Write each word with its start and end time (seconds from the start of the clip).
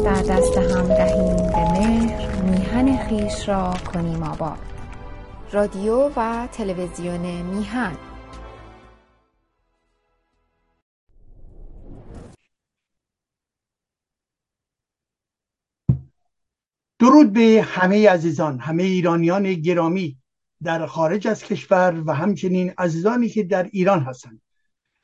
دست 0.00 0.28
در 0.28 0.36
دست 0.36 0.56
هم 0.56 0.88
دهیم 0.88 1.36
به 1.36 1.72
مهر 1.72 2.42
میهن 2.42 3.08
خویش 3.08 3.48
را 3.48 3.74
کنیم 3.92 4.22
آباد. 4.22 4.58
رادیو 5.52 6.10
و 6.16 6.48
تلویزیون 6.52 7.42
میهن. 7.42 7.96
درود 16.98 17.32
به 17.32 17.64
همه 17.68 18.08
عزیزان 18.08 18.58
همه 18.58 18.82
ایرانیان 18.82 19.54
گرامی 19.54 20.18
در 20.62 20.86
خارج 20.86 21.28
از 21.28 21.44
کشور 21.44 22.02
و 22.06 22.12
همچنین 22.14 22.72
عزیزانی 22.78 23.28
که 23.28 23.42
در 23.42 23.68
ایران 23.72 24.00
هستند. 24.00 24.40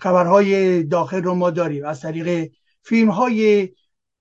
خبرهای 0.01 0.83
داخل 0.83 1.23
رو 1.23 1.35
ما 1.35 1.51
داریم. 1.51 1.85
از 1.85 2.01
طریق 2.01 2.51
فیلم 2.83 3.11
های 3.11 3.69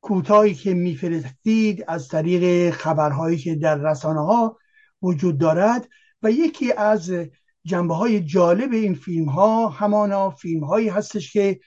کوتاهی 0.05 0.53
که 0.53 0.73
میفرستید 0.73 1.85
از 1.87 2.07
طریق 2.07 2.73
خبرهایی 2.73 3.37
که 3.37 3.55
در 3.55 3.75
رسانه 3.75 4.25
ها 4.25 4.57
وجود 5.01 5.37
دارد 5.37 5.87
و 6.23 6.31
یکی 6.31 6.73
از 6.73 7.11
جنبه 7.65 7.93
های 7.93 8.19
جالب 8.19 8.73
این 8.73 8.93
فیلم 8.93 9.29
ها 9.29 9.67
همانا 9.69 10.29
فیلم 10.29 10.63
هایی 10.63 10.89
هستش 10.89 11.33
که 11.33 11.59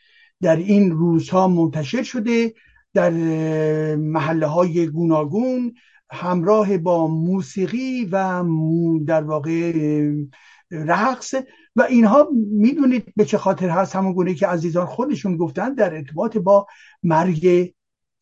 در 0.43 0.56
این 0.56 0.91
روزها 0.91 1.48
منتشر 1.48 2.02
شده 2.02 2.55
در 2.95 3.10
محله 3.96 4.46
های 4.46 4.87
گوناگون 4.87 5.74
همراه 6.10 6.79
با 6.79 7.07
موسیقی 7.07 8.09
و 8.12 8.45
در 9.07 9.23
واقع 9.23 9.73
رقص 10.70 11.34
و 11.77 11.82
اینها 11.82 12.29
می‌دونید 12.52 13.12
به 13.16 13.24
چه 13.24 13.38
خاطر 13.38 13.68
هست. 13.68 13.96
همون 13.96 14.12
گونه 14.12 14.34
که 14.34 14.46
عزیزان 14.46 14.87
خودشون 14.87 15.37
گفتن 15.37 15.74
در 15.74 15.95
ارتباط 15.95 16.37
با 16.37 16.66
مرگ 17.02 17.73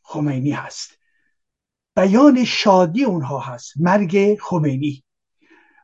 خمینی 0.07 0.51
هست. 0.51 0.99
بیان 1.97 2.45
شادی 2.45 3.05
اونها 3.05 3.39
هست. 3.39 3.73
مرگ 3.77 4.39
خمینی. 4.41 5.05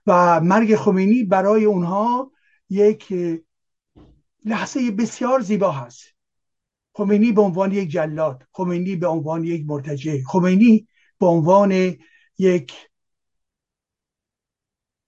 و 0.06 0.41
مرگ 0.41 0.77
خمینی 0.77 1.25
برای 1.25 1.64
اونها 1.64 2.33
یک 2.70 3.14
لحظه 4.45 4.91
بسیار 4.91 5.41
زیبا 5.41 5.70
هست. 5.70 6.03
خمینی 6.95 7.33
به 7.33 7.42
عنوان 7.42 7.73
یک 7.73 7.89
جلاد 7.91 8.47
خمینی 8.53 8.97
به 8.97 9.06
عنوان 9.06 9.45
یک 9.45 9.67
مرتجع 9.67 10.23
خمینی 10.27 10.89
به 11.20 11.27
عنوان 11.27 11.97
یک 12.39 12.73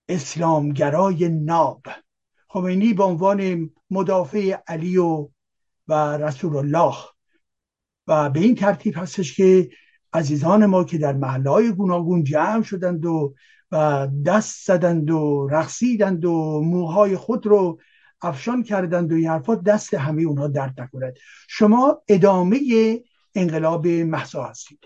اسلامگرای 0.08 1.28
ناب. 1.28 1.82
خمینی 2.48 2.92
به 2.92 3.04
عنوان 3.04 3.70
مدافع 3.90 4.56
علی 4.66 4.96
و, 4.96 5.28
و 5.88 6.16
رسول 6.16 6.56
الله. 6.56 7.13
و 8.06 8.30
به 8.30 8.41
این 8.41 8.55
ترتیب 8.55 8.94
هستش 8.97 9.36
که 9.36 9.70
عزیزان 10.12 10.66
ما 10.66 10.84
که 10.84 10.98
در 10.98 11.12
محله 11.12 11.50
های 11.50 11.72
گوناگون 11.72 12.24
جمع 12.24 12.62
شدند 12.62 13.06
و 13.06 13.34
و 13.72 14.08
دست 14.27 14.66
زدند 14.66 15.11
و 15.11 15.48
رقصیدند 15.50 16.24
و 16.24 16.61
موهای 16.61 17.16
خود 17.16 17.46
رو 17.46 17.80
افشان 18.22 18.62
کردند 18.62 19.12
و 19.12 19.14
این 19.14 19.62
دست 19.66 19.94
همه 19.94 20.22
اونها 20.22 20.48
درد 20.48 20.80
نکند 20.80 21.16
شما 21.48 22.02
ادامه 22.08 22.58
انقلاب 23.34 23.86
محسا 23.86 24.44
هستید. 24.44 24.78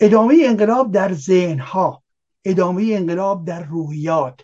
ادامه 0.00 0.36
انقلاب 0.44 0.92
در 0.92 1.12
ذهنها 1.12 2.02
ادامه 2.44 2.84
انقلاب 2.90 3.44
در 3.44 3.62
روحیات 3.62 4.40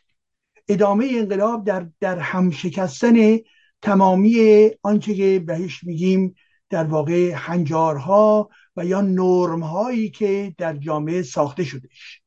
ادامه 0.69 1.09
انقلاب 1.11 1.65
در, 1.65 1.87
در 2.01 2.19
همشکستن 2.19 3.37
تمامی 3.83 4.71
آنچه 4.83 5.15
که 5.15 5.43
بهش 5.47 5.85
میگیم 5.85 6.35
در 6.71 6.85
واقع 6.85 7.33
هنجارها 7.35 8.51
و 8.77 8.85
یا 8.85 9.01
نرم 9.01 9.63
هایی 9.63 10.11
که 10.11 10.55
در 10.59 10.77
جامعه 10.77 11.23
ساخته 11.23 11.65
شدهش. 11.65 12.23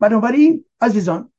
بنابراین 0.00 0.64
عزیزان 0.80 1.32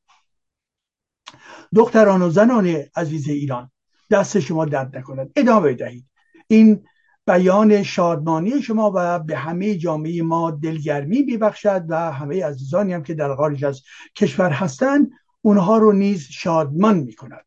دختران 1.75 2.21
و 2.21 2.29
زنان 2.29 2.83
عزیز 2.95 3.27
ایران 3.27 3.71
دست 4.11 4.39
شما 4.39 4.65
درد 4.65 4.97
نکند 4.97 5.31
ادامه 5.35 5.73
دهید 5.73 6.05
این 6.47 6.85
بیان 7.27 7.83
شادمانی 7.83 8.61
شما 8.61 8.91
و 8.95 9.19
به 9.19 9.37
همه 9.37 9.75
جامعه 9.75 10.21
ما 10.21 10.51
دلگرمی 10.51 11.21
میبخشد 11.21 11.85
و 11.89 12.11
همه 12.11 12.45
عزیزانی 12.45 12.93
هم 12.93 13.03
که 13.03 13.13
در 13.13 13.35
خارج 13.35 13.65
از 13.65 13.81
کشور 14.15 14.49
هستند 14.49 15.11
اونها 15.41 15.77
رو 15.77 15.93
نیز 15.93 16.27
شادمان 16.31 16.97
می‌کند. 16.97 17.45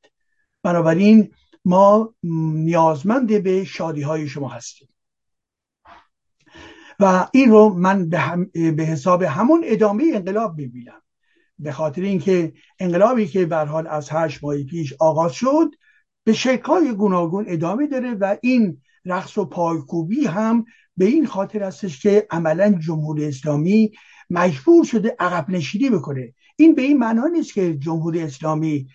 بنابراین 0.62 1.34
ما 1.64 2.14
نیازمند 2.22 3.42
به 3.42 3.64
شادی 3.64 4.02
های 4.02 4.28
شما 4.28 4.48
هستیم. 4.48 4.88
و 7.00 7.28
این 7.32 7.50
رو 7.50 7.68
من 7.68 8.08
به, 8.08 8.72
به 8.72 8.82
حساب 8.82 9.22
همون 9.22 9.62
ادامه 9.64 10.04
انقلاب 10.14 10.56
می‌بینم. 10.56 11.02
به 11.58 11.72
خاطر 11.72 12.02
اینکه 12.02 12.52
انقلابی 12.78 13.26
که 13.26 13.46
به 13.46 13.56
حال 13.56 13.86
از 13.86 14.08
هشت 14.10 14.44
ماه 14.44 14.62
پیش 14.62 14.94
آغاز 14.98 15.32
شد 15.32 15.70
به 16.24 16.32
شکل‌های 16.32 16.92
گوناگون 16.92 17.44
ادامه 17.48 17.86
داره 17.86 18.14
و 18.14 18.36
این 18.42 18.82
رقص 19.04 19.38
و 19.38 19.44
پایکوبی 19.44 20.26
هم 20.26 20.64
به 20.96 21.04
این 21.04 21.26
خاطر 21.26 21.62
هستش 21.62 22.02
که 22.02 22.26
عملا 22.30 22.72
جمهوری 22.72 23.24
اسلامی 23.24 23.92
مجبور 24.30 24.84
شده 24.84 25.16
عقب 25.18 25.50
نشینی 25.50 25.90
بکنه. 25.90 26.34
این 26.56 26.74
به 26.74 26.82
این 26.82 26.98
معنا 26.98 27.26
نیست 27.26 27.54
که 27.54 27.74
جمهوری 27.76 28.22
اسلامی 28.22 28.88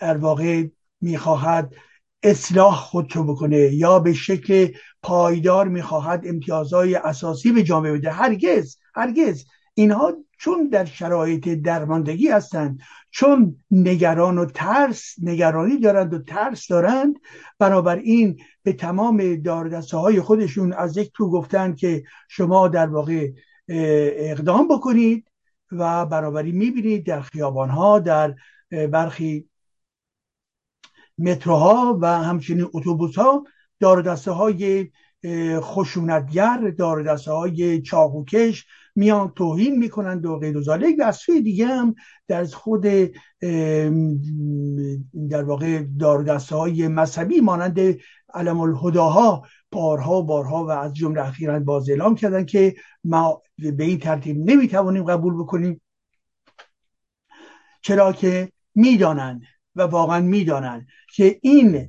در 0.00 0.16
واقع 0.16 0.66
می‌خواهد 1.00 1.74
اصلاح 2.22 2.76
خودشو 2.76 3.24
بکنه 3.24 3.58
یا 3.58 3.98
به 3.98 4.12
شکل 4.12 4.68
پایدار 5.02 5.68
می‌خواهد 5.68 6.26
امتیازهای 6.26 6.94
اساسی 6.94 7.52
به 7.52 7.62
جامعه 7.62 7.92
بده. 7.92 8.10
هرگز 8.10 8.76
هرگز. 8.94 9.44
اینها 9.74 10.12
چون 10.38 10.68
در 10.68 10.84
شرایط 10.84 11.48
درماندگی 11.48 12.28
هستند 12.28 12.80
چون 13.10 13.56
نگران 13.70 14.38
و 14.38 14.44
ترس 14.44 15.14
نگرانی 15.22 15.78
دارند 15.78 16.14
و 16.14 16.18
ترس 16.18 16.66
دارند 16.66 17.16
بنابراین 17.58 18.40
به 18.62 18.72
تمام 18.72 19.34
داردسته 19.34 19.96
های 19.96 20.20
خودشون 20.20 20.72
از 20.72 20.96
یک 20.96 21.12
تو 21.14 21.30
گفتن 21.30 21.74
که 21.74 22.04
شما 22.28 22.68
در 22.68 22.86
واقع 22.86 23.30
اقدام 23.68 24.68
بکنید 24.68 25.28
و 25.72 26.06
بنابراین 26.06 26.56
می‌بینید 26.56 27.06
در 27.06 27.20
خیابان 27.20 27.70
ها 27.70 27.98
در 27.98 28.34
برخی 28.90 29.47
متروها 31.18 31.98
و 32.00 32.06
همچنین 32.06 32.68
اتوبوس 32.74 33.16
ها 33.16 33.44
دار 33.80 34.08
های 34.08 34.90
خشونتگر 35.60 36.74
دار 36.78 37.02
دسته 37.02 37.32
های 37.32 37.82
چاقوکش 37.82 38.66
میان 38.94 39.32
توهین 39.36 39.78
می‌کنند 39.78 40.26
و 40.26 40.38
غیر 40.38 40.56
و 40.56 40.62
و 40.62 41.02
از 41.04 41.16
سوی 41.16 41.40
دیگه 41.40 41.66
هم 41.66 41.94
در 42.28 42.44
خود 42.44 42.82
در 45.30 45.44
واقع 45.44 45.82
دار 45.98 46.40
های 46.50 46.88
مذهبی 46.88 47.40
مانند 47.40 47.78
علم 48.34 48.60
الهداها 48.60 49.46
بارها 49.70 50.22
بارها 50.22 50.64
و 50.64 50.70
از 50.70 50.94
جمله 50.94 51.28
اخیرا 51.28 51.60
باز 51.60 51.90
اعلام 51.90 52.14
کردن 52.14 52.44
که 52.44 52.74
ما 53.04 53.42
به 53.58 53.84
این 53.84 53.98
ترتیب 53.98 54.36
نمی‌توانیم 54.50 55.04
قبول 55.04 55.34
بکنیم 55.34 55.80
چرا 57.82 58.12
که 58.12 58.52
می‌دانند 58.74 59.42
و 59.78 59.82
واقعا 59.82 60.20
می‌دانند 60.20 60.86
که 61.14 61.38
این 61.42 61.88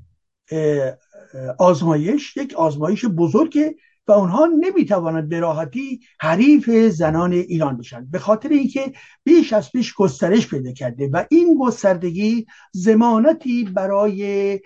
آزمایش 1.59 2.37
یک 2.37 2.53
آزمایش 2.53 3.05
بزرگه 3.05 3.75
و 4.07 4.11
اونها 4.11 4.45
نمی‌توانند 4.59 5.29
به 5.29 5.39
راحتی 5.39 5.99
حریف 6.19 6.69
زنان 6.69 7.31
ایران 7.33 7.77
بشن. 7.77 8.07
به 8.11 8.19
خاطر 8.19 8.49
اینکه 8.49 8.93
بیش 9.23 9.53
از 9.53 9.71
پیش 9.71 9.93
گسترش 9.93 10.47
پیدا 10.47 10.71
کرده 10.71 11.09
و 11.13 11.25
این 11.29 11.57
گستردگی 11.61 12.45
زمانتی 12.71 13.63
برای 13.63 14.59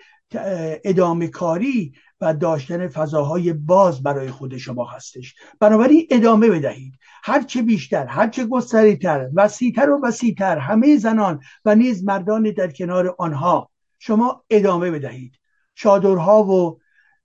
ادامه 0.84 1.28
کاری 1.28 1.92
و 2.20 2.34
داشتن 2.34 2.88
فضاهای 2.88 3.52
باز 3.52 4.02
برای 4.02 4.30
خود 4.30 4.56
شما 4.56 4.84
هستش. 4.84 5.34
بنابراین 5.60 6.06
ادامه 6.10 6.48
بدهید. 6.50 6.94
هرچه 7.26 7.62
بیشتر 7.62 8.06
هرچه 8.06 8.46
گستریتر 8.46 9.28
وسیعتر 9.34 9.90
و 9.90 10.00
وسیعتر 10.02 10.58
همه 10.58 10.96
زنان 10.96 11.40
و 11.64 11.74
نیز 11.74 12.04
مردان 12.04 12.42
در 12.50 12.70
کنار 12.70 13.14
آنها 13.18 13.70
شما 13.98 14.44
ادامه 14.50 14.90
بدهید. 14.90 15.38
چادرها 15.74 16.44
و 16.44 16.80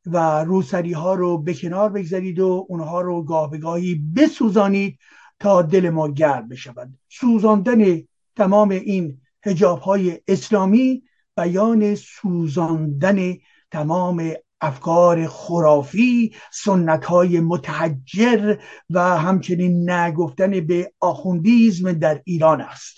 و 0.05 0.43
روسری 0.43 0.93
ها 0.93 1.13
رو 1.13 1.37
به 1.37 1.53
کنار 1.53 1.89
بگذارید 1.89 2.39
و 2.39 2.65
اونها 2.69 3.01
رو 3.01 3.23
گاه 3.23 3.51
به 3.51 3.57
گاهی 3.57 3.95
بسوزانید 4.15 4.99
تا 5.39 5.61
دل 5.61 5.89
ما 5.89 6.07
گرم 6.07 6.47
بشود. 6.47 6.89
سوزاندن 7.09 8.03
تمام 8.35 8.69
این 8.69 9.21
هجاب 9.45 9.79
های 9.79 10.19
اسلامی 10.27 11.03
بیان 11.37 11.95
سوزاندن 11.95 13.33
تمام 13.71 14.33
افکار 14.61 15.27
خرافی 15.27 16.33
سنت 16.51 17.05
های 17.05 17.39
متحجر 17.39 18.57
و 18.89 19.17
همچنین 19.17 19.89
نگفتن 19.89 20.59
به 20.59 20.93
آخوندیزم 20.99 21.91
در 21.91 22.21
ایران 22.23 22.61
است. 22.61 22.97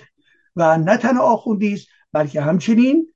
و 0.56 0.78
نه 0.78 0.98
تنها 0.98 1.24
آخوندیزم 1.24 1.86
بلکه 2.14 2.42
همچنین 2.42 3.14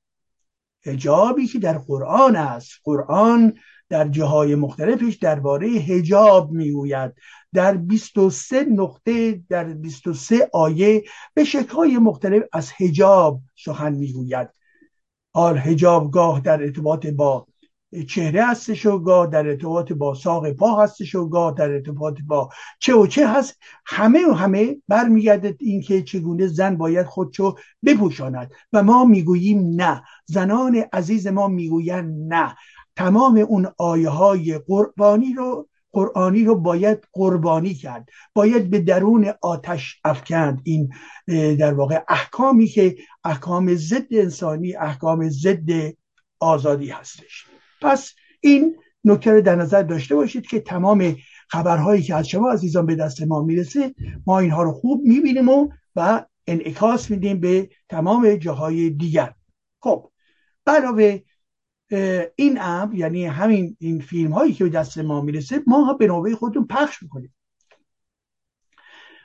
هجابی 0.86 1.47
که 1.47 1.59
در 1.59 1.77
قرآن 1.77 2.36
است. 2.36 2.71
قرآن 2.83 3.53
در 3.89 4.07
جاهای 4.07 4.56
مختلفش 4.56 5.15
درباره 5.15 5.68
هجاب 5.68 6.51
می‌گوید. 6.51 7.13
در 7.53 7.77
23 7.77 8.63
نقطه 8.63 9.41
در 9.50 9.63
23 9.63 10.50
آیه 10.53 11.03
به 11.33 11.44
شکلهای 11.44 11.98
مختلف 11.98 12.44
از 12.53 12.71
هجاب 12.80 13.41
سخن 13.65 13.94
می‌گوید. 13.94 14.50
حال 15.33 15.57
هجاب 15.57 16.12
گاه 16.12 16.39
در 16.39 16.63
ارتباط 16.63 17.07
با 17.07 17.48
چهره 18.03 18.45
هستش 18.45 18.86
و 18.86 19.00
گاه 19.00 19.27
در 19.27 19.47
ارتباط 19.47 19.94
با 19.94 20.13
ساق 20.13 20.51
پا 20.51 20.83
هستش 20.83 21.15
و 21.15 21.30
گاه 21.30 21.53
در 21.57 21.71
ارتباط 21.71 22.18
با 22.27 22.50
چه 22.80 22.95
و 22.95 23.07
چه 23.07 23.27
هست. 23.27 23.59
همه 23.86 24.25
و 24.30 24.31
همه 24.31 24.75
برمیگردد 24.88 25.56
اینکه 25.59 26.01
چگونه 26.01 26.47
زن 26.47 26.77
باید 26.77 27.06
خودشو 27.06 27.56
بپوشاند. 27.86 28.51
و 28.74 28.83
ما 28.83 29.06
می‌گوییم 29.06 29.81
نه. 29.81 30.03
زنان 30.25 30.83
عزیز 30.94 31.27
ما 31.27 31.47
می‌گویند 31.47 32.33
نه. 32.33 32.56
تمام 32.95 33.38
اون 33.38 33.68
آیه 33.77 34.09
های 34.09 34.57
قربانی 34.57 35.33
رو 35.33 35.68
قرآنی 35.91 36.44
رو 36.44 36.56
باید 36.56 37.07
قربانی 37.13 37.74
کرد. 37.74 38.09
باید 38.33 38.69
به 38.69 38.80
درون 38.80 39.33
آتش 39.41 40.01
افکند. 40.06 40.62
این 40.63 40.89
در 41.56 41.74
واقع 41.74 42.03
احکامی 42.09 42.68
که 42.68 42.95
احکام 43.24 43.75
ضد 43.75 44.07
انسانی 44.12 44.75
احکام 44.75 45.30
ضد 45.30 45.69
آزادی 46.39 46.89
هستش. 46.89 47.45
پس 47.85 48.13
این 48.41 48.77
نکته 49.03 49.31
رو 49.31 49.41
در 49.41 49.55
نظر 49.55 49.83
داشته 49.83 50.15
باشید 50.15 50.47
که 50.47 50.59
تمام 50.59 51.15
خبرهایی 51.49 52.01
که 52.01 52.15
از 52.15 52.27
شما 52.27 52.51
عزیزان 52.51 52.85
به 52.85 52.95
دست 52.95 53.21
ما 53.21 53.43
می‌رسه 53.43 53.95
ما 54.27 54.39
اینها 54.39 54.63
رو 54.63 54.71
خوب 54.71 55.01
می‌بینیم 55.03 55.49
و 55.49 55.69
و 55.95 56.25
انعکاس 56.47 57.11
میدیم 57.11 57.39
به 57.39 57.69
تمام 57.89 58.35
جاهای 58.35 58.89
دیگر. 58.89 59.33
خب 59.79 60.11
علاوه 60.67 61.19
این 62.35 62.57
امر 62.61 62.95
یعنی 62.95 63.25
همین 63.25 63.77
این 63.79 63.99
فیلم 63.99 64.31
هایی 64.31 64.53
که 64.53 64.63
به 64.63 64.69
دست 64.69 64.97
ما 64.97 65.21
می‌رسه 65.21 65.61
ما 65.67 65.93
به 65.93 66.07
نوبه 66.07 66.35
خودتون 66.35 66.67
پخش 66.67 67.03
می‌کنیم. 67.03 67.35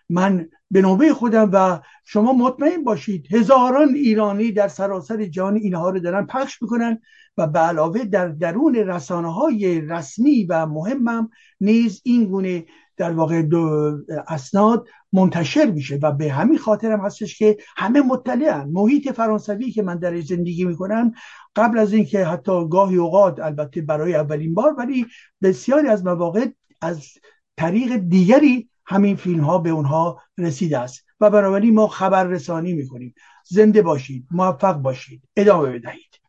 من 0.09 0.49
به 0.71 0.83
نوبه 0.83 1.15
خودم 1.15 1.51
و 1.53 1.81
شما 2.05 2.33
مطمئن 2.33 2.85
باشید 2.85 3.35
هزاران 3.35 3.95
ایرانی 3.95 4.53
در 4.53 4.69
سراسر 4.69 5.25
جهان 5.25 5.57
اینها 5.57 5.91
رو 5.91 6.01
دارن 6.01 6.27
پخش 6.27 6.63
می‌کنن 6.63 6.99
و 7.37 7.47
به 7.47 7.59
علاوه 7.59 8.05
در 8.05 8.29
درون 8.29 8.75
رسانه 8.75 9.35
های 9.35 9.81
رسمی 9.81 10.45
و 10.45 10.67
مهمم 10.67 11.31
نیز 11.61 12.01
این 12.05 12.25
گونه 12.25 12.65
در 12.97 13.13
واقع 13.13 13.43
دو 13.43 13.93
اسناد 14.29 14.87
منتشر 15.13 15.71
میشه 15.71 15.99
و 16.03 16.13
به 16.13 16.33
همین 16.33 16.59
خاطر 16.59 16.93
هم 16.93 17.01
هستش 17.01 17.39
که 17.39 17.57
همه 17.77 18.01
مطلعن. 18.01 18.69
محیط 18.73 19.13
فرانسوی 19.13 19.71
که 19.71 19.83
من 19.83 19.99
در 19.99 20.21
زندگی 20.21 20.65
می‌کنم 20.65 21.13
قبل 21.57 21.79
از 21.79 21.93
اینکه 21.93 22.25
حتی 22.25 22.69
گاهی 22.69 22.97
اوقات 22.97 23.41
البته 23.41 23.81
برای 23.81 24.15
اولین 24.15 24.55
بار 24.55 24.75
ولی 24.79 25.07
بسیاری 25.43 25.89
از 25.89 26.05
مواقع 26.05 26.47
از 26.81 27.09
طریق 27.57 27.97
دیگری 27.97 28.70
همین 28.91 29.17
فیلم 29.17 29.45
ها 29.45 29.59
به 29.59 29.71
اونها 29.71 30.21
رسیده 30.39 30.79
است. 30.79 31.05
و 31.21 31.31
بنابراین 31.31 31.75
ما 31.75 31.89
خبر 31.89 32.25
رسانی 32.25 32.73
می‌کنیم. 32.73 33.15
زنده 33.45 33.83
باشید 33.83 34.27
موفق 34.31 34.77
باشید 34.77 35.23
ادامه 35.37 35.69
بدهید. 35.69 36.21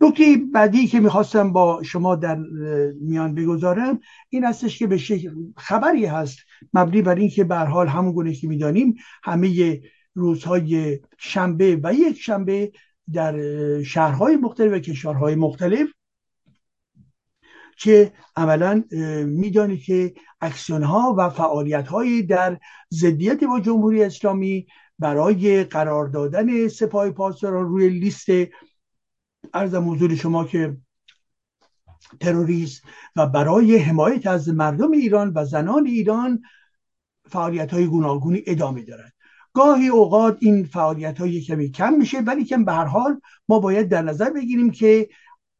نکته 0.00 0.24
بعدی 0.52 0.86
که 0.86 1.00
می‌خواستم 1.00 1.52
با 1.52 1.82
شما 1.82 2.16
در 2.16 2.38
میان 3.00 3.34
بگذارم 3.34 4.00
این 4.28 4.44
هستش 4.44 4.78
که 4.78 4.86
به 4.86 4.98
شکل 4.98 5.30
خبری 5.56 6.06
هست. 6.06 6.38
مبنی 6.72 7.02
بر 7.02 7.14
اینکه 7.14 7.44
به 7.44 7.56
حال 7.56 7.88
همون 7.88 8.12
گونه 8.12 8.34
که 8.34 8.48
می‌دانیم 8.48 8.94
همه 9.22 9.80
روزهای 10.14 11.00
شنبه 11.18 11.80
و 11.82 11.94
یک 11.94 12.20
شنبه 12.20 12.72
در 13.12 13.34
شهرهای 13.82 14.36
مختلف 14.36 14.72
و 14.72 14.78
کشورهای 14.78 15.34
مختلف 15.34 15.88
که 17.80 18.12
عملا 18.36 18.84
می‌دانید 19.26 19.82
که 19.82 20.14
اکسیون 20.40 20.82
ها 20.82 21.14
و 21.18 21.30
فعالیت 21.30 21.88
هایی 21.88 22.22
در 22.22 22.58
ضدیت 22.94 23.44
با 23.44 23.60
جمهوری 23.60 24.04
اسلامی 24.04 24.66
برای 24.98 25.64
قرار 25.64 26.08
دادن 26.08 26.68
سپاه 26.68 27.10
پاسداران 27.10 27.68
روی 27.68 27.88
لیست 27.88 28.26
ارزم 29.54 29.90
حضور 29.90 30.14
شما 30.14 30.44
که 30.44 30.76
تروریست 32.20 32.82
و 33.16 33.26
برای 33.26 33.76
حمایت 33.76 34.26
از 34.26 34.48
مردم 34.48 34.90
ایران 34.90 35.32
و 35.34 35.44
زنان 35.44 35.86
ایران 35.86 36.42
فعالیت 37.28 37.72
های 37.72 37.86
گوناگونی 37.86 38.42
ادامه 38.46 38.82
دارد. 38.82 39.12
گاهی 39.52 39.88
اوقات 39.88 40.36
این 40.40 40.64
فعالیت 40.64 41.18
های 41.18 41.40
کمی 41.40 41.70
کم 41.70 41.92
میشه 41.92 42.20
ولی 42.20 42.44
که 42.44 42.56
به 42.56 42.72
هر 42.72 42.84
حال 42.84 43.20
ما 43.48 43.58
باید 43.58 43.88
در 43.88 44.02
نظر 44.02 44.30
بگیریم 44.30 44.70
که 44.70 45.08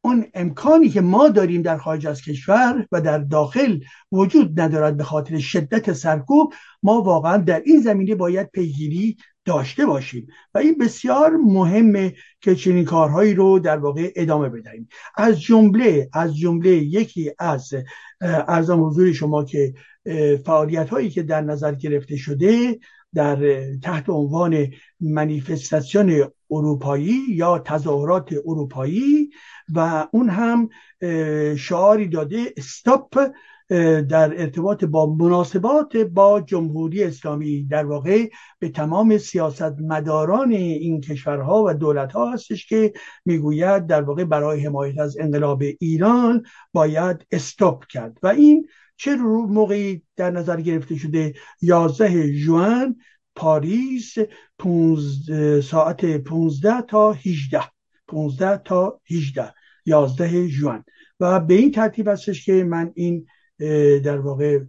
اون 0.02 0.26
امکانی 0.35 0.88
که 0.88 1.00
ما 1.00 1.29
داریم 1.29 1.62
در 1.62 1.79
خارج 1.79 2.06
از 2.06 2.23
کشور 2.23 2.87
و 2.93 3.00
در 3.00 3.19
داخل 3.19 3.81
وجود 4.12 4.61
ندارد 4.61 4.97
به 4.97 5.05
خاطر 5.05 5.38
شدت 5.38 5.93
سرکوب 5.93 6.52
ما 6.82 7.02
واقعا 7.02 7.37
در 7.37 7.62
این 7.64 7.81
زمینه 7.81 8.14
باید 8.14 8.50
پیگیری 8.50 9.17
داشته 9.44 9.87
باشیم. 9.87 10.26
و 10.55 10.58
این 10.58 10.79
بسیار 10.79 11.37
مهمه 11.37 12.14
که 12.41 12.55
چنین 12.55 12.85
کارهایی 12.85 13.35
رو 13.35 13.58
در 13.58 13.76
واقع 13.76 14.12
ادامه 14.17 14.49
بدهیم. 14.49 14.88
از 15.17 15.41
جمله 15.41 16.08
از 16.12 16.37
جمله 16.37 16.70
یکی 16.70 17.32
از 17.38 17.70
ارزم 18.20 18.85
حضور 18.85 19.12
شما 19.12 19.44
که 19.44 19.75
فعالیت 20.44 20.91
هایی 20.91 21.11
که 21.11 21.23
در 21.23 21.41
نظر 21.41 21.75
گرفته 21.75 22.17
شده 22.17 22.79
در 23.15 23.65
تحت 23.83 24.09
عنوان 24.09 24.67
منیفستاسیون 25.01 26.31
اروپایی 26.51 27.21
یا 27.29 27.59
تظاهرات 27.59 28.35
اروپایی 28.47 29.31
و 29.75 30.07
اون 30.12 30.29
هم 30.29 30.69
شعاری 31.57 32.09
داده 32.09 32.55
استاپ 32.57 33.19
در 34.09 34.41
ارتباط 34.41 34.85
با 34.85 35.15
مناسبات 35.15 35.97
با 35.97 36.41
جمهوری 36.41 37.05
اسلامی. 37.05 37.62
در 37.62 37.87
واقع 37.87 38.29
به 38.59 38.69
تمام 38.69 39.19
سیاست 39.19 39.75
مداران 39.81 40.53
این 40.53 41.01
کشورها 41.01 41.65
و 41.65 41.75
دولتها 41.75 42.33
هستش 42.33 42.67
که 42.67 42.93
می‌گوید 43.25 43.87
در 43.87 44.03
واقع 44.03 44.25
برای 44.25 44.61
حمایت 44.61 44.99
از 44.99 45.19
انقلاب 45.19 45.62
ایران 45.81 46.43
باید 46.73 47.27
استاپ 47.33 47.87
کرد. 47.87 48.19
و 48.23 48.27
این 48.27 48.69
چه 49.00 49.17
موقعی 49.17 50.02
در 50.17 50.31
نظر 50.31 50.61
گرفته 50.61 50.97
شده؟ 50.97 51.35
11 51.62 52.32
جوان 52.32 52.97
پاریس 53.35 54.14
ساعت 55.62 56.17
15 56.17 56.82
تا 56.82 57.12
18 57.12 57.61
15 58.08 58.62
تا 58.64 59.00
18 59.11 59.55
11 59.87 60.49
جوان. 60.49 60.85
و 61.20 61.41
به 61.41 61.55
این 61.55 61.70
ترتیب 61.70 62.08
هستش 62.08 62.44
که 62.44 62.64
من 62.64 62.92
این 62.95 63.26
در 64.04 64.19
واقع 64.19 64.61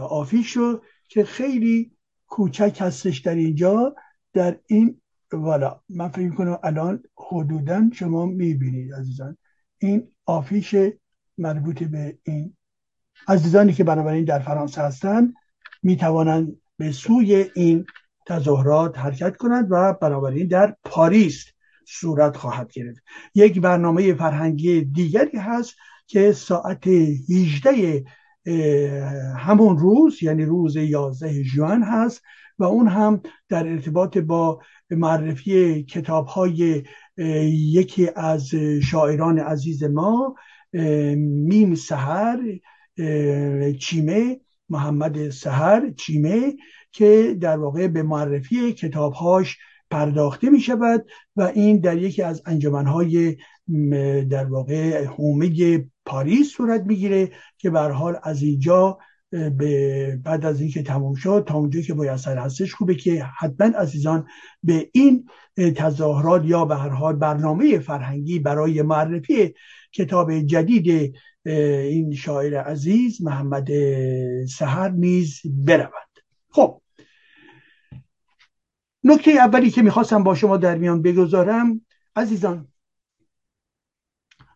آفیش 0.00 0.52
رو 0.52 0.82
که 1.08 1.24
خیلی 1.24 1.92
کوچک 2.26 2.76
هستش 2.80 3.18
در 3.18 3.34
اینجا 3.34 3.94
در 4.32 4.58
این 4.66 5.00
والا 5.32 5.80
من 5.88 6.08
فکر 6.08 6.30
کنم 6.34 6.58
الان 6.62 7.02
حدودا 7.16 7.90
شما 7.92 8.26
می‌بینید 8.26 8.94
عزیزان. 8.94 9.36
این 9.78 10.08
آفیش 10.26 10.74
مربوط 11.38 11.82
به 11.82 12.18
این 12.22 12.56
عزیزانی 13.28 13.72
که 13.72 13.84
بنابراین 13.84 14.24
در 14.24 14.38
فرانسه 14.38 14.82
هستند 14.82 15.34
می‌توانند 15.82 16.56
به 16.78 16.92
سوی 16.92 17.50
این 17.54 17.86
تظاهرات 18.26 18.98
حرکت 18.98 19.36
کنند 19.36 19.66
و 19.70 19.92
بنابراین 19.92 20.48
در 20.48 20.76
پاریس 20.84 21.44
صورت 21.86 22.36
خواهد 22.36 22.72
گرفت. 22.72 23.02
یک 23.34 23.60
برنامه 23.60 24.14
فرهنگی 24.14 24.80
دیگری 24.80 25.38
هست 25.38 25.74
که 26.06 26.32
ساعت 26.32 26.86
18 26.86 28.04
همون 29.38 29.78
روز 29.78 30.22
یعنی 30.22 30.44
روز 30.44 30.76
11 30.76 31.42
جوان 31.42 31.82
هست 31.82 32.22
و 32.58 32.64
اون 32.64 32.88
هم 32.88 33.20
در 33.48 33.68
ارتباط 33.68 34.18
با 34.18 34.60
معرفی 34.90 35.82
کتاب 35.84 36.26
های 36.26 36.82
یکی 37.52 38.10
از 38.16 38.54
شاعران 38.82 39.38
عزیز 39.38 39.84
ما 39.84 40.34
میم 41.48 41.74
سهر 41.74 42.38
چیمه 43.80 44.40
محمد 44.68 45.30
سهر 45.30 45.90
چیمه 45.90 46.54
که 46.92 47.36
در 47.40 47.56
واقع 47.56 47.88
به 47.88 48.02
معرفی 48.02 48.72
کتابهاش 48.72 49.56
پرداخته 49.90 50.50
می 50.50 50.60
شود 50.60 51.06
و 51.36 51.42
این 51.42 51.80
در 51.80 51.98
یکی 51.98 52.22
از 52.22 52.42
انجمنهای 52.46 53.36
در 54.30 54.44
واقع 54.44 55.04
حومه 55.04 55.84
پاریس 56.06 56.50
صورت 56.50 56.82
می‌گیره 56.82 57.30
که 57.58 57.70
به 57.70 57.80
حال 57.80 58.16
از 58.22 58.42
اینجا 58.42 58.98
به 59.30 60.20
بعد 60.24 60.44
از 60.46 60.60
اینکه 60.60 60.82
تمام 60.82 61.14
شد 61.14 61.44
تا 61.46 61.54
اونجا 61.54 61.80
که 61.80 61.94
میسر 61.94 62.38
هستش 62.38 62.74
خوبه 62.74 62.94
که 62.94 63.24
حتما 63.38 63.78
عزیزان 63.78 64.26
به 64.62 64.90
این 64.92 65.28
تظاهرات 65.76 66.44
یا 66.44 66.64
به 66.64 66.76
هر 66.76 66.88
حال 66.88 67.16
برنامه 67.16 67.78
فرهنگی 67.78 68.38
برای 68.38 68.82
معرفی 68.82 69.54
کتاب 69.92 70.38
جدید 70.38 71.14
این 71.46 72.14
شاعر 72.14 72.60
عزیز 72.60 73.22
محمد 73.22 73.68
سهر 74.46 74.88
نیز 74.88 75.40
بروند 75.44 76.14
خب. 76.50 76.82
نکته 79.04 79.30
اولی 79.30 79.70
که 79.70 79.82
می‌خواستم 79.82 80.22
با 80.22 80.34
شما 80.34 80.56
در 80.56 80.78
میان 80.78 81.02
بگذارم 81.02 81.80
عزیزان 82.16 82.68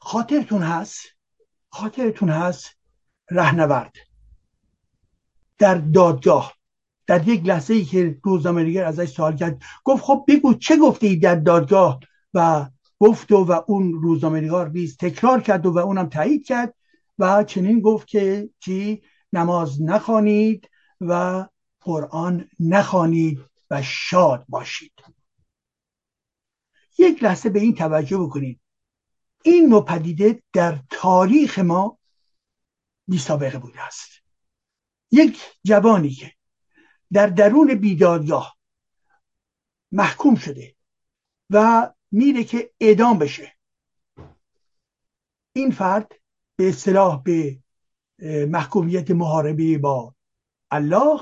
خاطرتون 0.00 0.62
هست؟ 0.62 1.00
خاطرتون 1.70 2.28
هست؟ 2.28 2.70
رهنورد. 3.30 3.92
در 5.58 5.74
دادگاه 5.74 6.54
در 7.06 7.28
یک 7.28 7.46
لحظه 7.46 7.74
ای 7.74 7.84
که 7.84 8.18
روزنامه‌نگار 8.22 8.84
ازش 8.84 9.08
سوال 9.08 9.36
کرد 9.36 9.62
گفت 9.84 10.04
خب 10.04 10.24
بگو 10.28 10.54
چه 10.54 10.76
گفته 10.76 11.06
ای 11.06 11.16
در 11.16 11.34
دادگاه؟ 11.34 12.00
و 12.34 12.66
گفت 12.98 13.32
و, 13.32 13.36
و 13.44 13.60
اون 13.66 13.92
روزنامه‌نگار 13.92 14.68
نیز 14.68 14.96
تکرار 14.96 15.40
کرد 15.40 15.66
و, 15.66 15.72
و 15.72 15.78
اونم 15.78 16.08
تایید 16.08 16.46
کرد 16.46 16.74
و 17.18 17.44
چنین 17.44 17.80
گفت 17.80 18.06
که 18.06 18.50
چی؟ 18.60 19.02
نماز 19.32 19.82
نخوانید 19.82 20.70
و 21.00 21.46
قرآن 21.80 22.48
نخوانید 22.60 23.40
و 23.70 23.82
شاد 23.82 24.44
باشید. 24.48 24.92
یک 26.98 27.22
لحظه 27.22 27.50
به 27.50 27.60
این 27.60 27.74
توجه 27.74 28.18
بکنید. 28.18 28.60
این 29.42 29.68
نوع 29.68 29.84
پدیده 29.84 30.42
در 30.52 30.78
تاریخ 30.90 31.58
ما 31.58 31.98
بی 33.08 33.18
سابقه 33.18 33.58
بوده 33.58 33.82
است. 33.82 34.10
یک 35.10 35.40
جوانی 35.64 36.10
که 36.10 36.32
در 37.12 37.26
درون 37.26 37.74
بیدادگاه 37.74 38.58
محکوم 39.92 40.34
شده 40.34 40.74
و 41.50 41.88
میره 42.10 42.44
که 42.44 42.72
اعدام 42.80 43.18
بشه. 43.18 43.56
این 45.52 45.70
فرد 45.70 46.17
به 46.58 46.68
اصطلاح 46.68 47.22
به 47.22 47.58
محکومیت 48.46 49.10
محاربه 49.10 49.78
با 49.78 50.14
الله 50.70 51.20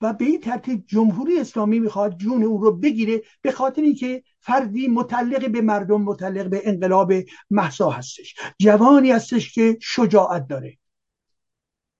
و 0.00 0.12
به 0.12 0.24
این 0.24 0.40
ترتیب 0.40 0.84
جمهوری 0.86 1.40
اسلامی 1.40 1.80
می‌خواد 1.80 2.16
جون 2.16 2.42
او 2.42 2.62
رو 2.62 2.76
بگیره 2.76 3.22
به 3.42 3.52
خاطر 3.52 3.82
اینکه 3.82 4.22
فردی 4.40 4.88
متعلق 4.88 5.50
به 5.50 5.60
مردم 5.60 6.02
متعلق 6.02 6.48
به 6.48 6.62
انقلاب 6.64 7.12
محسا 7.50 7.90
هستش. 7.90 8.34
جوانی 8.58 9.10
هستش 9.10 9.52
که 9.52 9.78
شجاعت 9.80 10.48
داره 10.48 10.78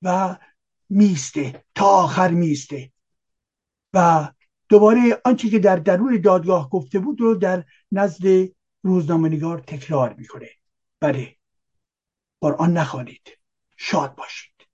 و 0.02 0.36
میسته 0.90 1.64
تا 1.74 1.86
آخر 1.86 2.30
میسته. 2.30 2.92
و 3.94 4.28
دوباره 4.68 5.20
آنچه 5.24 5.48
که 5.48 5.58
در 5.58 5.76
درون 5.76 6.20
دادگاه 6.20 6.70
گفته 6.70 6.98
بود 6.98 7.20
رو 7.20 7.34
در 7.34 7.64
نزد 7.92 8.48
روزنامه‌نگار 8.82 9.58
تکرار 9.58 10.14
می‌کنه. 10.18 10.48
بله. 11.00 11.36
قرآن 12.42 12.72
نخوانید. 12.72 13.38
شاد 13.76 14.14
باشید. 14.14 14.68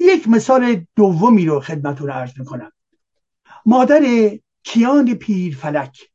یک 0.00 0.28
مثال 0.28 0.86
دومی 0.96 1.46
رو 1.46 1.60
خدمتون 1.60 2.10
عرض 2.10 2.38
می‌کنم. 2.38 2.72
مادر 3.66 4.00
کیان 4.62 5.14
پیر 5.14 5.56
فلک. 5.56 6.10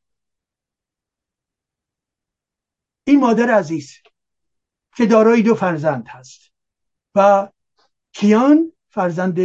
این 3.03 3.19
مادر 3.19 3.51
عزیز 3.51 3.93
که 4.95 5.05
دارای 5.05 5.41
دو 5.41 5.55
فرزند 5.55 6.07
هست 6.07 6.51
و 7.15 7.49
کیان 8.11 8.71
فرزند 8.89 9.39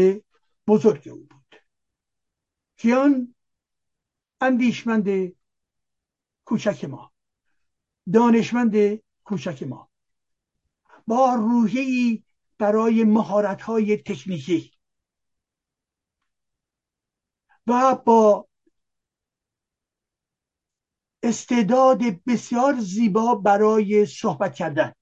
بزرگ 0.67 1.09
او 1.09 1.19
بود. 1.19 1.57
کیان 2.77 3.35
اندیشمند 4.41 5.33
کوچک 6.45 6.85
ما 6.85 7.13
دانشمند 8.13 8.75
کوچک 9.25 9.63
ما. 9.63 9.92
با 11.07 11.35
روحی 11.35 12.25
برای 12.59 13.05
مهارت 13.05 13.63
های 13.63 13.97
تکنیکی 13.97 14.73
و 17.67 17.95
با 17.95 18.49
استعداد 21.23 22.01
بسیار 22.27 22.81
زیبا 22.81 23.35
برای 23.35 24.07
صحبت 24.07 24.55
کردن. 24.55 24.93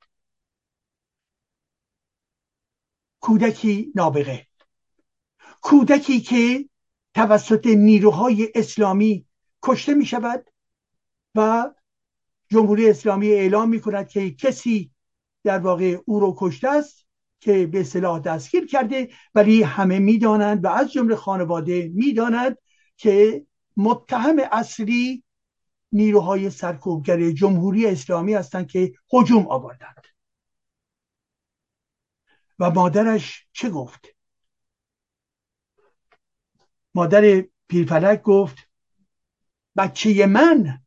کودکی 3.20 3.92
نابغه. 3.94 4.46
کودکی 5.60 6.20
که 6.20 6.68
توسط 7.14 7.66
نیروهای 7.66 8.52
اسلامی 8.54 9.26
کشته 9.62 9.94
می 9.94 10.06
شود 10.06 10.50
و 11.34 11.70
جمهوری 12.48 12.90
اسلامی 12.90 13.28
اعلام 13.28 13.68
می 13.68 13.80
کند 13.80 14.08
که 14.08 14.30
کسی 14.30 14.90
در 15.44 15.58
واقع 15.58 15.98
او 16.06 16.20
رو 16.20 16.34
کشته 16.38 16.68
است 16.68 17.06
که 17.40 17.66
به 17.66 17.84
صلاح 17.84 18.18
دستگیر 18.20 18.66
کرده 18.66 19.08
ولی 19.34 19.62
همه 19.62 19.98
می‌دانند 19.98 20.64
و 20.64 20.68
از 20.68 20.92
جمله 20.92 21.16
خانواده 21.16 21.90
می‌دانند 21.94 22.58
که 22.96 23.46
متهم 23.76 24.36
اصلی 24.52 25.24
نیروهای 25.92 26.50
سرکوبگر 26.50 27.30
جمهوری 27.30 27.86
اسلامی 27.86 28.34
هستند 28.34 28.70
که 28.70 28.92
هجوم 29.12 29.46
آوردند. 29.48 30.06
و 32.58 32.70
مادرش 32.70 33.46
چه 33.52 33.70
گفت؟ 33.70 34.06
مادر 36.94 37.44
پیرفلک 37.68 38.22
گفت 38.22 38.56
بچه 39.76 40.26
من 40.26 40.82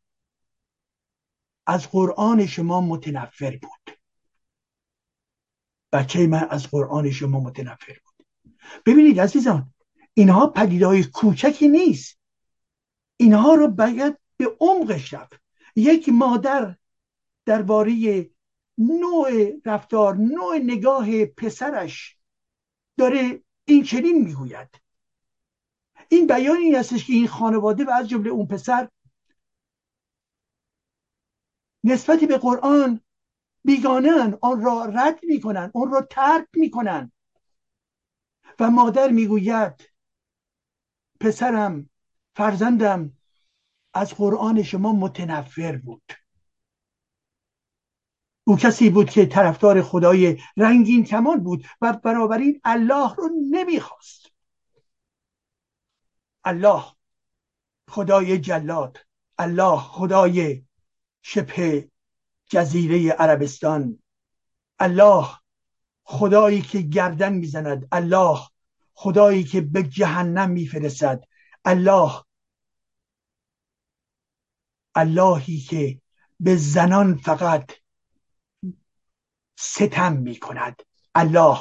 از 1.66 1.90
قرآن 1.90 2.46
شما 2.46 2.80
متنفر 2.80 3.58
بود. 3.62 3.83
بچه 5.94 6.26
من 6.26 6.46
از 6.50 6.70
قرآن 6.70 7.10
شما 7.10 7.40
متنفر 7.40 7.98
بود. 8.04 8.26
ببینید 8.86 9.20
عزیزان 9.20 9.74
اینها 10.14 10.46
پدیدهای 10.46 11.04
کوچکی 11.04 11.68
نیست. 11.68 12.18
اینها 13.16 13.54
رو 13.54 13.68
باید 13.68 14.18
به 14.36 14.56
عمقش 14.60 15.14
رفت. 15.14 15.40
یک 15.76 16.08
مادر 16.08 16.76
درباره 17.46 17.94
نوع 18.78 19.52
رفتار 19.64 20.16
نوع 20.16 20.58
نگاه 20.58 21.24
پسرش 21.24 22.18
داره 22.98 23.42
این 23.64 23.84
چنین 23.84 24.24
می‌گوید. 24.24 24.68
این 26.08 26.26
بیان 26.26 26.56
این 26.56 26.74
هستش 26.74 27.06
که 27.06 27.12
این 27.12 27.28
خانواده 27.28 27.84
و 27.84 27.90
از 27.90 28.08
جمله 28.08 28.30
اون 28.30 28.46
پسر 28.46 28.88
نسبت 31.84 32.24
به 32.24 32.38
قرآن 32.38 33.00
بیگانن 33.64 34.38
آن 34.42 34.64
را 34.64 34.84
رد 34.84 35.20
می‌کنن 35.22 35.70
آن 35.74 35.92
را 35.92 36.06
ترک 36.10 36.48
می‌کنن 36.54 37.12
و 38.60 38.70
مادر 38.70 39.10
می‌گوید 39.10 39.90
پسرم 41.20 41.90
فرزندم 42.36 43.12
از 43.94 44.14
قرآن 44.14 44.62
شما 44.62 44.92
متنفر 44.92 45.76
بود. 45.76 46.12
او 48.46 48.56
کسی 48.56 48.90
بود 48.90 49.10
که 49.10 49.26
طرفدار 49.26 49.82
خدای 49.82 50.38
رنگین 50.56 51.04
کمان 51.04 51.42
بود 51.42 51.64
و 51.80 51.92
بنابراین 51.92 52.60
الله 52.64 53.14
رو 53.14 53.30
نمی‌خواست. 53.50 54.26
الله 56.44 56.84
خدای 57.88 58.38
جلاد 58.38 58.98
الله 59.38 59.76
خدای 59.76 60.64
شبه 61.22 61.90
جزیره 62.54 63.12
عربستان. 63.12 63.98
الله 64.78 65.28
خدایی 66.04 66.62
که 66.62 66.80
گردن 66.80 67.32
می‌زند. 67.32 67.88
الله 67.92 68.40
خدایی 68.94 69.44
که 69.44 69.60
به 69.60 69.82
جهنم 69.82 70.50
میفرستد. 70.50 71.24
الله 71.64 72.24
اللهی 74.94 75.58
که 75.58 76.00
به 76.40 76.56
زنان 76.56 77.16
فقط 77.16 77.70
ستم 79.58 80.12
می 80.12 80.36
کند 80.36 80.82
الله 81.14 81.58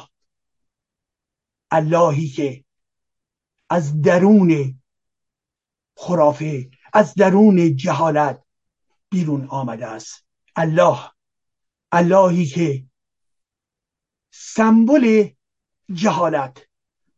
اللهی 1.72 2.28
که 2.28 2.66
از 3.70 4.02
درون 4.02 4.82
خرافه 5.98 6.70
از 6.94 7.14
درون 7.16 7.76
جهالت 7.76 8.44
بیرون 9.10 9.48
آمده 9.48 9.88
است. 9.88 10.23
الله 10.55 11.12
اللهی 11.91 12.45
که 12.45 12.88
سمبل 14.31 15.29
جهالت 15.93 16.67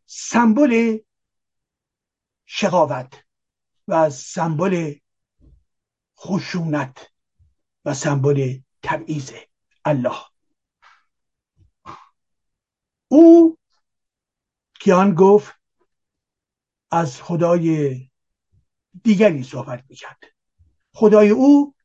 سمبل 0.05 0.99
شقاوت 2.45 3.25
و 3.87 4.09
سمبل 4.09 4.95
خشونت 6.17 7.11
و 7.85 7.93
سمبل 7.93 8.59
تبعیض 8.83 9.31
الله. 9.85 10.17
او 13.07 13.57
کیان 14.79 15.15
گفت 15.15 15.53
از 16.91 17.21
خدای 17.21 17.99
دیگری 19.03 19.43
صحبت 19.43 19.83
می‌کرد. 19.89 20.23
خدای 20.93 21.29
او 21.29 21.75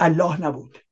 الله 0.00 0.40
نبود. 0.40 0.85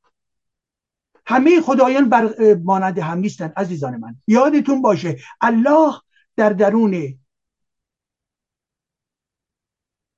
همه 1.26 1.60
خدایان 1.60 2.08
بر 2.08 2.54
مانند 2.64 2.98
هم 2.98 3.18
نیستن 3.18 3.52
عزیزان 3.56 3.96
من. 3.96 4.16
یادتون 4.26 4.82
باشه 4.82 5.18
الله 5.40 5.94
در 6.36 6.50
درون 6.50 7.18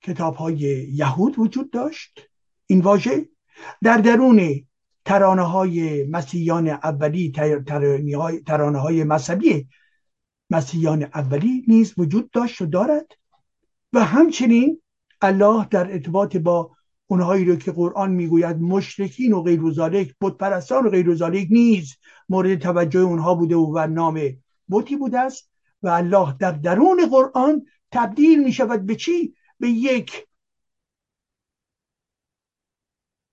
کتاب 0.02 0.34
های 0.34 0.58
یهود 0.92 1.38
وجود 1.38 1.70
داشت؟ 1.70 2.20
این 2.66 2.80
واژه؟ 2.80 3.28
در 3.82 3.96
درون 3.96 4.66
ترانه 5.04 5.42
های 5.42 6.04
مسیحیان 6.04 6.68
اولی 6.68 7.32
ترانه 8.46 8.78
های 8.78 9.04
مذهبی 9.04 9.68
مسیحیان 10.50 11.02
اولی 11.02 11.64
نیز 11.68 11.94
وجود 11.98 12.30
داشت 12.30 12.60
و 12.60 12.66
دارد. 12.66 13.06
و 13.92 14.04
همچنین 14.04 14.82
الله 15.20 15.66
در 15.70 15.92
ارتباط 15.92 16.36
با 16.36 16.75
اونهایی 17.06 17.44
رو 17.44 17.56
که 17.56 17.72
قرآن 17.72 18.10
می‌گوید 18.10 18.56
مشرکین 18.56 19.32
و 19.32 19.42
غیر 19.42 19.70
ذالک 19.70 20.14
بتپرستان 20.20 20.86
و 20.86 20.90
غیر 20.90 21.14
ذالک 21.14 21.48
نیز 21.50 21.96
مورد 22.28 22.58
توجه 22.58 23.00
اونها 23.00 23.34
بوده 23.34 23.56
و 23.56 23.86
نام 23.86 24.20
بتی 24.70 24.96
بوده 24.96 25.18
است 25.18 25.50
و 25.82 25.88
الله 25.88 26.36
در 26.40 26.52
درون 26.52 27.06
قرآن 27.10 27.66
تبدیل 27.92 28.44
می 28.44 28.52
شود 28.52 28.86
به 28.86 28.96
چی؟ 28.96 29.34
به 29.60 29.68
یک 29.68 30.26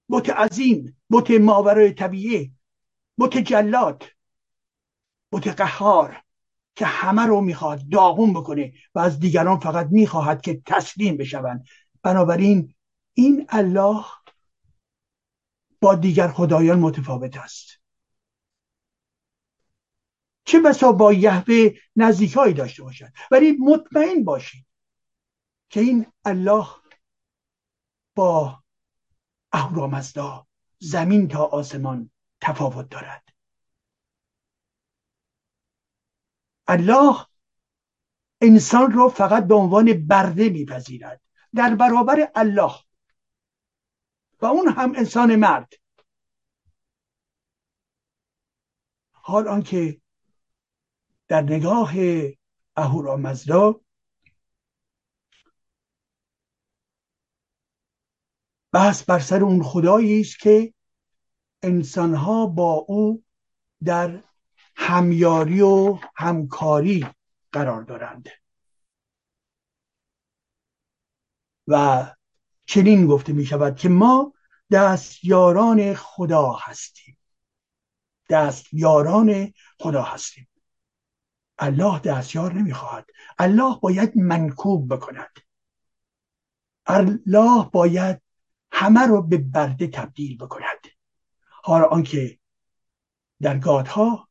بت 0.10 0.30
عظیم 0.30 1.02
بت 1.12 1.32
ماورای 1.32 1.92
طبیعه 1.92 2.52
بت 3.18 3.38
جلات 3.38 4.10
بت 5.32 5.48
قهار 5.48 6.24
که 6.76 6.86
همه 6.86 7.22
رو 7.22 7.42
می‌خواد 7.42 7.90
داغون 7.92 8.34
بکنه 8.34 8.74
و 8.96 9.00
از 9.00 9.20
دیگران 9.20 9.60
فقط 9.60 9.88
می‌خواهد 9.92 10.42
که 10.42 10.62
تسلیم 10.66 11.18
بشوند 11.18 11.66
بنابراین 12.04 12.74
این 13.14 13.46
الله 13.50 14.06
با 15.82 15.96
دیگر 15.96 16.28
خدایان 16.28 16.80
متفاوت 16.80 17.38
است. 17.38 17.80
چه 20.46 20.60
بسا 20.60 20.92
با 20.92 21.14
یهوه 21.14 21.70
نزدیکهایی 21.96 22.54
داشته 22.54 22.84
باشد. 22.84 23.12
ولی 23.32 23.52
مطمئن 23.52 24.24
باشید 24.24 24.66
که 25.70 25.80
این 25.80 26.06
الله 26.26 26.68
با 28.16 28.64
اهورامزدا 29.52 30.48
زمین 30.80 31.28
تا 31.28 31.46
آسمان 31.46 32.12
تفاوت 32.42 32.90
دارد. 32.90 33.24
الله 36.68 37.26
انسان 38.42 38.92
رو 38.92 39.10
فقط 39.10 39.48
به 39.48 39.56
عنوان 39.56 40.08
برده 40.08 40.50
میپذیرد. 40.50 41.22
در 41.56 41.76
برابر 41.76 42.32
الله 42.36 42.74
و 44.44 44.46
اون 44.46 44.68
هم 44.68 44.96
انسان 44.96 45.36
مرد. 45.36 45.74
حال 49.12 49.48
آنکه 49.48 50.02
در 51.28 51.42
نگاه 51.42 51.94
اهورامزدا 52.76 53.82
بحث 58.72 59.04
بر 59.04 59.20
سر 59.20 59.44
اون 59.44 59.64
خدایی 59.64 60.22
است 60.22 60.40
که 60.40 60.74
انسانها 61.62 62.46
با 62.46 62.74
او 62.74 63.24
در 63.84 64.24
همیاری 64.76 65.62
و 65.62 66.00
همکاری 66.16 67.08
قرار 67.52 67.82
دارند. 67.82 68.30
و 71.68 72.06
چنین 72.66 73.08
گفته 73.08 73.34
می 73.34 73.46
شود 73.46 73.76
که 73.76 73.90
ما 73.90 74.33
دستیاران 74.74 75.94
خدا 75.94 76.52
هستیم. 76.52 77.18
دستیاران 78.30 79.54
خدا 79.80 80.02
هستیم. 80.02 80.48
الله 81.58 82.00
دستیار 82.00 82.54
نمی‌خواهد. 82.54 83.06
الله 83.40 83.80
باید 83.82 84.18
منکوب 84.18 84.94
بکند. 84.94 85.40
الله 86.86 87.70
باید 87.74 88.22
همه 88.72 89.02
رو 89.02 89.22
به 89.22 89.38
برده 89.38 89.88
تبدیل 89.88 90.38
بکند. 90.38 90.88
حالا 91.64 91.86
آنکه 91.86 92.40
در 93.42 93.58
گادها 93.58 94.30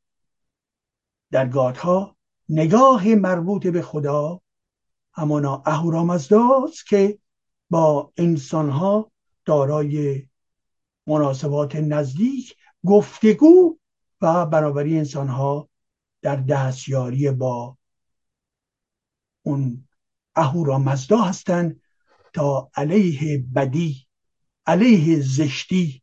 در 1.31 1.49
گادها 1.49 2.17
نگاه 2.49 3.09
مربوط 3.09 3.67
به 3.67 3.83
خدا 3.83 4.41
همانا 5.13 5.63
اهورامزداست 5.67 6.87
که 6.87 7.19
با 7.71 8.13
انسانها 8.17 9.13
دارای 9.45 10.27
مناسبات 11.13 11.77
نزدیک 11.77 12.57
گفتگو 12.87 13.79
و 14.21 14.47
بنابراین 14.47 14.99
انسانها 14.99 15.69
در 16.23 16.37
دستیاری 16.37 17.31
با 17.31 17.79
اون 19.43 19.89
اهورامزدا 20.35 21.19
هستند 21.19 21.83
تا 22.35 22.71
علیه 22.75 23.45
بدی 23.55 24.07
علیه 24.67 25.21
زشتی 25.21 26.03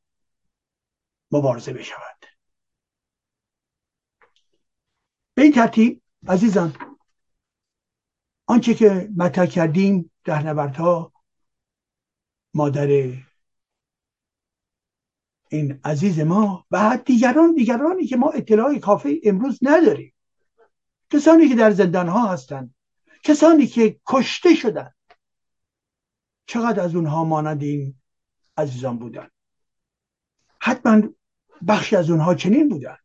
مبارزه 1.31 1.73
بشود. 1.73 2.25
به 5.33 5.41
این 5.41 5.51
ترتیب 5.51 6.01
عزیزان 6.27 6.75
آنچه 8.47 8.73
که 8.73 9.09
مطرح 9.17 9.45
کردیم 9.45 10.11
در 10.23 10.43
نبردها 10.43 11.13
مادر 12.53 13.13
این 15.49 15.79
عزیز 15.83 16.19
ما 16.19 16.65
و 16.71 16.99
دیگران 17.05 17.55
دیگرانی 17.55 18.05
که 18.05 18.17
ما 18.17 18.29
اطلاعی 18.29 18.79
کافی 18.79 19.21
امروز 19.23 19.59
نداریم. 19.61 20.13
کسانی 21.09 21.49
که 21.49 21.55
در 21.55 21.71
زندان 21.71 22.07
ها 22.07 22.27
هستند 22.27 22.75
کسانی 23.23 23.67
که 23.67 23.99
کشته 24.07 24.55
شدن. 24.55 24.91
چقدر 26.45 26.83
از 26.83 26.95
اونها 26.95 27.23
مانند 27.23 27.63
این 27.63 27.95
عزیزان 28.57 28.97
بودن؟ 28.97 29.29
حتما 30.61 31.01
بخشی 31.67 31.95
از 31.95 32.09
اونها 32.09 32.35
چنین 32.35 32.69
بودن. 32.69 32.97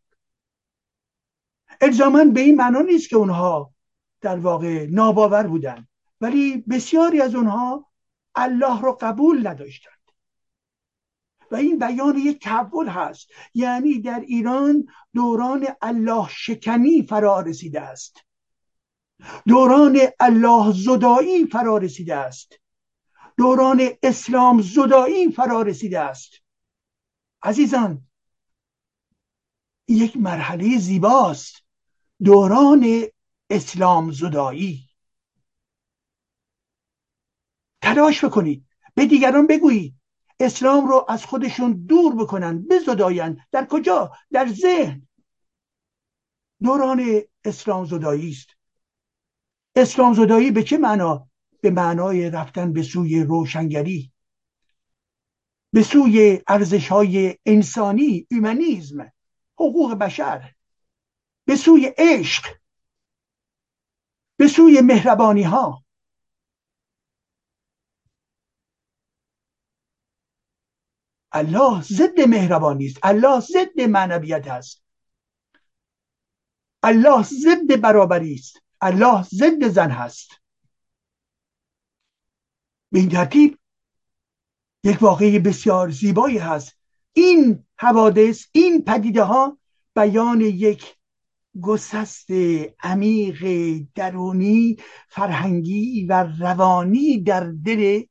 الزاما 1.80 2.24
به 2.24 2.40
این 2.40 2.56
معنا 2.56 2.80
نیست 2.80 3.08
که 3.08 3.16
اونها 3.16 3.74
در 4.20 4.36
واقع 4.36 4.86
ناباور 4.86 5.46
بودن. 5.46 5.88
ولی 6.20 6.56
بسیاری 6.56 7.20
از 7.20 7.34
اونها 7.34 7.90
الله 8.34 8.80
رو 8.80 8.98
قبول 9.00 9.46
نداشتند 9.46 9.93
و 11.50 11.56
این 11.56 11.78
بیان 11.78 12.18
یک 12.18 12.42
تحول 12.42 12.88
هست. 12.88 13.28
یعنی 13.54 14.00
در 14.00 14.20
ایران 14.20 14.86
دوران 15.14 15.66
الله 15.82 16.28
شکنی 16.28 17.02
فرا 17.02 17.40
رسیده 17.40 17.80
است. 17.80 18.16
دوران 19.46 19.98
الله 20.20 20.72
زدایی 20.72 21.46
فرا 21.46 21.78
رسیده 21.78 22.14
است. 22.14 22.52
دوران 23.36 23.88
اسلام 24.02 24.62
زدایی 24.62 25.32
فرا 25.32 25.62
رسیده 25.62 26.00
است. 26.00 26.32
عزیزان 27.42 28.06
یک 29.88 30.16
مرحله 30.16 30.78
زیباست. 30.78 31.64
دوران 32.24 33.02
اسلام 33.50 34.10
زدایی 34.10 34.88
تلاش 37.82 38.24
بکنید. 38.24 38.66
به 38.94 39.06
دیگران 39.06 39.46
بگویید. 39.46 39.94
اسلام 40.40 40.86
رو 40.86 41.06
از 41.08 41.24
خودشون 41.24 41.72
دور 41.72 42.14
بکنن 42.14 42.62
بزداین 42.62 43.42
در 43.52 43.66
کجا؟ 43.66 44.12
در 44.32 44.48
ذهن. 44.48 45.08
دوران 46.62 47.22
اسلام 47.44 47.84
زدایی 47.84 48.30
است. 48.30 48.48
اسلام 49.76 50.14
زدایی 50.14 50.50
به 50.50 50.62
چه 50.62 50.78
معنا؟ 50.78 51.28
به 51.60 51.70
معنای 51.70 52.30
رفتن 52.30 52.72
به 52.72 52.82
سوی 52.82 53.22
روشنگری. 53.22 54.12
به 55.72 55.82
سوی 55.82 56.40
ارزش 56.48 56.88
های 56.88 57.38
انسانی 57.46 58.26
ایمنیزم 58.30 59.12
حقوق 59.54 59.94
بشر. 59.94 60.52
به 61.44 61.56
سوی 61.56 61.92
عشق. 61.98 62.56
به 64.36 64.48
سوی 64.48 64.80
مهربانی 64.80 65.42
ها 65.42 65.83
الله 71.34 71.82
ضد 71.82 72.20
مهربانی 72.20 72.86
است. 72.86 72.98
الله 73.02 73.40
ضد 73.40 73.80
معنویت 73.80 74.48
است. 74.48 74.84
الله 76.82 77.22
ضد 77.22 77.80
برابری 77.80 78.34
است. 78.34 78.62
الله 78.80 79.22
ضد 79.22 79.68
زن 79.68 79.90
هست. 79.90 80.30
به 82.92 82.98
این 82.98 83.08
ترتیب 83.08 83.58
یک 84.84 85.02
واقعی 85.02 85.38
بسیار 85.38 85.90
زیبایی 85.90 86.38
هست. 86.38 86.78
این 87.12 87.64
حوادث 87.78 88.46
این 88.52 88.84
پدیده 88.84 89.22
ها 89.22 89.58
بیان 89.96 90.40
یک 90.40 90.96
گسست 91.60 92.30
عمیق 92.82 93.44
درونی 93.94 94.76
فرهنگی 95.08 96.06
و 96.06 96.28
روانی 96.38 97.18
در 97.18 97.50
دل 97.64 98.02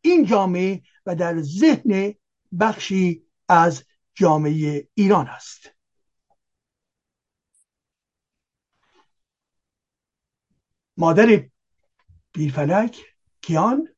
این 0.00 0.24
جامعه 0.24 0.82
و 1.06 1.14
در 1.14 1.40
ذهن 1.40 2.14
بخشی 2.60 3.26
از 3.48 3.84
جامعه 4.14 4.88
ایران 4.94 5.28
است. 5.28 5.70
مادر 10.96 11.48
بیرفلک 12.32 13.04
کیان 13.42 13.88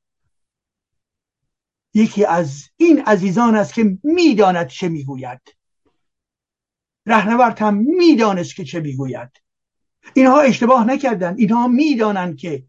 یکی 1.95 2.25
از 2.25 2.69
این 2.77 3.01
عزیزان 3.01 3.57
است 3.57 3.75
که 3.75 3.99
می‌داند 4.03 4.67
چه 4.69 4.89
می‌گوید. 4.89 5.41
رهنورد 7.07 7.59
هم 7.59 7.75
می‌دانست 7.75 8.57
که 8.57 8.65
چه 8.65 8.81
می‌گوید. 8.81 9.31
اینها 10.15 10.41
اشتباه 10.41 10.85
نکردند. 10.85 11.39
اینها 11.39 11.69
می‌دانند 11.69 12.37
که 12.37 12.67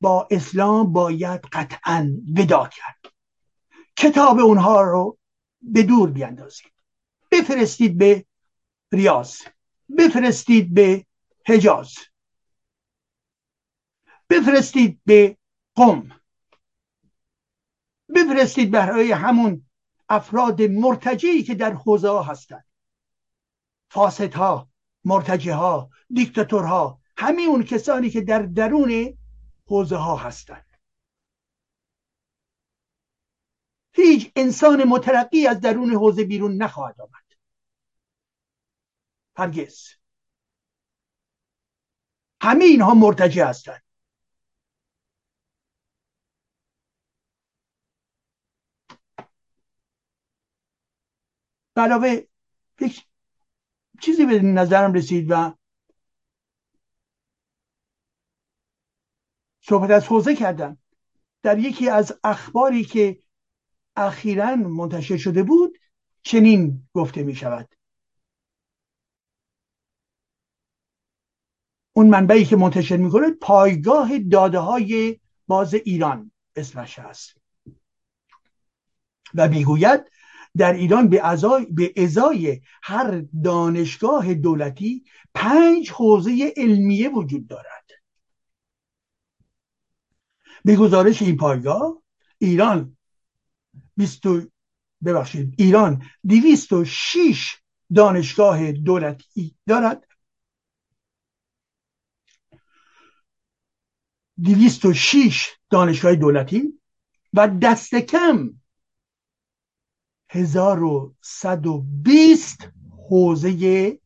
با 0.00 0.28
اسلام 0.30 0.92
باید 0.92 1.40
قطعا 1.52 2.08
ودا 2.36 2.68
کرد. 2.68 2.95
کتاب 3.96 4.38
اونها 4.38 4.82
رو 4.82 5.18
به 5.62 5.82
دور 5.82 6.10
بیاندازید. 6.10 6.72
بفرستید 7.32 7.98
به 7.98 8.26
ریاض. 8.92 9.36
بفرستید 9.98 10.74
به 10.74 11.06
حجاز. 11.46 11.94
بفرستید 14.30 15.00
به 15.06 15.36
قم. 15.74 16.08
بفرستید 18.14 18.70
برای 18.70 19.12
همون 19.12 19.66
افراد 20.08 20.62
مرتجعی 20.62 21.42
که 21.42 21.54
در 21.54 21.72
حوزه 21.72 22.08
ها 22.08 22.22
هستند 22.22 22.64
فاسدها 23.90 24.68
مرتجه 25.04 25.54
ها 25.54 25.90
دیکتاتورها 26.14 27.00
همین 27.16 27.48
اون 27.48 27.62
کسانی 27.62 28.10
که 28.10 28.20
در 28.20 28.42
درون 28.42 29.18
حوزه 29.66 29.96
ها 29.96 30.16
هستند 30.16 30.75
هیچ 33.96 34.32
انسان 34.36 34.84
مترقی 34.84 35.46
از 35.46 35.60
درون 35.60 35.90
حوزه 35.90 36.24
بیرون 36.24 36.62
نخواهد 36.62 37.00
آمد. 37.00 37.24
هرگز. 39.36 39.88
همه 42.42 42.64
اینها 42.64 42.94
مرتجع 42.94 43.48
هستند. 43.48 43.82
علاوه 51.76 52.26
یک 52.80 53.06
چیزی 54.00 54.26
به 54.26 54.42
نظرم 54.42 54.92
رسید 54.92 55.26
و 55.30 55.54
صحبت 59.60 59.90
از 59.90 60.06
حوزه 60.06 60.36
کردم. 60.36 60.78
در 61.42 61.58
یکی 61.58 61.88
از 61.88 62.20
اخباری 62.24 62.84
که 62.84 63.22
اخیرا 63.96 64.56
منتشر 64.56 65.16
شده 65.16 65.42
بود 65.42 65.78
چنین 66.22 66.88
گفته 66.94 67.22
می 67.22 67.34
شود 67.34 67.74
اون 71.92 72.08
منبعی 72.08 72.44
که 72.44 72.56
منتشر 72.56 72.96
می‌کنه 72.96 73.30
پایگاه 73.30 74.18
داده 74.18 74.58
های 74.58 75.20
باز 75.46 75.74
ایران 75.74 76.32
اسمش 76.56 76.98
هست. 76.98 77.36
و 79.34 79.48
می‌گوید 79.48 80.10
در 80.56 80.72
ایران 80.72 81.08
به, 81.08 81.26
ازای، 81.26 81.66
به 81.66 81.92
ازای 81.96 82.60
هر 82.82 83.24
دانشگاه 83.44 84.34
دولتی 84.34 85.04
پنج 85.34 85.90
حوزه 85.90 86.52
علمیه 86.56 87.08
وجود 87.08 87.46
دارد. 87.46 87.90
به 90.64 90.76
گزارش 90.76 91.22
این 91.22 91.36
پایگاه 91.36 92.02
ایران 92.38 92.95
20 93.96 94.22
ببخشید 95.04 95.54
ایران 95.58 96.02
206 96.28 97.56
دانشگاه 97.94 98.72
دولتی 98.72 99.56
دارد. 99.66 100.06
206 104.44 105.48
دانشگاه 105.70 106.14
دولتی 106.14 106.80
و 107.32 107.48
دست 107.62 107.94
کم 107.94 108.60
1120 110.30 112.68
حوزه 112.90 114.00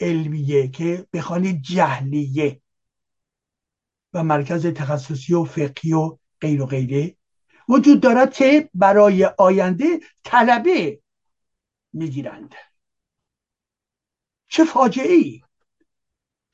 علمیه 0.00 0.68
که 0.68 1.06
بخوانید 1.12 1.62
جهلیه 1.62 2.60
و 4.12 4.24
مرکز 4.24 4.66
تخصصی 4.66 5.34
و 5.34 5.44
فقهی 5.44 5.92
و 5.92 6.18
غیر 6.40 6.62
و 6.62 6.66
غیره. 6.66 7.16
وجود 7.68 8.00
دارد 8.00 8.34
که 8.34 8.70
برای 8.74 9.24
آینده 9.24 10.00
طلبه 10.24 11.00
می‌گیرند. 11.92 12.54
چه 14.48 14.64
فاجعه 14.64 15.12
ای 15.12 15.40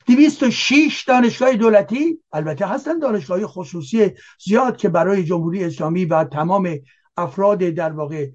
206 0.07 1.05
دانشگاه 1.09 1.57
دولتی 1.57 2.23
البته 2.33 2.66
هستن 2.66 2.99
دانشگاه 2.99 3.46
خصوصی 3.46 4.11
زیاد 4.44 4.77
که 4.77 4.88
برای 4.88 5.25
جمهوری 5.25 5.64
اسلامی 5.64 6.05
و 6.05 6.25
تمام 6.25 6.79
افراد 7.16 7.59
در 7.59 7.92
واقع 7.92 8.31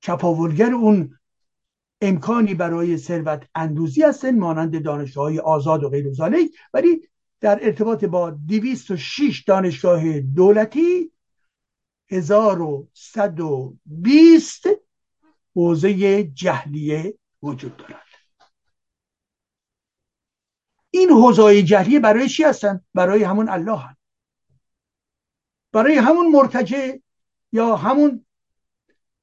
چپاولگر 0.00 0.72
اون 0.72 1.18
امکانی 2.00 2.54
برای 2.54 2.98
ثروت 2.98 3.42
اندوزی 3.54 4.02
هستن 4.02 4.38
مانند 4.38 4.82
دانشگاه 4.82 5.38
آزاد 5.38 5.84
و 5.84 5.88
غیر 5.88 6.06
ولی 6.74 7.00
در 7.40 7.58
ارتباط 7.62 8.04
با 8.04 8.30
206 8.30 9.44
دانشگاه 9.46 10.20
دولتی 10.20 11.12
1120 12.10 14.66
حوزه 15.56 16.24
جهلیه 16.24 17.18
وجود 17.42 17.76
دارد. 17.76 18.06
این 20.90 21.10
حوزه 21.10 21.62
جهلیه 21.62 22.00
برای 22.00 22.28
چی 22.28 22.44
هستن؟ 22.44 22.84
برای 22.94 23.22
همون 23.22 23.48
الله 23.48 23.76
هن. 23.76 23.96
برای 25.72 25.98
همون 25.98 26.32
مرتجع 26.32 26.96
یا 27.52 27.76
همون 27.76 28.26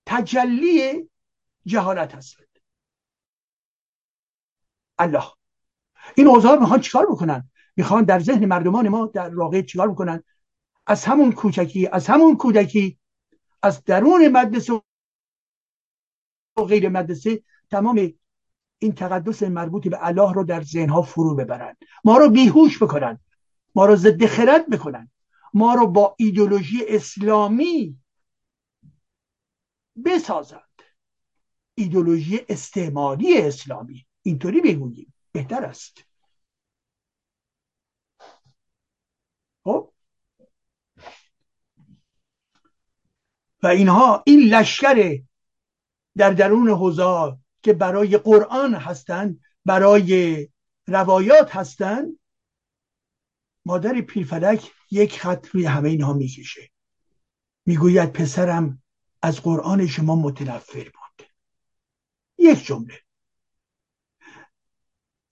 تجلی 0.05 1.09
جهالت 1.65 2.15
هستند 2.15 2.59
الله. 4.97 5.23
این 6.15 6.27
حوزه 6.27 6.59
می‌خوان 6.59 6.81
چیکار 6.81 7.05
بکنن؟ 7.05 7.51
می‌خوان 7.75 8.03
در 8.03 8.19
ذهن 8.19 8.45
مردمان 8.45 8.89
ما 8.89 9.05
در 9.05 9.35
واقع 9.35 9.61
چیکار 9.61 9.87
می‌کنن 9.87 10.23
از 10.87 11.05
همون 11.05 11.31
کوچکی 11.31 11.87
از 11.87 12.07
همون 12.07 12.37
کودکی 12.37 12.99
از 13.63 13.83
درون 13.83 14.27
مدرسه 14.27 14.73
و 16.57 16.63
غیر 16.63 16.89
مدرسه 16.89 17.43
تمام 17.71 18.13
این 18.79 18.93
تقدس 18.95 19.43
مربوط 19.43 19.87
به 19.87 20.07
الله 20.07 20.33
رو 20.33 20.43
در 20.43 20.61
ذهنها 20.63 21.01
فرو 21.01 21.35
ببرن. 21.35 21.75
ما 22.03 22.17
رو 22.17 22.29
بیهوش 22.29 22.83
بکنن. 22.83 23.19
ما 23.75 23.85
رو 23.85 23.95
ضد 23.95 24.25
خرد 24.25 24.69
بکنن. 24.69 25.11
ما 25.53 25.73
رو 25.73 25.87
با 25.87 26.15
ایدولوژی 26.19 26.85
اسلامی 26.87 27.99
بسازند. 30.05 30.61
ایدولوژی 31.75 32.39
استعماری 32.49 33.37
اسلامی. 33.37 34.05
اینطوری 34.21 34.61
بگوییم 34.61 35.13
بهتر 35.31 35.65
است 35.65 36.05
خب 39.63 39.91
و 43.65 43.67
اینها 43.67 44.23
این 44.25 44.39
لشکر 44.39 45.19
در 46.17 46.29
درون 46.29 46.69
حوزه 46.69 47.37
که 47.63 47.73
برای 47.73 48.17
قرآن 48.17 48.73
هستند 48.73 49.41
برای 49.65 50.47
روایات 50.87 51.55
هستند 51.55 52.19
مادر 53.65 54.01
پیرفلک 54.01 54.71
یک 54.91 55.19
خط 55.19 55.47
روی 55.47 55.65
همه 55.65 55.89
اینها 55.89 56.13
می‌کشه. 56.13 56.71
می‌گوید 57.65 58.11
پسرم 58.11 58.83
از 59.21 59.41
قرآن 59.41 59.87
شما 59.87 60.15
متنفر 60.15 60.83
بود. 60.83 61.27
یک 62.37 62.65
جمله. 62.65 62.99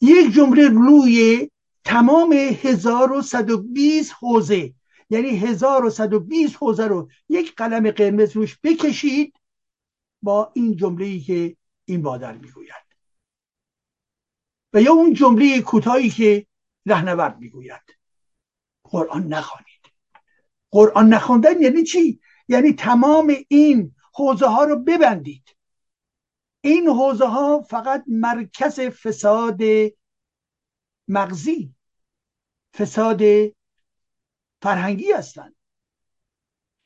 یک 0.01 0.33
جمله 0.33 0.67
روی 0.69 1.49
تمام 1.83 2.33
1120 2.33 4.13
حوزه 4.19 4.73
یعنی 5.13 5.30
1120 5.30 6.56
حوزه 6.56 6.88
رو 6.88 7.10
یک 7.30 7.56
قلم 7.56 7.91
قرمز 7.91 8.36
روش 8.36 8.60
بکشید 8.63 9.39
با 10.21 10.52
این 10.56 10.76
جمله 10.76 11.06
ای 11.06 11.19
که 11.19 11.58
این 11.86 12.02
بادر 12.02 12.38
می‌گوید. 12.38 12.86
و 14.73 14.82
یا 14.82 14.91
اون 14.91 15.13
جمله 15.13 15.62
کوتاهی 15.62 16.10
که 16.10 16.47
رهنورد 16.86 17.39
می‌گوید. 17.39 17.97
قرآن 18.84 19.28
نخوانید. 19.28 19.93
قرآن 20.71 21.13
نخوندن 21.13 21.62
یعنی 21.62 21.84
چی؟ 21.84 22.19
یعنی 22.47 22.73
تمام 22.73 23.36
این 23.47 23.95
حوزه 24.13 24.47
ها 24.47 24.63
رو 24.63 24.76
ببندید. 24.76 25.56
این 26.62 26.88
حوزه 26.88 27.26
ها 27.26 27.62
فقط 27.62 28.04
مرکز 28.08 28.80
فساد 28.80 29.62
مغزی 31.08 31.76
فساد 32.78 33.21
فرهنگی 34.63 35.12
هستند 35.12 35.56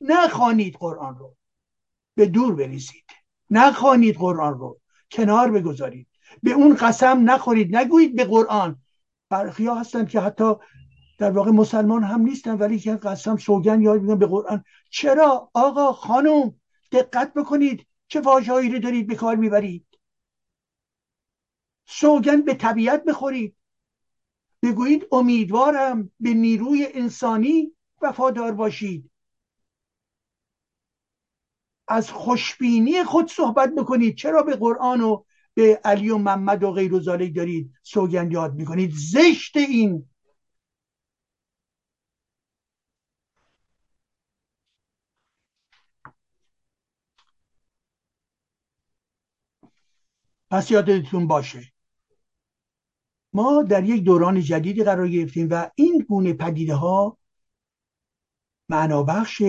نخوانید 0.00 0.76
قرآن 0.76 1.18
رو. 1.18 1.36
به 2.14 2.26
دور 2.26 2.54
بریزید. 2.54 3.04
نخوانید 3.50 4.16
قرآن 4.16 4.58
رو. 4.58 4.80
کنار 5.10 5.50
بگذارید. 5.50 6.08
به 6.42 6.52
اون 6.52 6.74
قسم 6.74 7.30
نخورید. 7.30 7.76
نگویید 7.76 8.16
به 8.16 8.24
قرآن. 8.24 8.82
برخی 9.30 9.66
ها 9.66 9.74
هستن 9.74 10.06
که 10.06 10.20
حتی 10.20 10.54
در 11.18 11.30
واقع 11.30 11.50
مسلمان 11.50 12.04
هم 12.04 12.20
نیستن 12.20 12.58
ولی 12.58 12.78
که 12.78 12.96
قسم 12.96 13.36
سوگن 13.36 13.82
یاد 13.82 14.02
میگن 14.02 14.18
به 14.18 14.26
قرآن. 14.26 14.64
چرا؟ 14.90 15.50
آقا 15.54 15.92
خانم 15.92 16.54
دقت 16.92 17.34
بکنید 17.34 17.86
چه 18.08 18.20
واژه‌ای 18.20 18.68
رو 18.68 18.78
دارید 18.78 19.06
به 19.06 19.14
کار 19.14 19.36
می‌برید. 19.36 19.86
سوگن 21.86 22.42
به 22.42 22.54
طبیعت 22.54 23.04
بخورید. 23.04 23.56
بگویید 24.62 25.06
امیدوارم 25.12 26.12
به 26.20 26.34
نیروی 26.34 26.86
انسانی 26.94 27.72
وفادار 28.02 28.52
باشید. 28.52 29.10
از 31.88 32.10
خوشبینی 32.10 33.04
خود 33.04 33.30
صحبت 33.30 33.70
می‌کنید 33.76 34.16
چرا 34.16 34.42
به 34.42 34.56
قرآن 34.56 35.00
و 35.00 35.22
به 35.54 35.80
علی 35.84 36.10
و 36.10 36.18
محمد 36.18 36.64
و 36.64 36.72
غیر 36.72 36.94
و 36.94 37.00
دارید 37.00 37.72
سوگند 37.82 38.32
یاد 38.32 38.54
می‌کنید؟ 38.54 38.92
زشت 38.94 39.56
این. 39.56 40.08
پس 50.50 50.70
یادتون 50.70 51.26
باشه 51.26 51.72
ما 53.32 53.62
در 53.62 53.84
یک 53.84 54.04
دوران 54.04 54.40
جدیدی 54.40 54.84
قرار 54.84 55.08
گرفتیم 55.08 55.48
و 55.50 55.70
این 55.74 56.06
گونه 56.08 56.32
پدیده 56.32 56.74
ها 56.74 57.18
معنابخش 58.68 59.42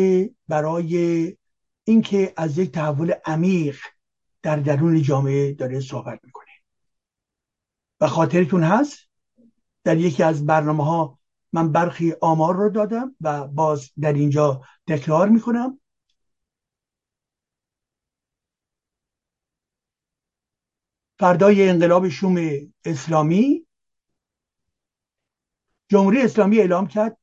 برای 0.47 1.37
اینکه 1.83 2.33
از 2.37 2.57
یک 2.57 2.71
تحول 2.71 3.13
عمیق 3.25 3.77
در 4.41 4.55
درون 4.55 5.01
جامعه 5.01 5.53
داره 5.53 5.79
صحبت 5.79 6.19
می‌کنه. 6.23 6.45
و 8.01 8.07
خاطرتون 8.07 8.63
هست؟ 8.63 8.97
در 9.83 9.97
یکی 9.97 10.23
از 10.23 10.45
برنامه 10.45 10.85
ها 10.85 11.19
من 11.53 11.71
برخی 11.71 12.13
آمار 12.21 12.55
رو 12.55 12.69
دادم 12.69 13.15
و 13.21 13.47
باز 13.47 13.91
در 14.01 14.13
اینجا 14.13 14.61
تکرار 14.87 15.29
می‌کنم. 15.29 15.79
فردای 21.19 21.69
انقلاب 21.69 22.09
شوم 22.09 22.37
اسلامی 22.85 23.65
جمهوری 25.89 26.21
اسلامی 26.21 26.59
اعلام 26.59 26.87
کرد 26.87 27.17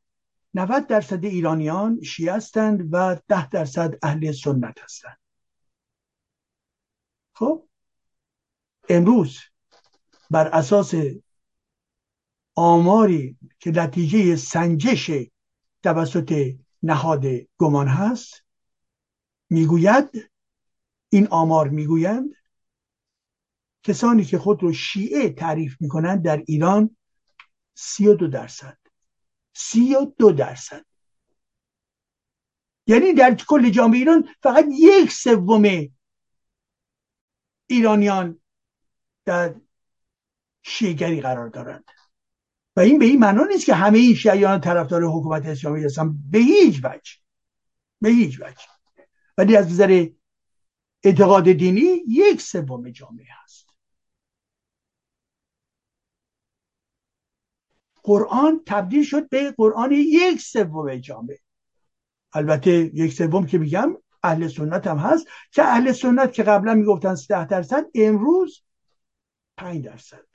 90 0.55 0.87
درصد 0.87 1.25
ایرانیان 1.25 2.03
شیعه 2.03 2.35
هستند 2.35 2.89
و 2.93 3.17
10 3.29 3.49
درصد 3.49 3.95
اهل 4.03 4.33
سنت 4.33 4.81
هستند. 4.81 5.19
خب؟ 7.35 7.69
امروز 8.89 9.39
بر 10.31 10.49
اساس 10.49 10.95
آماری 12.55 13.39
که 13.59 13.71
نتیجه 13.71 14.37
سنجش 14.37 15.11
توسط 15.83 16.55
نهاد 16.83 17.25
گمان 17.59 17.89
هست 17.89 18.45
می‌گوید 19.51 20.31
این 21.09 21.29
آمار 21.29 21.69
می‌گویند 21.69 22.31
کسانی 23.83 24.25
که 24.25 24.39
خود 24.39 24.63
رو 24.63 24.73
شیعه 24.73 25.29
تعریف 25.29 25.77
می‌کنند 25.81 26.23
در 26.23 26.43
ایران 26.47 26.97
سی 27.77 28.07
و 28.07 28.15
دو 28.15 28.27
درصد. 28.27 28.79
سی 29.53 29.95
و 29.95 30.13
دو 30.19 30.33
درصد. 30.33 30.85
یعنی 32.87 33.13
در 33.13 33.35
کل 33.35 33.71
جامعه 33.71 33.99
ایران 33.99 34.29
فقط 34.43 34.65
یک 34.71 35.13
سوم 35.13 35.89
ایرانیان 37.67 38.41
در 39.25 39.55
شیعگری 40.63 41.21
قرار 41.21 41.49
دارند. 41.49 41.85
و 42.77 42.81
این 42.81 42.99
به 42.99 43.05
این 43.05 43.19
معنا 43.19 43.45
نیست 43.45 43.67
که 43.67 43.75
همه 43.75 43.99
این 43.99 44.15
شیعیان 44.15 44.61
طرفدار 44.61 45.03
حکومت 45.05 45.47
اسلامی 45.47 45.85
هستن. 45.85 46.19
به 46.31 46.39
هیچ 46.39 46.81
وجه. 46.85 47.13
به 48.01 48.09
هیچ 48.09 48.41
وجه. 48.41 48.67
ولی 49.39 49.57
از 49.57 49.71
نظر 49.71 50.07
اعتقاد 51.03 51.53
دینی 51.53 52.03
یک 52.09 52.41
سوم 52.41 52.91
جامعه 52.91 53.27
هست. 53.43 53.66
قرآن 58.07 58.63
تبدیل 58.67 59.05
شد 59.05 59.29
به 59.29 59.51
قرآن 59.51 59.93
یک 59.93 60.41
سوم 60.41 60.97
جامعه. 60.97 61.39
البته 62.33 62.91
یک 62.95 63.13
سوم 63.13 63.47
که 63.47 63.59
میگم 63.59 63.97
اهل 64.23 64.49
سنت 64.49 64.87
هم 64.87 64.99
هست 64.99 65.27
که 65.51 65.63
اهل 65.63 65.93
سنت 65.93 66.33
که 66.33 66.43
قبلا 66.43 66.75
می‌گفتن 66.75 67.15
10 67.29 67.47
درصد 67.47 67.85
امروز 67.95 68.63
5 69.57 69.85
درصد. 69.85 70.27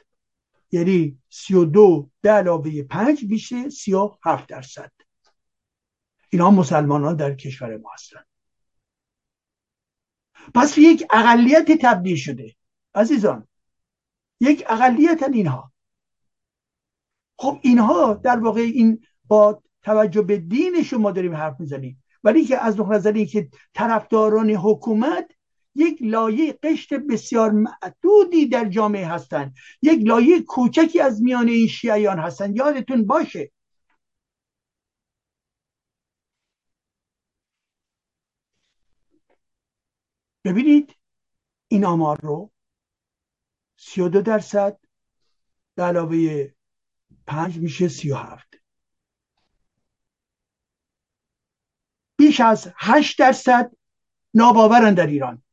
یعنی 0.71 1.19
32 1.29 2.09
به 2.21 2.29
علاوه 2.29 2.83
5 2.83 3.23
میشه 3.23 3.69
37 3.69 4.47
درصد. 4.47 4.91
اینا 6.29 6.51
مسلمانان 6.51 7.15
در 7.15 7.35
کشور 7.35 7.77
ما 7.77 7.89
هستن. 7.93 8.23
پس 10.55 10.77
یک 10.77 11.05
اقلیت 11.09 11.71
تبدیل 11.81 12.15
شده. 12.15 12.55
عزیزان 12.95 13.47
یک 14.39 14.63
اقلیت 14.69 15.23
اینها. 15.23 15.70
خب 17.41 17.59
اینها 17.61 18.13
در 18.13 18.39
واقع 18.39 18.61
این 18.61 19.05
با 19.27 19.63
توجه 19.83 20.21
به 20.21 20.37
دین 20.37 20.83
شما 20.83 21.11
داریم 21.11 21.35
حرف 21.35 21.59
می‌زنیم. 21.59 22.03
ولی 22.23 22.45
که 22.45 22.57
از 22.57 22.79
نظر 22.79 23.25
که 23.25 23.49
طرفداران 23.73 24.49
حکومت 24.49 25.31
یک 25.75 25.97
لایه 26.01 26.59
قشت 26.63 26.93
بسیار 26.93 27.51
معدودی 27.51 28.45
در 28.47 28.65
جامعه 28.69 29.05
هستند 29.07 29.53
یک 29.81 29.99
لایه 30.07 30.41
کوچکی 30.41 30.99
از 30.99 31.21
میان 31.21 31.47
این 31.47 31.67
شیعیان 31.67 32.19
هستند. 32.19 32.55
یادتون 32.57 33.05
باشه. 33.07 33.51
ببینید 40.45 40.95
این 41.67 41.85
آمار 41.85 42.19
رو 42.21 42.51
سی 43.77 44.01
و 44.01 44.09
دو 44.09 44.21
درصد 44.21 44.79
به 45.75 45.83
علاوه 45.83 46.51
پنج 47.31 47.57
میشه 47.57 47.87
سی 47.87 48.11
و 48.11 48.15
هفت. 48.15 48.55
بیش 52.17 52.39
از 52.39 52.73
هشت 52.75 53.19
درصد 53.19 53.71
ناباورن 54.33 54.93
در 54.93 55.07
ایران. 55.07 55.43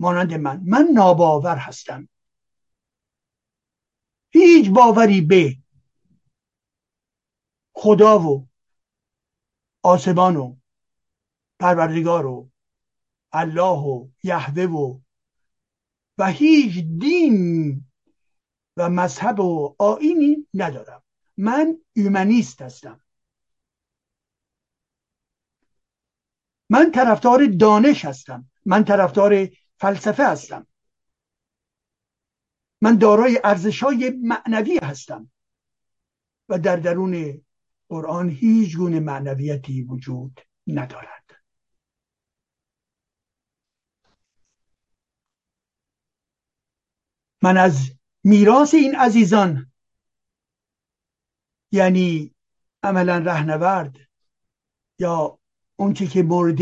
مانند 0.00 0.34
من. 0.34 0.62
من 0.66 0.88
ناباور 0.94 1.56
هستم. 1.56 2.08
هیچ 4.30 4.70
باوری 4.70 5.20
به 5.20 5.56
خدا 7.72 8.18
و 8.18 8.48
آسمان 9.82 10.36
و 10.36 10.56
پروردگار 11.60 12.26
و 12.26 12.50
الله 13.32 13.78
و 13.78 14.08
یهوه 14.22 14.64
و 14.64 15.00
و 16.18 16.30
هیچ 16.30 16.84
دین 16.84 17.84
و 18.76 18.90
مذهب 18.90 19.40
و 19.40 19.74
آینی 19.78 20.48
ندارم. 20.54 21.02
من 21.36 21.78
ایمنیست 21.92 22.62
هستم. 22.62 23.00
من 26.70 26.90
طرفدار 26.90 27.46
دانش 27.46 28.04
هستم. 28.04 28.50
من 28.66 28.84
طرفدار 28.84 29.48
فلسفه 29.76 30.28
هستم. 30.28 30.66
من 32.80 32.98
دارای 32.98 33.40
ارزش 33.44 33.82
های 33.82 34.10
معنوی 34.10 34.78
هستم. 34.82 35.30
و 36.48 36.58
در 36.58 36.76
درون 36.76 37.44
قرآن 37.88 38.28
هیچ 38.28 38.76
گونه 38.76 39.00
معنویتی 39.00 39.82
وجود 39.82 40.40
ندارد. 40.66 41.24
من 47.42 47.56
از 47.56 47.90
میراث 48.24 48.74
این 48.74 48.96
عزیزان. 48.96 49.72
یعنی 51.72 52.34
عملا 52.82 53.18
رهنورد 53.18 53.96
یا 54.98 55.38
اونچه 55.76 56.06
که 56.06 56.22
مورد 56.22 56.58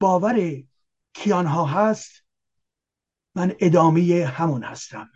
باور 0.00 0.64
کیان 1.12 1.46
ها 1.46 1.66
هست 1.66 2.24
من 3.34 3.56
ادامه 3.60 4.24
همون 4.26 4.64
هستم. 4.64 5.10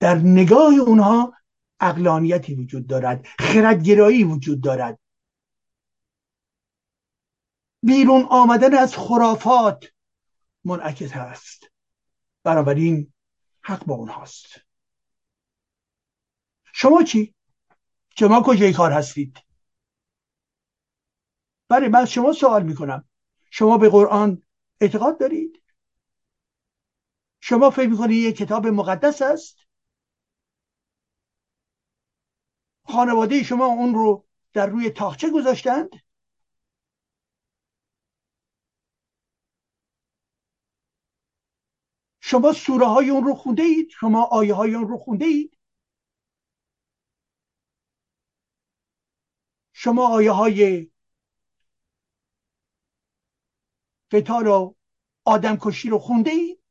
در 0.00 0.14
نگاه 0.14 0.74
اونها 0.74 1.36
اقلانیتی 1.80 2.54
وجود 2.54 2.86
دارد 2.86 3.26
خردگرایی 3.38 4.24
وجود 4.24 4.60
دارد. 4.60 4.98
بیرون 7.82 8.26
آمدن 8.30 8.74
از 8.74 8.96
خرافات 8.96 9.84
منعکس 10.64 11.12
هست. 11.12 11.73
بنابراین 12.44 13.12
حق 13.62 13.84
با 13.84 13.94
اونهاست. 13.94 14.46
شما 16.72 17.02
چی؟ 17.02 17.34
شما 18.18 18.42
کجای 18.46 18.72
کار 18.72 18.92
هستید؟ 18.92 19.38
بله 21.68 21.88
من 21.88 22.04
شما 22.04 22.32
سوال 22.32 22.62
می‌کنم. 22.62 23.08
شما 23.50 23.78
به 23.78 23.88
قرآن 23.88 24.42
اعتقاد 24.80 25.20
دارید؟ 25.20 25.62
شما 27.40 27.70
فکر 27.70 27.88
می‌کنید 27.88 28.16
یک 28.16 28.36
کتاب 28.36 28.66
مقدس 28.66 29.22
است 29.22 29.58
خانواده 32.86 33.42
شما 33.42 33.66
اون 33.66 33.94
رو 33.94 34.26
در 34.52 34.66
روی 34.66 34.90
تاخچه 34.90 35.30
گذاشتند؟ 35.30 36.03
شما 42.34 42.52
سوره 42.52 42.86
های 42.86 43.10
اون 43.10 43.24
رو 43.24 43.34
خونده 43.34 43.62
اید 43.62 43.90
شما 43.90 44.24
آیه 44.24 44.54
های 44.54 44.74
اون 44.74 44.88
رو 44.88 44.98
خونده 44.98 45.24
اید 45.24 45.58
شما 49.72 50.08
آیه 50.08 50.30
های 50.30 50.90
قتال 54.10 54.46
و 54.46 54.74
آدم 55.24 55.56
کشی 55.60 55.88
رو 55.88 55.98
خونده 55.98 56.30
اید 56.30 56.62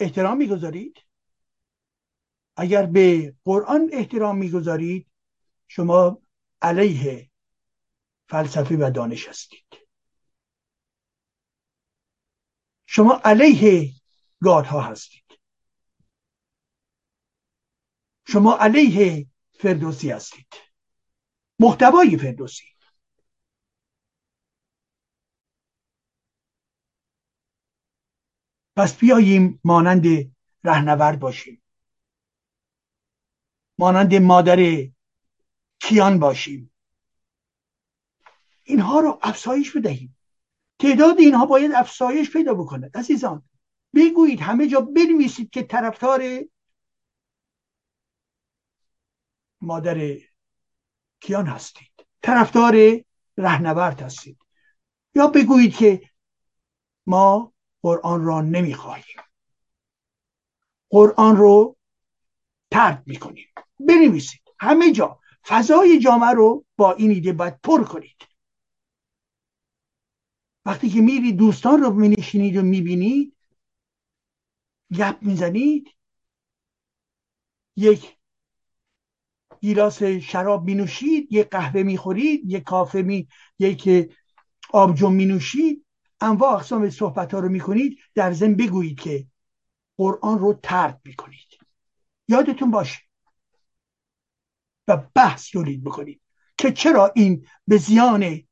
احترام 0.00 0.36
می‌گذارید؟ 0.36 0.98
اگر 2.56 2.86
به 2.86 3.34
قرآن 3.44 3.90
احترام 3.92 4.38
می‌گذارید 4.38 5.10
شما 5.68 6.22
علیه 6.62 7.30
فلسفه 8.28 8.76
و 8.76 8.90
دانش 8.94 9.28
هستید. 9.28 9.87
شما 12.90 13.20
علیه 13.24 13.92
گادها 14.42 14.80
هستید. 14.80 15.38
شما 18.28 18.56
علیه 18.56 19.26
فردوسی 19.52 20.10
هستید. 20.10 20.46
محتوای 21.58 22.16
فردوسی. 22.16 22.64
پس 28.76 28.96
بیاییم 28.98 29.60
مانند 29.64 30.04
رهنورد 30.64 31.20
باشیم. 31.20 31.62
مانند 33.78 34.14
مادر 34.14 34.88
کیان 35.80 36.18
باشیم. 36.18 36.72
اینها 38.64 39.00
رو 39.00 39.18
افزایش 39.22 39.76
بدهیم. 39.76 40.17
تعداد 40.78 41.18
اینها 41.18 41.46
باید 41.46 41.72
افزایش 41.72 42.32
پیدا 42.32 42.54
بکنه. 42.54 42.90
عزیزان 42.94 43.42
بگویید 43.94 44.40
همه 44.40 44.66
جا 44.66 44.80
بنویسید 44.80 45.50
که 45.50 45.62
طرفدار 45.62 46.22
مادر 49.60 50.18
کیان 51.20 51.46
هستید. 51.46 52.06
طرفدار 52.22 53.00
رهنورد 53.36 54.00
هستید. 54.00 54.38
یا 55.14 55.26
بگویید 55.26 55.76
که 55.76 56.10
ما 57.06 57.52
قرآن 57.82 58.24
را 58.24 58.40
نمی‌خواهیم. 58.40 59.16
قرآن 60.90 61.36
رو 61.36 61.76
ترد 62.70 63.02
می‌کنیم. 63.06 63.48
بنویسید. 63.80 64.40
همه 64.60 64.92
جا. 64.92 65.20
فضای 65.46 65.98
جامعه 65.98 66.30
رو 66.30 66.64
با 66.76 66.92
این 66.92 67.10
ایده 67.10 67.32
باید 67.32 67.60
پر 67.60 67.84
کنید. 67.84 68.27
وقتی 70.68 70.88
که 70.88 71.00
میرید 71.00 71.36
دوستان 71.36 71.80
رو 71.80 71.90
مینشینید 71.90 72.56
و 72.56 72.62
می‌بینید 72.62 73.36
گپ 74.94 75.18
می‌زنید 75.22 75.88
یک 77.76 78.16
گیلاس 79.60 80.02
شراب 80.02 80.64
مینوشید 80.64 81.32
یک 81.32 81.48
قهوه 81.50 81.82
می‌خورید 81.82 82.42
یک 82.44 82.62
کافه 82.62 83.02
می 83.02 83.28
یک 83.58 84.12
آبجو 84.72 85.10
مینوشید 85.10 85.86
انواع 86.20 86.54
اقسام 86.54 86.90
صحبت 86.90 87.34
ها 87.34 87.40
رو 87.40 87.48
می‌کنید 87.48 87.98
در 88.14 88.32
ضمن 88.32 88.54
بگویید 88.54 89.00
که 89.00 89.26
قرآن 89.96 90.38
رو 90.38 90.60
ترد 90.62 91.00
می‌کنید. 91.04 91.58
یادتون 92.28 92.70
باشه. 92.70 93.00
و 94.88 94.96
بحث 95.14 95.50
تولید 95.50 95.84
بکنید 95.84 96.20
که 96.58 96.72
چرا 96.72 97.12
این 97.16 97.46
به 97.66 97.76
زیان 97.76 98.47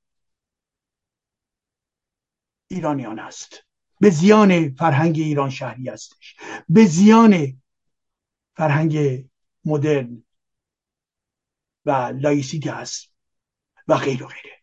ایرانیان 2.68 3.18
است. 3.18 3.64
به 4.00 4.10
زیان 4.10 4.74
فرهنگ 4.74 5.16
ایران 5.18 5.50
شهری 5.50 5.88
هستش. 5.88 6.36
به 6.68 6.84
زیان 6.84 7.62
فرهنگ 8.56 9.24
مدرن 9.64 10.24
و 11.84 11.90
لایسیتی 12.20 12.68
هست 12.68 13.12
و 13.88 13.96
غیر 13.96 14.24
و 14.24 14.26
غیره. 14.26 14.56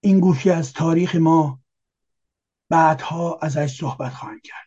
این 0.00 0.20
گوشی 0.20 0.50
از 0.50 0.72
تاریخ 0.72 1.14
ما 1.14 1.60
بعدها 2.70 3.38
ازش 3.42 3.78
صحبت 3.78 4.14
خواهند 4.14 4.42
کرد. 4.42 4.65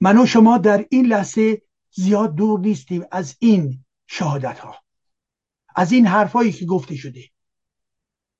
من 0.00 0.18
و 0.18 0.26
شما 0.26 0.58
در 0.58 0.86
این 0.90 1.06
لحظه 1.06 1.62
زیاد 1.90 2.34
دور 2.34 2.60
نیستیم 2.60 3.04
از 3.12 3.36
این 3.38 3.84
شهادت 4.06 4.58
ها 4.58 4.86
از 5.76 5.92
این 5.92 6.06
حرفایی 6.06 6.52
که 6.52 6.66
گفته 6.66 6.96
شده. 6.96 7.30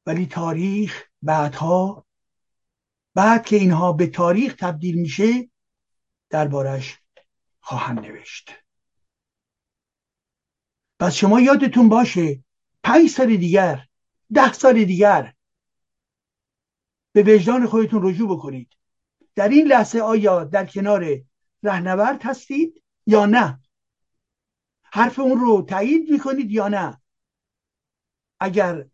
ولی 0.06 0.26
تاریخ 0.26 1.04
بعدها 1.22 2.06
بعد 3.14 3.46
که 3.46 3.56
اینها 3.56 3.92
به 3.92 4.06
تاریخ 4.06 4.54
تبدیل 4.54 4.94
میشه 5.00 5.50
دربارش 6.30 6.98
خواهند 7.60 7.98
نوشت. 7.98 8.50
پس 11.00 11.14
شما 11.14 11.40
یادتون 11.40 11.88
باشه 11.88 12.44
پنج 12.82 13.08
سال 13.08 13.36
دیگر 13.36 13.86
ده 14.34 14.52
سال 14.52 14.84
دیگر 14.84 15.34
به 17.12 17.22
وجدان 17.22 17.66
خودتون 17.66 18.08
رجوع 18.08 18.36
بکنید. 18.36 18.68
در 19.34 19.48
این 19.48 19.66
لحظه 19.66 20.00
آیا 20.00 20.44
در 20.44 20.66
کنار 20.66 21.25
رهنورد 21.62 22.22
هستید 22.22 22.82
یا 23.06 23.26
نه؟ 23.26 23.60
حرف 24.82 25.18
اون 25.18 25.40
رو 25.40 25.62
تایید 25.62 26.10
می‌کنید 26.10 26.50
یا 26.50 26.68
نه؟ 26.68 27.00
اگر 28.40 28.86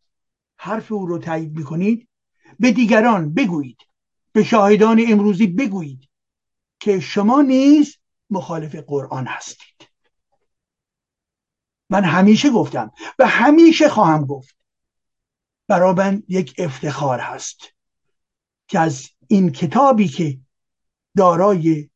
حرف 0.57 0.93
او 0.93 1.07
رو 1.07 1.19
تایید 1.19 1.57
می‌کنید 1.57 2.09
به 2.61 2.73
دیگران 2.73 3.35
بگویید 3.35 3.79
به 4.33 4.45
شاهدان 4.45 5.05
امروزی 5.09 5.47
بگویید 5.47 6.09
که 6.81 7.01
شما 7.01 7.43
نیز 7.43 7.97
مخالف 8.31 8.75
قرآن 8.75 9.27
هستید. 9.27 9.89
من 11.91 12.05
همیشه 12.05 12.51
گفتم 12.51 12.93
و 13.19 13.27
همیشه 13.27 13.89
خواهم 13.89 14.27
گفت 14.27 14.57
برای 15.69 16.23
یک 16.29 16.55
افتخار 16.59 17.21
هست 17.21 17.61
که 18.69 18.79
از 18.79 19.09
این 19.29 19.53
کتابی 19.53 20.09
که 20.09 20.39
دارای 21.17 21.91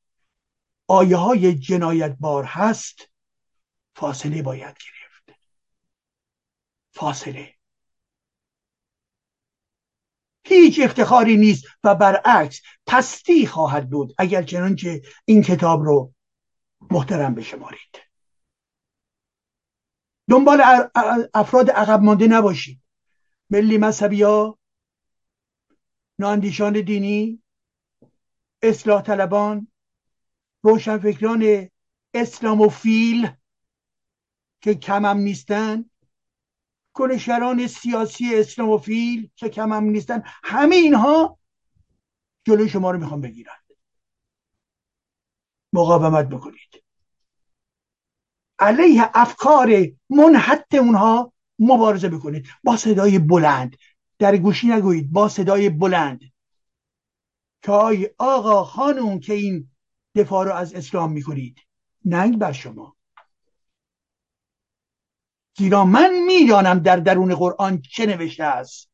آیه 0.89 1.17
های 1.17 1.55
جنایت 1.55 2.17
بار 2.21 2.45
هست 2.45 3.11
فاصله 3.97 4.43
باید 4.43 4.77
گرفت. 4.77 5.41
فاصله. 6.93 7.55
هیچ 10.45 10.81
افتخاری 10.85 11.37
نیست 11.37 11.65
و 11.85 11.95
برعکس 11.95 12.61
پستی 12.87 13.47
خواهد 13.47 13.91
بود. 13.91 14.15
اگر 14.19 14.43
چنانچه 14.43 15.03
این 15.25 15.43
کتاب 15.43 15.83
رو 15.83 16.15
محترم 16.91 17.35
بشمارید. 17.35 18.07
دنبال 20.31 20.63
افراد 21.35 21.71
عقب 21.71 22.01
مانده 22.01 22.27
نباشید. 22.27 22.81
ملی 23.51 23.79
مذهبی 23.79 24.23
ها 24.23 24.59
ناندیشان 26.19 26.73
دینی 26.81 27.43
اصلاح 28.63 29.03
طلبان 29.03 29.69
روشنفکران 30.63 31.69
اسلاموفیل 32.15 33.31
که 34.61 34.75
کمم 34.75 35.17
نیستن 35.19 35.91
کنشگران 36.93 37.67
سیاسی 37.67 38.35
اسلاموفیل 38.35 39.31
که 39.37 39.49
کمم 39.49 39.85
نیستن 39.85 40.23
همه 40.27 40.77
اینها 40.77 41.39
جلوی 42.45 42.69
شما 42.69 42.91
رو 42.91 42.99
می‌خوام 42.99 43.21
بگیرن. 43.21 43.57
مقاومت 45.73 46.29
بکنید. 46.29 46.85
علیه 48.59 49.11
افکار 49.15 49.69
منحت 50.11 50.75
اونها 50.75 51.33
مبارزه 51.59 52.09
بکنید. 52.09 52.47
با 52.65 52.77
صدای 52.77 53.19
بلند. 53.19 53.77
در 54.19 54.37
گوشی 54.37 54.69
نگویید. 54.69 55.13
با 55.13 55.29
صدای 55.29 55.71
بلند. 55.71 56.21
که 57.63 58.15
آقا 58.19 58.65
خانون 58.65 59.21
که 59.21 59.33
این 59.33 59.71
دفاع 60.17 60.45
رو 60.45 60.53
از 60.53 60.75
اسلام 60.75 61.13
می‌کنید. 61.13 61.59
ننگ 62.05 62.39
بر 62.39 62.53
شما. 62.53 62.97
زیرا 65.59 65.85
من 65.85 66.11
می‌دانم 66.27 66.79
در 66.79 66.97
درون 66.97 67.35
قرآن 67.35 67.83
چه 67.83 68.07
نوشته 68.07 68.45
است. 68.45 68.91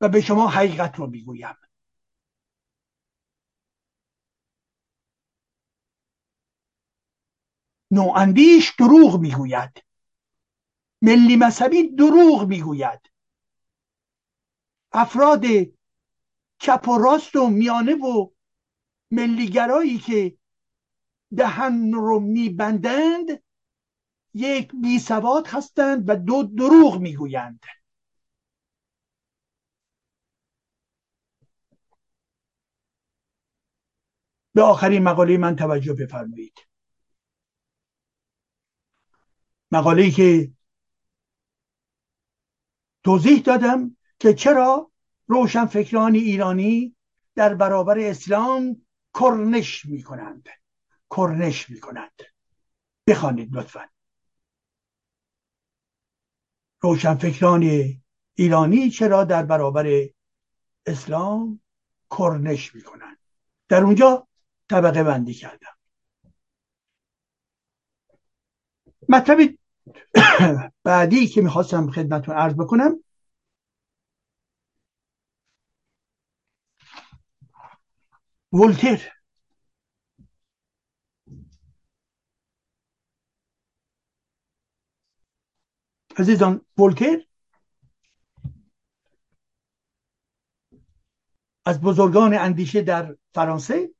و 0.00 0.08
به 0.08 0.20
شما 0.20 0.48
حقیقت 0.48 0.96
رو 0.98 1.06
می‌گویم. 1.06 1.56
نواندیش 7.90 8.74
دروغ 8.78 9.20
می‌گوید. 9.20 9.84
ملی 11.02 11.36
مذهبی 11.36 11.96
دروغ 11.96 12.48
می‌گوید. 12.48 13.00
افراد 14.92 15.44
چپ 16.64 16.88
و 16.88 16.98
راست 16.98 17.36
و 17.36 17.48
میانه 17.48 17.94
و 17.94 18.30
ملیگرایی 19.10 19.98
که 19.98 20.38
دهن 21.36 21.92
رو 21.92 22.20
میبندند 22.20 23.42
یک 24.34 24.72
بی 24.82 24.98
سواد 24.98 25.46
هستند 25.46 26.08
و 26.08 26.16
دو 26.16 26.42
دروغ 26.42 27.00
می‌گویند. 27.00 27.60
به 34.54 34.62
آخرین 34.62 35.02
مقاله 35.02 35.38
من 35.38 35.56
توجه 35.56 35.94
بفرمایید. 35.94 36.58
مقاله 39.70 40.10
که 40.10 40.52
توضیح 43.04 43.42
دادم 43.42 43.96
که 44.18 44.34
چرا 44.34 44.93
روشنفکران 45.26 46.14
ایرانی 46.14 46.96
در 47.34 47.54
برابر 47.54 47.98
اسلام 47.98 48.82
کرنش 49.14 49.84
می‌کنند. 49.84 50.48
کرنش 51.16 51.70
می‌کنند. 51.70 52.22
بخوانید 53.06 53.56
لطفا. 53.56 53.88
روشنفکران 56.80 57.92
ایرانی 58.34 58.90
چرا 58.90 59.24
در 59.24 59.42
برابر 59.42 60.08
اسلام 60.86 61.60
کرنش 62.18 62.74
می‌کنند؟ 62.74 63.18
در 63.68 63.82
اونجا 63.82 64.28
طبقه 64.70 65.02
بندی 65.02 65.34
کردم. 65.34 65.76
مطلب 69.08 69.54
بعدی 70.84 71.26
که 71.26 71.42
می‌خواستم 71.42 71.90
خدمتون 71.90 72.34
عرض 72.34 72.54
بکنم 72.54 73.03
ولتر 78.54 79.12
عزیزان 86.18 86.66
ولتر 86.78 87.26
از 91.66 91.80
بزرگان 91.80 92.34
اندیشه 92.34 92.82
در 92.82 93.16
فرانسه. 93.34 93.94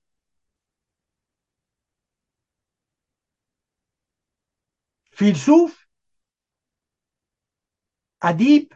فیلسوف. 5.13 5.85
ادیب. 8.23 8.75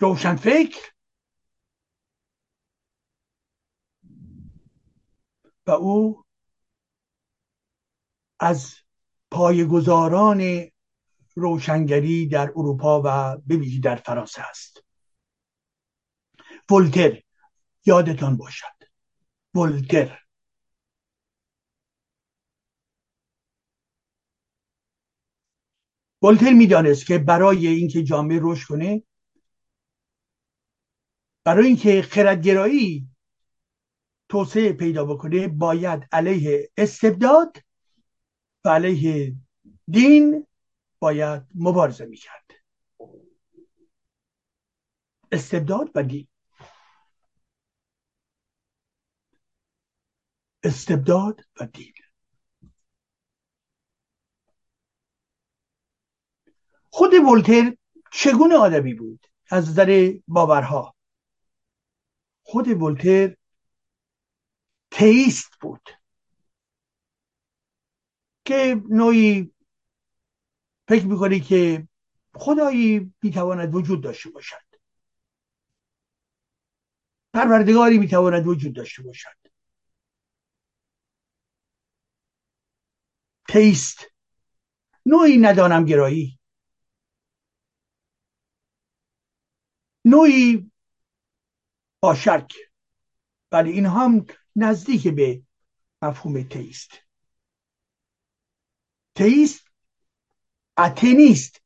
روشنفکر. 0.00 0.99
او 5.70 6.24
از 8.40 8.74
پایگزاران 9.30 10.70
روشنگری 11.34 12.26
در 12.26 12.50
اروپا 12.56 13.02
و 13.04 13.36
ببینید 13.36 13.82
در 13.84 13.96
فرانسه 13.96 14.42
است. 14.42 14.84
ولتر 16.70 17.22
یادتان 17.86 18.36
باشد. 18.36 18.66
ولتر. 19.54 20.18
ولتر 26.22 26.52
می‌دانست 26.52 27.06
که 27.06 27.18
برای 27.18 27.66
اینکه 27.66 28.02
جامعه 28.02 28.38
رشد 28.42 28.68
کنه 28.68 29.02
برای 31.44 31.66
اینکه 31.66 32.02
خردگرایی 32.02 33.09
توسعه 34.30 34.72
پیدا 34.72 35.04
بکنه 35.04 35.48
باید 35.48 36.08
علیه 36.12 36.70
استبداد 36.76 37.56
و 38.64 38.68
علیه 38.68 39.36
دین 39.90 40.46
باید 40.98 41.42
مبارزه 41.54 42.06
می‌کرد. 42.06 42.44
استبداد 45.32 45.90
و 45.94 46.02
دین. 46.02 46.28
استبداد 50.62 51.40
و 51.60 51.66
دین. 51.66 51.92
خود 56.90 57.14
ولتر 57.14 57.76
چگونه 58.12 58.56
آدمی 58.56 58.94
بود؟ 58.94 59.26
از 59.50 59.70
نظر 59.70 60.14
باورها. 60.28 60.94
خود 62.42 62.68
ولتر 62.68 63.36
تئیست 65.00 65.50
بود. 65.60 65.88
که 68.44 68.82
نوعی 68.88 69.54
فکر 70.88 71.06
می‌کنه 71.06 71.40
که 71.40 71.88
خدایی 72.34 73.14
می‌تواند 73.22 73.74
وجود 73.74 74.02
داشته 74.02 74.30
باشد. 74.30 74.56
پروردگاری 77.34 77.98
می‌تواند 77.98 78.46
وجود 78.46 78.74
داشته 78.74 79.02
باشد. 79.02 79.36
تیست 83.48 83.98
نوعی 85.06 85.38
ندانم 85.38 85.84
گرایی. 85.84 86.38
نوعی 90.04 90.70
با 92.02 92.14
شک. 92.14 92.52
ولی 93.52 93.70
این 93.70 93.86
هم 93.86 94.26
نزدیک 94.56 95.08
به 95.08 95.42
مفهوم 96.02 96.42
تیست 96.42 96.90
تیست 99.14 99.70
اتنیست 100.78 101.62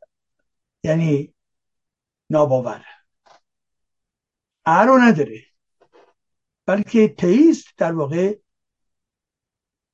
یعنی 0.84 1.34
ناباور. 2.30 2.86
رو 4.66 4.98
نداره. 4.98 5.46
بلکه 6.66 7.08
تئیست 7.08 7.66
در 7.76 7.92
واقع 7.92 8.38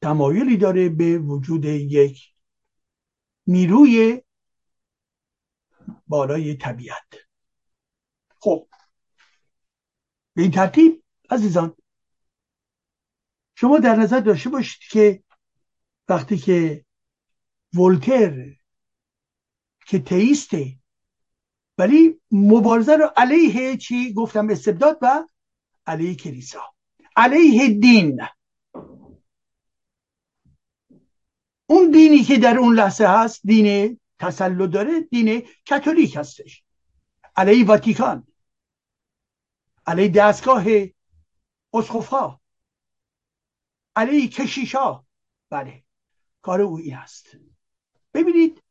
تمایلی 0.02 0.56
داره 0.56 0.88
به 0.88 1.18
وجود 1.18 1.64
یک 1.64 2.34
نیروی 3.46 4.22
بالای 6.06 6.54
طبیعت. 6.54 7.14
خب 8.38 8.68
به 10.34 10.42
این 10.42 10.50
ترتیب 10.50 11.04
عزیزان 11.30 11.76
شما 13.60 13.78
در 13.78 13.96
نظر 13.96 14.20
داشته 14.20 14.50
باشید 14.50 14.82
که 14.90 15.22
وقتی 16.08 16.38
که 16.38 16.84
ولتر 17.74 18.56
که 19.86 19.98
تئیسته 19.98 20.76
ولی 21.78 22.20
مبارزه 22.30 22.96
رو 22.96 23.10
علیه 23.16 23.76
چی 23.76 24.12
گفتم؟ 24.12 24.50
استبداد 24.50 24.98
و 25.02 25.26
علیه 25.86 26.14
کلیسا. 26.14 26.60
علیه 27.16 27.68
دین. 27.68 28.20
اون 31.66 31.90
دینی 31.90 32.22
که 32.24 32.38
در 32.38 32.58
اون 32.58 32.74
لحظه 32.74 33.06
هست 33.06 33.40
دین 33.44 34.00
تسلط 34.18 34.70
داره 34.70 35.00
دین 35.00 35.42
کاتولیک 35.68 36.16
هستش. 36.16 36.64
علیه 37.36 37.66
واتیکان. 37.66 38.26
علیه 39.86 40.08
دستگاه 40.08 40.64
اسقفها. 41.74 42.39
علیه 44.00 44.28
کشیشا 44.28 45.04
بله. 45.50 45.84
کار 46.42 46.60
او 46.60 46.78
این 46.78 46.94
هست 46.94 47.36
ببینید 48.14 48.62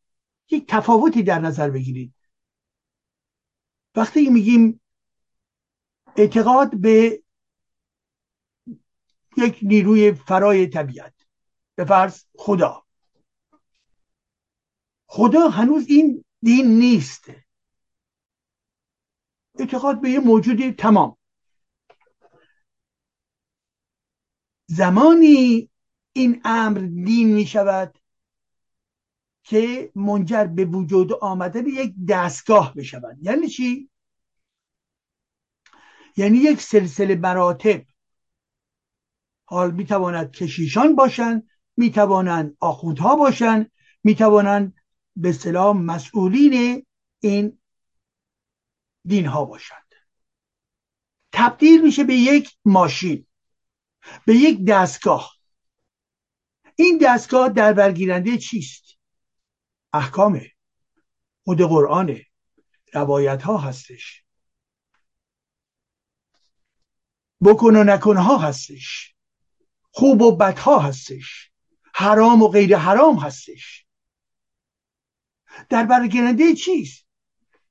یک 0.49 0.67
تفاوتی 0.67 1.23
در 1.23 1.39
نظر 1.39 1.69
بگیرید. 1.69 2.13
وقتی 3.95 4.29
میگیم 4.29 4.81
اعتقاد 6.17 6.81
به 6.81 7.23
یک 9.37 9.59
نیروی 9.61 10.13
فرای 10.13 10.67
طبیعت 10.67 11.13
به 11.75 11.85
فرض 11.85 12.23
خدا. 12.35 12.85
خدا 15.05 15.49
هنوز 15.49 15.85
این 15.87 16.25
دین 16.41 16.67
نیست. 16.67 17.31
اعتقاد 19.59 20.01
به 20.01 20.09
یه 20.09 20.19
موجودی 20.19 20.71
تمام. 20.71 21.18
زمانی 24.69 25.69
این 26.13 26.41
امر 26.45 26.79
دین 26.79 27.33
می 27.33 27.45
شود 27.45 27.97
که 29.43 29.91
منجر 29.95 30.43
به 30.43 30.65
وجود 30.65 31.13
آمدن 31.13 31.65
یک 31.67 31.93
دستگاه 32.09 32.73
بشود 32.73 33.17
یعنی 33.21 33.47
چی؟ 33.47 33.89
یعنی 36.17 36.37
یک 36.37 36.61
سلسله 36.61 37.15
مراتب. 37.15 37.81
حال 39.45 39.71
می‌تواند 39.71 40.31
کشیشان 40.31 40.95
باشند 40.95 41.49
می‌توانند 41.77 42.57
آخوندها 42.59 43.15
باشند 43.15 43.71
می‌توانند 44.03 44.73
به 45.15 45.31
سلام 45.31 45.85
مسئولین 45.85 46.85
این 47.19 47.59
دین 49.05 49.25
ها 49.25 49.45
باشند. 49.45 49.93
تبدیل 51.31 51.81
میشه 51.81 52.03
به 52.03 52.15
یک 52.15 52.57
ماشین. 52.65 53.25
به 54.25 54.35
یک 54.35 54.65
دستگاه. 54.67 55.35
این 56.75 56.99
دستگاه 57.01 57.49
در 57.49 57.73
برگیرنده 57.73 58.37
چیست؟ 58.37 58.83
احکامه. 59.93 60.51
خود 61.43 61.61
قرآنه. 61.61 62.25
روایت 62.93 63.41
ها 63.41 63.57
هستش. 63.57 64.23
بکن 67.41 67.75
و 67.75 67.83
نکن 67.83 68.17
ها 68.17 68.37
هستش. 68.37 69.15
خوب 69.91 70.21
و 70.21 70.35
بد 70.35 70.59
ها 70.59 70.79
هستش. 70.79 71.51
حرام 71.93 72.41
و 72.41 72.47
غیر 72.47 72.77
حرام 72.77 73.15
هستش. 73.15 73.85
در 75.69 75.85
برگیرنده 75.85 76.55
چیست؟ 76.55 77.07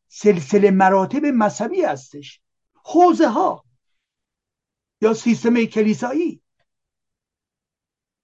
سلسله 0.09 0.70
مراتب 0.70 1.24
مذهبی 1.24 1.83
هستش. 1.83 2.41
حوزه 2.85 3.29
ها 3.29 3.67
یا 5.01 5.14
سیستم 5.14 5.64
کلیسایی؟ 5.64 6.42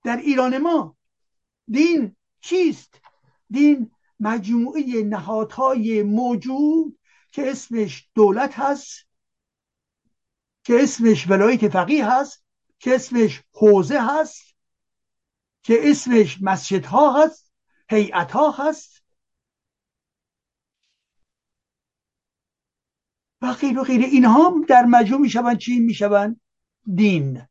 در 0.04 0.16
ایران 0.16 0.58
ما 0.58 0.96
دین 1.68 2.16
چیست؟ 2.40 3.00
دین 3.50 3.90
مجموعه 4.20 5.02
نهادهای 5.02 6.02
موجود 6.02 6.98
که 7.32 7.50
اسمش 7.50 8.08
دولت 8.14 8.58
هست 8.58 9.08
که 10.64 10.82
اسمش 10.82 11.30
ولایت 11.30 11.68
فقیه 11.68 12.10
هست 12.10 12.44
که 12.78 12.94
اسمش 12.94 13.42
حوزه 13.52 14.00
هست 14.02 14.54
که 15.62 15.90
اسمش 15.90 16.38
مسجدها 16.42 17.24
هست 17.24 17.52
هیئت 17.90 18.30
ها 18.30 18.50
هست. 18.50 19.04
و 23.42 23.52
غیر 23.52 23.78
و 23.78 23.82
غیر 23.82 24.00
اینها 24.00 24.64
در 24.68 24.84
مجموع 24.84 25.20
می‌شوند. 25.20 25.58
چی 25.58 25.80
می‌شوند؟ 25.80 26.40
دین 26.94 27.42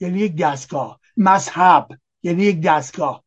یعنی 0.00 0.18
یک 0.18 0.36
دستگاه. 0.36 1.00
مذهب 1.16 1.88
یعنی 2.22 2.42
یک 2.42 2.60
دستگاه. 2.62 3.24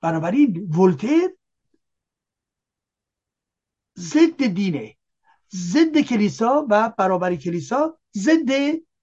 بنابراین 0.00 0.70
ولتر 0.78 1.30
ضد 3.98 4.46
دینه. 4.46 4.96
ضد 5.54 5.98
کلیسا 5.98 6.66
و 6.70 6.88
برابر 6.98 7.36
کلیسا 7.36 7.98
ضد 8.16 8.50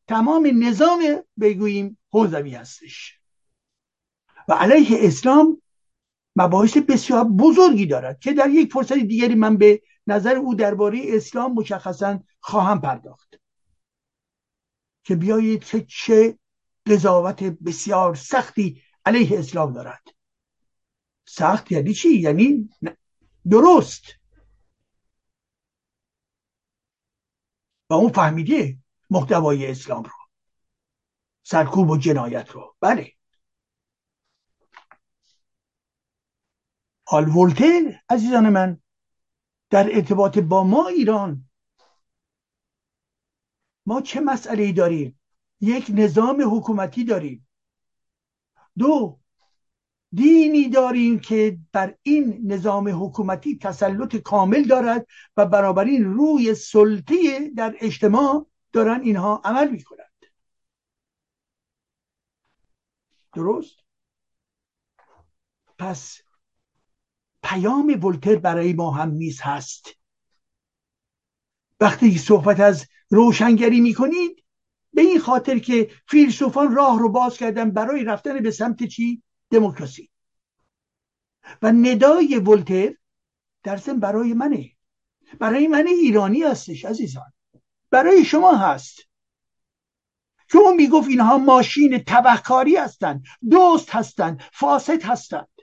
تمام 0.08 0.50
نظام 0.64 1.24
بگوییم 1.40 1.98
حوزوی 2.10 2.56
هستش. 2.56 3.20
و 4.48 4.54
علیه 4.54 4.98
اسلام 5.08 5.62
مباحث 6.40 6.78
بسیار 6.78 7.24
بزرگی 7.24 7.86
دارد 7.86 8.20
که 8.20 8.34
در 8.34 8.50
یک 8.50 8.74
فرصت 8.74 8.94
دیگری 8.94 9.36
من 9.36 9.58
به 9.58 9.82
نظر 10.08 10.36
او 10.36 10.56
درباره 10.56 11.02
اسلام 11.08 11.54
مشخصا 11.54 12.20
خواهم 12.40 12.82
پرداخت. 12.82 13.36
که 15.04 15.16
بیایید 15.16 15.64
که 15.64 15.86
چه 15.86 16.40
قضاوت 16.86 17.44
بسیار 17.44 18.16
سختی 18.16 18.82
علیه 19.06 19.40
اسلام 19.40 19.74
دارد. 19.74 20.04
سخت 21.28 21.72
یعنی 21.72 21.94
چی؟ 21.94 22.10
یعنی 22.10 22.70
درست. 23.50 24.04
و 27.90 27.94
اون 27.94 28.12
فهمیده 28.12 28.78
محتوای 29.10 29.72
اسلام 29.72 30.04
رو 30.04 30.10
سرکوب 31.44 31.90
و 31.90 31.98
جنایت 31.98 32.50
رو. 32.50 32.76
بله. 32.82 33.19
حال 37.10 37.30
ولتر 37.30 38.02
عزیزان 38.10 38.50
من 38.50 38.82
در 39.70 39.96
ارتباط 39.96 40.40
با 40.40 40.64
ما 40.64 40.88
ایران. 40.88 41.50
ما 43.86 44.02
چه 44.02 44.20
مسئله 44.20 44.64
ای 44.64 44.74
داریم؟ 44.74 45.20
یک 45.62 45.92
نظام 45.94 46.58
حکومتی 46.58 47.04
داریم. 47.04 47.48
دو 48.78 49.20
دینی 50.12 50.70
داریم 50.70 51.20
که 51.20 51.60
بر 51.72 51.96
این 52.02 52.52
نظام 52.52 53.06
حکومتی 53.06 53.58
تسلط 53.58 54.16
کامل 54.16 54.64
دارد 54.64 55.08
و 55.38 55.46
بنابراین 55.46 56.04
روی 56.04 56.56
سلطه 56.56 57.50
در 57.58 57.76
اجتماع 57.80 58.48
دارن 58.74 59.02
اینها 59.02 59.42
عمل 59.44 59.72
می 59.72 59.84
کنند 59.84 60.26
درست؟ 63.34 63.80
پس 65.78 66.29
پیام 67.50 68.00
ولتر 68.04 68.36
برای 68.36 68.74
ما 68.74 68.92
هم 68.92 69.10
نیز 69.10 69.42
هست. 69.42 69.88
وقتی 71.80 72.18
صحبت 72.18 72.60
از 72.60 72.88
روشنگری 73.10 73.80
می‌کنید 73.80 74.44
به 74.94 75.02
این 75.02 75.20
خاطر 75.20 75.60
که 75.60 75.92
فیلسوفان 76.08 76.76
راه 76.76 77.00
رو 77.00 77.10
باز 77.10 77.38
کردن 77.38 77.72
برای 77.72 78.04
رفتن 78.04 78.44
به 78.44 78.52
سمت 78.52 78.84
چی؟ 78.84 79.24
دموکراسی. 79.50 80.10
و 81.62 81.72
ندای 81.72 82.36
ولتر 82.36 82.94
در 83.64 83.78
ضمن 83.78 84.00
برای 84.00 84.34
منه. 84.34 84.72
برای 85.40 85.68
من 85.68 85.88
ایرانی 85.88 86.44
هستش 86.44 86.86
عزیزان. 86.86 87.34
برای 87.90 88.26
شما 88.26 88.56
هست. 88.56 89.00
که 90.52 90.58
اون 90.58 90.76
می‌گفت 90.76 91.10
اینها 91.10 91.38
ماشین 91.38 92.04
تبهکاری 92.08 92.76
هستند 92.76 93.24
دوست 93.50 93.90
هستند 93.90 94.44
فاسد 94.54 95.04
هستند. 95.04 95.59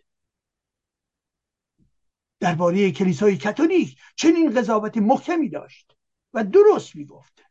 درباره 2.40 2.90
کلیسای 2.90 3.38
کاتولیک 3.38 3.98
چنین 4.16 4.54
قضاوت 4.54 4.96
محکمی 4.96 5.48
داشت 5.48 5.96
و 6.34 6.44
درست 6.44 6.96
می‌گفت. 6.96 7.42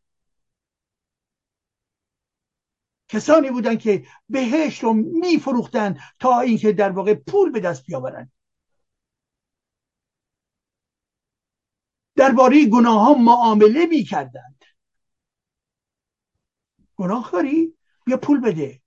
کسانی 3.07 3.51
بودند 3.51 3.79
که 3.79 4.07
بهشت 4.29 4.83
رو 4.83 4.93
میفروختند 4.93 5.99
تا 6.19 6.39
اینکه 6.39 6.73
در 6.73 6.91
واقع 6.91 7.13
پول 7.13 7.51
به 7.51 7.59
دست 7.59 7.85
بیاورند. 7.85 8.31
درباره 12.15 12.65
گناه 12.65 13.05
ها 13.05 13.13
معامله 13.13 13.85
می‌کردند. 13.85 14.65
گناه 16.95 17.31
کاری 17.31 17.73
بیا 18.05 18.17
پول 18.17 18.41
بده. 18.41 18.81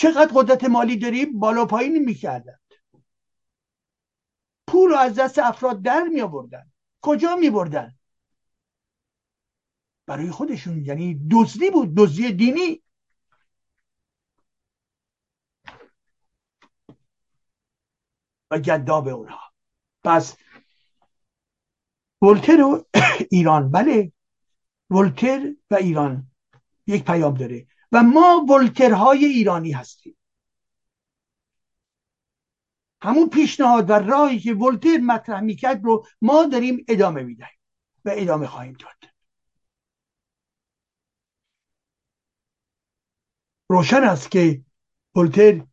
چقدر 0.00 0.32
قدرت 0.34 0.64
مالی 0.64 0.96
داریم؟ 0.96 1.38
بالا 1.38 1.66
پایین 1.66 1.98
می‌کردند 2.04 2.60
پول 4.66 4.90
رو 4.90 4.96
از 4.96 5.14
دست 5.14 5.38
افراد 5.38 5.82
در 5.82 6.02
می 6.02 6.20
آوردن 6.20 6.70
کجا 7.02 7.36
می 7.36 7.50
بردن 7.50 7.94
برای 10.06 10.30
خودشون. 10.30 10.84
یعنی 10.84 11.28
دزدی 11.30 11.70
بود. 11.70 11.94
دزدی 11.96 12.32
دینی. 12.32 12.82
و 18.50 18.58
گداب 18.58 19.08
اونها. 19.08 19.52
پس 20.04 20.36
ولتر 22.22 22.62
و 22.62 22.86
ایران. 23.30 23.70
بله. 23.70 24.12
ولتر 24.90 25.54
و 25.70 25.74
ایران. 25.74 26.30
یک 26.86 27.04
پیام 27.04 27.34
داره. 27.34 27.66
و 27.92 28.02
ما 28.02 28.46
ولترهای 28.48 29.24
ایرانی 29.24 29.72
هستیم. 29.72 30.16
همون 33.02 33.28
پیشنهاد 33.28 33.90
و 33.90 33.92
راهی 33.92 34.40
که 34.40 34.54
ولتر 34.54 34.98
مطرح 34.98 35.40
می‌کرد 35.40 35.84
رو 35.84 36.06
ما 36.22 36.46
داریم 36.46 36.84
ادامه 36.88 37.22
می‌دهیم 37.22 37.58
و 38.04 38.10
ادامه 38.14 38.46
خواهیم 38.46 38.72
داد. 38.72 39.10
روشن 43.68 44.04
است 44.04 44.30
که 44.30 44.64
ولتر 45.16 45.66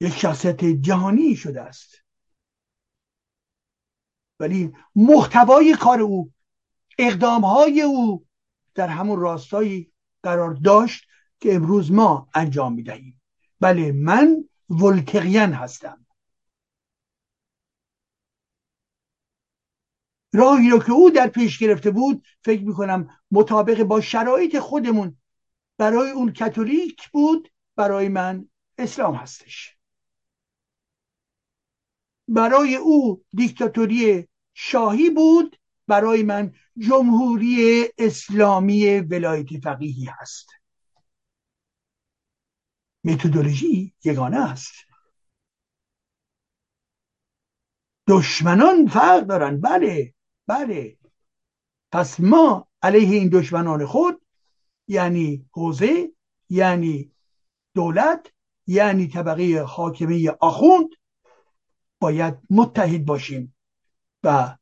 یک 0.00 0.14
شخصیت 0.14 0.64
جهانی 0.64 1.36
شده 1.36 1.62
است. 1.62 2.04
ولی 4.40 4.72
محتوای 4.94 5.76
کار 5.80 6.00
او 6.00 6.32
اقدام 6.98 7.44
های 7.44 7.82
او 7.82 8.26
در 8.74 8.88
همون 8.88 9.20
راستایی 9.20 9.93
قرار 10.24 10.54
داشت 10.54 11.08
که 11.40 11.54
امروز 11.54 11.92
ما 11.92 12.28
انجام 12.34 12.74
می‌دهیم. 12.74 13.20
بله 13.60 13.92
من 13.92 14.44
ولتقین 14.70 15.52
هستم. 15.52 16.06
راهی 20.32 20.70
رو 20.70 20.78
که 20.78 20.92
او 20.92 21.10
در 21.10 21.28
پیش 21.28 21.58
گرفته 21.58 21.90
بود 21.90 22.26
فکر 22.44 22.62
می‌کنم 22.62 23.08
مطابق 23.30 23.82
با 23.82 24.00
شرایط 24.00 24.58
خودمون 24.58 25.16
برای 25.78 26.10
اون 26.10 26.32
کاتولیک 26.32 27.08
بود 27.10 27.52
برای 27.76 28.08
من 28.08 28.48
اسلام 28.78 29.14
هستش. 29.14 29.76
برای 32.28 32.76
او 32.76 33.24
دیکتاتوری 33.36 34.28
شاهی 34.54 35.10
بود 35.10 35.56
برای 35.86 36.22
من 36.22 36.54
جمهوری 36.78 37.84
اسلامی 37.98 39.00
ولایت 39.00 39.60
فقیهی 39.64 40.04
هست 40.04 40.48
متدولوژی 43.04 43.94
یگانه 44.04 44.50
است. 44.50 44.72
دشمنان 48.08 48.86
فرق 48.86 49.20
دارن. 49.20 49.60
بله 49.60 50.14
بله. 50.46 50.98
پس 51.92 52.20
ما 52.20 52.68
علیه 52.82 53.18
این 53.18 53.28
دشمنان 53.28 53.86
خود 53.86 54.26
یعنی 54.88 55.48
حوزه 55.52 56.12
یعنی 56.50 57.12
دولت 57.74 58.32
یعنی 58.66 59.08
طبقه 59.08 59.64
حاکمه 59.68 60.30
آخوند 60.40 60.88
باید 62.00 62.34
متحد 62.50 63.04
باشیم 63.04 63.56
و 64.22 64.56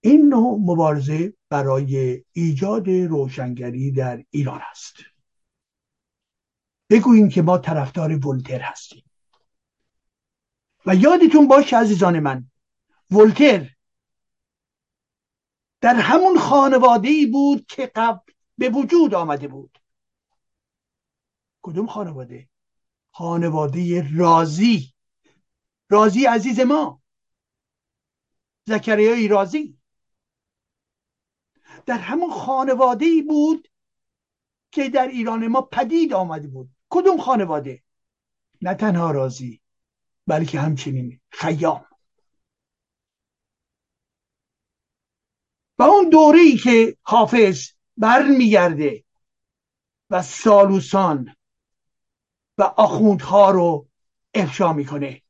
این 0.00 0.28
نوع 0.28 0.58
مبارزه 0.60 1.34
برای 1.48 2.24
ایجاد 2.32 2.88
روشنگری 2.88 3.92
در 3.92 4.24
ایران 4.30 4.60
است. 4.70 4.94
بگوییم 6.90 7.28
که 7.28 7.42
ما 7.42 7.58
طرفدار 7.58 8.26
ولتر 8.26 8.60
هستیم. 8.60 9.04
و 10.86 10.94
یادتون 10.94 11.48
باشه 11.48 11.76
عزیزان 11.76 12.20
من 12.20 12.50
ولتر 13.10 13.70
در 15.80 15.94
همون 15.94 16.38
خانواده 16.38 17.08
ای 17.08 17.26
بود 17.26 17.66
که 17.66 17.92
قبل 17.94 18.32
به 18.58 18.68
وجود 18.68 19.14
آمده 19.14 19.48
بود. 19.48 19.78
کدوم 21.62 21.86
خانواده؟ 21.86 22.48
خانواده 23.10 24.08
رازی. 24.16 24.94
رازی 25.90 26.26
عزیز 26.26 26.60
ما. 26.60 27.02
زکریای 28.66 29.28
رازی. 29.28 29.77
در 31.88 31.98
همون 31.98 32.30
خانواده 32.30 33.06
ای 33.06 33.22
بود 33.22 33.68
که 34.70 34.88
در 34.88 35.08
ایران 35.08 35.46
ما 35.46 35.62
پدید 35.62 36.12
آمده 36.12 36.48
بود. 36.48 36.70
کدوم 36.90 37.18
خانواده؟ 37.18 37.82
نه 38.62 38.74
تنها 38.74 39.10
رازی 39.10 39.60
بلکه 40.26 40.60
همچنین 40.60 41.20
خیام. 41.30 41.84
و 45.78 45.82
اون 45.82 46.08
دوره 46.08 46.38
ای 46.38 46.56
که 46.56 46.96
حافظ 47.02 47.70
برمیگرده 47.96 49.04
و 50.10 50.22
سالوسان 50.22 51.34
و 52.58 52.62
آخوندها 52.62 53.50
رو 53.50 53.88
افشا 54.34 54.72
می‌کنه. 54.72 55.22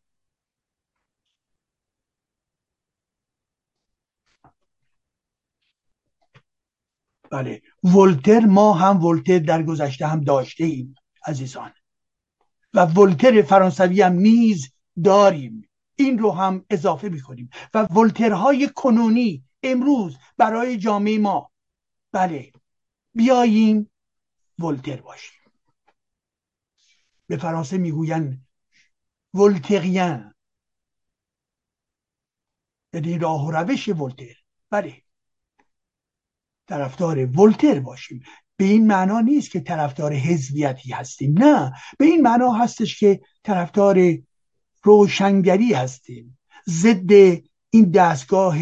بله. 7.31 7.63
ولتر 7.85 8.41
ما 8.41 8.73
هم 8.73 9.05
ولتر 9.05 9.39
در 9.39 9.63
گذشته 9.63 10.07
هم 10.07 10.21
داشته 10.21 10.65
ایم 10.65 10.95
عزیزان. 11.27 11.73
و 12.75 12.85
ولتر 12.87 13.43
فرانسوی 13.43 14.03
هم 14.03 14.13
نیز 14.13 14.73
داریم. 15.05 15.69
این 15.97 16.19
رو 16.19 16.31
هم 16.31 16.65
اضافه 16.71 17.09
می‌کنیم. 17.09 17.51
و 17.75 17.83
ولترهای 17.85 18.69
کنونی 18.69 19.45
امروز 19.63 20.19
برای 20.37 20.77
جامعه 20.77 21.19
ما. 21.19 21.51
بله. 22.13 22.53
بیاییم 23.15 23.91
ولتر 24.59 25.01
باشیم. 25.01 25.41
به 27.27 27.37
فرانسه 27.37 27.79
می‌گوین 27.79 28.47
ولترین 29.35 30.33
یعنی 32.93 33.19
راه 33.19 33.47
و 33.47 33.51
روش 33.51 33.89
ولتر. 33.89 34.35
بله. 34.71 35.03
طرفدار 36.69 37.27
ولتر 37.27 37.81
باشیم. 37.81 38.23
به 38.57 38.65
این 38.65 38.87
معنا 38.87 39.21
نیست 39.21 39.51
که 39.51 39.61
طرفدار 39.61 40.13
حزبیتی 40.13 40.93
هستیم. 40.93 41.39
نه 41.39 41.73
به 41.99 42.05
این 42.05 42.23
معنا 42.23 42.53
هستش 42.53 43.01
که 43.01 43.21
طرفدار 43.45 44.19
روشنگری 44.83 45.73
هستیم. 45.73 46.39
ضد 46.69 47.13
این 47.71 47.91
دستگاه 47.95 48.57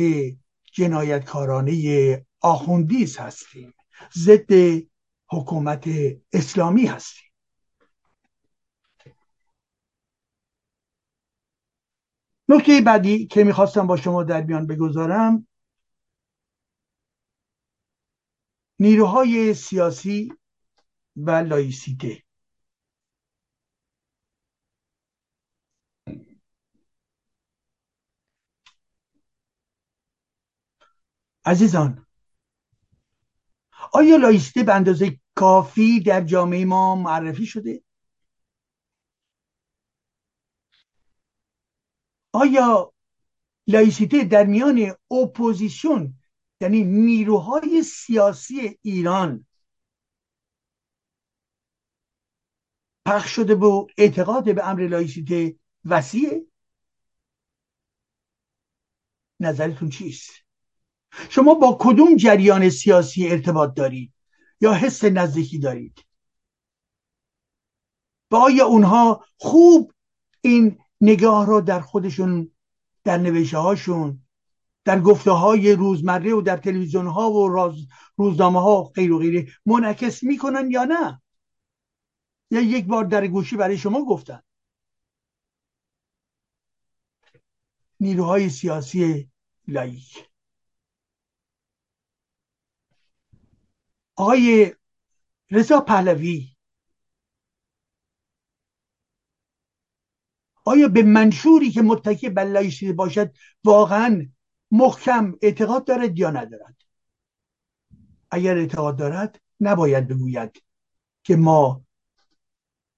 جنایتکارانه 0.73 2.27
آخوندیز 2.41 3.17
هستیم. 3.17 3.75
ضد 4.19 4.53
حکومت 5.31 5.89
اسلامی 6.33 6.87
هستیم. 6.87 7.27
نکته 12.49 12.81
بعدی 12.81 13.27
که 13.27 13.45
می‌خواستم 13.45 13.87
با 13.87 13.97
شما 13.97 14.23
در 14.23 14.43
میان 14.43 14.67
بگذارم 14.67 15.47
نیروهای 18.79 19.55
سیاسی 19.55 20.33
و 21.17 21.31
لائیسیته. 21.31 22.23
عزیزان 31.47 32.07
آیا 33.93 34.17
لائیسیته 34.17 34.63
به 34.63 34.75
اندازه 34.75 35.21
کافی 35.35 36.01
در 36.01 36.21
جامعه 36.25 36.65
ما 36.65 36.97
معرفی 36.97 37.47
شده؟ 37.47 37.83
آیا 42.33 42.93
لائیسیته 43.67 44.25
در 44.25 44.45
میان 44.47 44.97
اپوزیسیون 45.11 46.19
یعنی 46.61 46.85
نیروهای 46.85 47.83
سیاسی 47.83 48.79
ایران 48.83 49.47
پخش 53.07 53.31
شده 53.31 53.55
به 53.55 53.87
اعتقاد 53.99 54.55
به 54.55 54.69
امر 54.69 54.89
لایسیته 54.89 55.57
وسیعه 55.85 56.47
نظرتون 59.41 59.89
چیست؟ 59.91 60.31
شما 61.31 61.55
با 61.55 61.79
کدوم 61.81 62.17
جریان 62.17 62.71
سیاسی 62.71 63.29
ارتباط 63.29 63.75
دارید 63.75 64.13
یا 64.61 64.75
حس 64.75 65.05
نزدیکی 65.05 65.59
دارید؟ 65.59 66.05
و 68.31 68.37
آیا 68.37 68.67
اونها 68.67 69.25
خوب 69.37 69.93
این 70.41 70.79
نگاه 71.01 71.47
را 71.47 71.61
در 71.61 71.81
خودشون 71.81 72.51
در 73.05 73.19
نوشته 73.19 73.59
هاشون 73.59 74.26
در 74.87 75.01
گفته 75.01 75.31
های 75.31 75.73
روزمره 75.73 76.35
و 76.35 76.41
در 76.41 76.57
تلویزیون 76.57 77.07
ها 77.07 77.31
و 77.31 77.49
روزنامه 78.17 78.61
ها 78.61 78.83
غیر 78.83 79.13
و 79.13 79.19
غیره 79.19 79.47
منعکس 79.67 80.23
می‌کنن 80.23 80.71
یا 80.71 80.85
نه؟ 80.85 81.23
یا 82.51 82.61
یک 82.61 82.87
بار 82.87 83.05
در 83.05 83.27
گوشی 83.27 83.57
برای 83.57 83.79
شما 83.79 84.05
گفتن. 84.05 84.43
نیروهای 88.01 88.51
سیاسی 88.51 89.31
لایک. 89.69 90.29
آقای 94.17 94.75
رضا 95.51 95.81
پهلوی. 95.81 96.57
آیا 100.65 100.89
به 100.89 101.03
منشوری 101.03 101.71
که 101.71 101.83
متکی 101.83 102.29
بر 102.29 102.45
لایسیته 102.45 102.93
باشد 102.93 103.35
واقعا 103.65 104.36
محکم 104.71 105.35
اعتقاد 105.43 105.85
دارد 105.85 106.19
یا 106.19 106.31
ندارد؟ 106.31 106.77
اگر 108.31 108.59
اعتقاد 108.59 108.97
دارد 108.97 109.41
نباید 109.61 110.09
بگوید 110.09 110.63
که 111.23 111.37
ما 111.37 111.85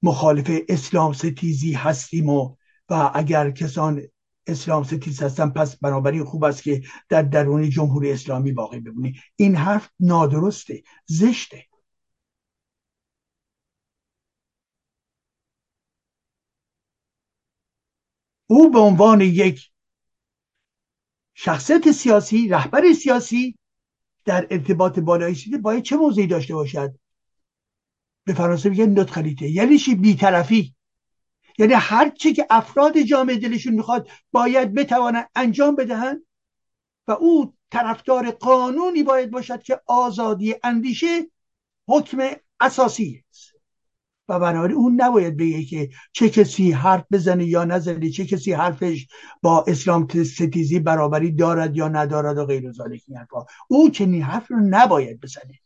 مخالف 0.03 0.51
اسلام 0.69 1.13
ستیزی 1.13 1.73
هستیم 1.73 2.29
و 2.29 2.57
و 2.89 3.11
اگر 3.15 3.51
کسان 3.51 4.03
اسلام 4.47 4.85
ستیز 4.85 5.23
هستن 5.23 5.51
پس 5.51 5.77
بنابراین 5.77 6.25
خوب 6.25 6.45
است 6.45 6.63
که 6.63 6.83
در 7.09 7.23
درون 7.23 7.71
جمهوری 7.71 8.13
اسلامی 8.13 8.53
باقی 8.53 8.81
بمونی. 8.81 9.21
این 9.37 9.57
حرف 9.57 9.91
نادرسته 10.01 10.83
زشته. 11.07 11.65
او 18.47 18.71
به 18.71 18.79
عنوان 18.79 19.21
یک 19.21 19.71
شخصیت 21.41 21.91
سیاسی 21.91 22.49
رهبر 22.49 22.93
سیاسی 22.93 23.59
در 24.25 24.47
ارتباط 24.51 24.99
بالایی 24.99 25.59
باید 25.63 25.83
چه 25.83 25.97
موضعی 25.97 26.27
داشته 26.27 26.55
باشد؟ 26.55 26.95
به 28.25 28.35
فرانسه 28.35 28.71
میگن 28.71 28.89
نوترالیته 28.89 29.49
یعنی 29.51 29.79
چی؟ 29.79 29.95
بیطرفی. 29.95 30.75
یعنی 31.59 31.73
هر 31.73 32.11
چی 32.11 32.33
که 32.33 32.47
افراد 32.51 32.99
جامعه 32.99 33.37
دلشون 33.37 33.75
می‌خواد 33.75 34.09
باید 34.33 34.75
بتوانن 34.75 35.27
انجام 35.35 35.77
بدهند 35.77 36.23
و 37.09 37.13
او 37.13 37.55
طرفدار 37.71 38.31
قانونی 38.31 39.03
باید 39.03 39.31
باشد 39.31 39.63
که 39.63 39.81
آزادی 39.87 40.55
اندیشه 40.63 41.31
حکم 41.89 42.19
اساسی 42.61 43.25
است. 43.31 43.58
و 44.29 44.39
بنابراین 44.39 44.77
اون 44.77 45.01
نباید 45.01 45.37
بگه 45.37 45.65
که 45.65 45.91
چه 46.13 46.31
کسی 46.31 46.73
حرف 46.73 47.05
بزنه 47.13 47.45
یا 47.45 47.65
نزنه 47.65 48.11
چه 48.11 48.27
کسی 48.27 48.53
حرفش 48.53 49.07
با 49.43 49.65
اسلام 49.69 50.09
ستیزی 50.25 50.81
برابری 50.81 51.33
دارد 51.33 51.77
یا 51.77 51.89
ندارد 51.89 52.39
و 52.39 52.47
غیر 52.47 52.73
ذالک 52.73 53.03
این 53.09 53.17
حرفا. 53.17 53.45
او 53.69 53.91
چنین 53.91 54.23
حرف 54.23 54.51
رو 54.51 54.57
نباید 54.61 55.21
بزنه. 55.21 55.61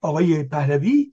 آقای 0.00 0.42
پهلوی 0.42 1.12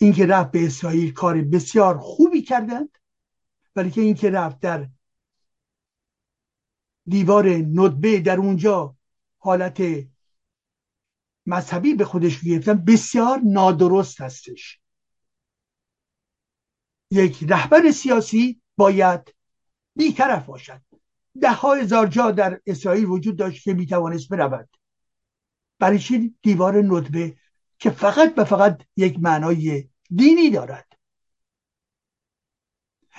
اینکه 0.00 0.26
رفت 0.26 0.50
به 0.50 0.66
اسرائیل 0.66 1.12
کار 1.12 1.42
بسیار 1.42 1.98
خوبی 1.98 2.42
کردند 2.42 2.98
ولی 3.76 3.90
که 3.90 4.00
اینکه 4.00 4.30
رفت 4.30 4.60
در 4.60 4.88
دیوار 7.06 7.48
ندبه 7.48 8.20
در 8.20 8.36
اونجا 8.36 8.96
حالت 9.38 9.82
مذهبی 11.46 11.94
به 11.94 12.04
خودش 12.04 12.40
گرفتن 12.40 12.84
بسیار 12.84 13.40
نادرست 13.44 14.20
هستش. 14.20 14.80
یک 17.10 17.44
رهبر 17.48 17.90
سیاسی 17.90 18.60
باید 18.76 19.34
بیطرف 19.96 20.46
باشد. 20.46 20.80
ده 21.40 21.52
ها 21.52 21.74
هزار 21.74 22.06
جا 22.06 22.30
در 22.30 22.60
اسرائیل 22.66 23.04
وجود 23.04 23.36
داشت 23.36 23.64
که 23.64 23.74
می‌توانست 23.74 24.28
برود. 24.28 24.68
برای 25.78 25.98
چی 25.98 26.34
دیوار 26.42 26.82
ندبه 26.82 27.36
که 27.78 27.90
فقط 27.90 28.34
و 28.36 28.44
فقط 28.44 28.82
یک 28.96 29.18
معنای 29.20 29.88
دینی 30.10 30.50
دارد؟ 30.50 30.92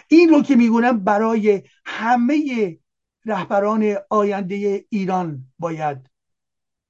این 0.08 0.30
رو 0.30 0.42
که 0.42 0.56
میگونم 0.56 1.04
برای 1.04 1.64
همه 1.86 2.78
رهبران 3.26 3.96
آینده 4.10 4.86
ایران 4.90 5.52
باید 5.60 6.10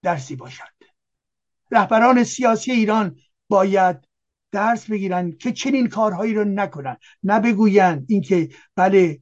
درسی 0.02 0.36
باشد. 0.36 0.64
رهبران 1.72 2.24
سیاسی 2.24 2.72
ایران 2.72 3.20
باید 3.50 4.09
درس 4.52 4.86
بگیرن 4.86 5.32
که 5.32 5.52
چنین 5.52 5.88
کارهایی 5.90 6.34
رو 6.34 6.44
نکنن. 6.44 6.98
نه 7.24 7.40
بگوین 7.40 8.06
اینکه 8.08 8.50
بله 8.76 9.20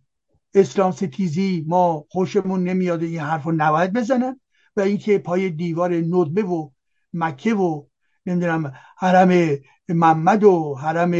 اسلام 0.53 0.91
ستیزی 0.91 1.65
ما 1.67 2.05
خوشمون 2.09 2.63
نمیاد 2.63 3.03
این 3.03 3.19
حرف 3.19 3.43
رو 3.43 3.51
نباید 3.51 3.93
بزنن 3.93 4.39
و 4.75 4.81
اینکه 4.81 5.17
پای 5.17 5.49
دیوار 5.49 5.93
ندبه 5.93 6.43
و 6.43 6.69
مکه 7.13 7.53
و 7.53 7.85
نمی‌دونم 8.25 8.73
حرم 8.97 9.57
محمد 9.89 10.43
و 10.43 10.75
حرم 10.75 11.11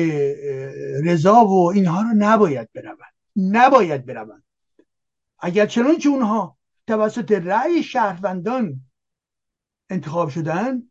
رضا 1.04 1.46
و 1.46 1.72
اینها 1.72 2.02
رو 2.02 2.10
نباید 2.18 2.70
بروند. 2.74 3.14
نباید 3.36 4.06
بروند. 4.06 4.44
اگر 5.40 5.66
چنانچه 5.66 6.10
اونها 6.10 6.58
توسط 6.88 7.32
رأی 7.32 7.84
شهروندان 7.84 8.82
انتخاب 9.90 10.30
شدن 10.30 10.84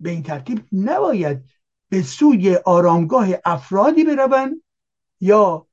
به 0.00 0.10
این 0.10 0.22
ترتیب 0.22 0.64
نباید 0.72 1.44
به 1.92 2.02
سوی 2.02 2.56
آرامگاه 2.56 3.26
افرادی 3.44 4.04
بروند 4.04 4.62
یا 5.20 5.66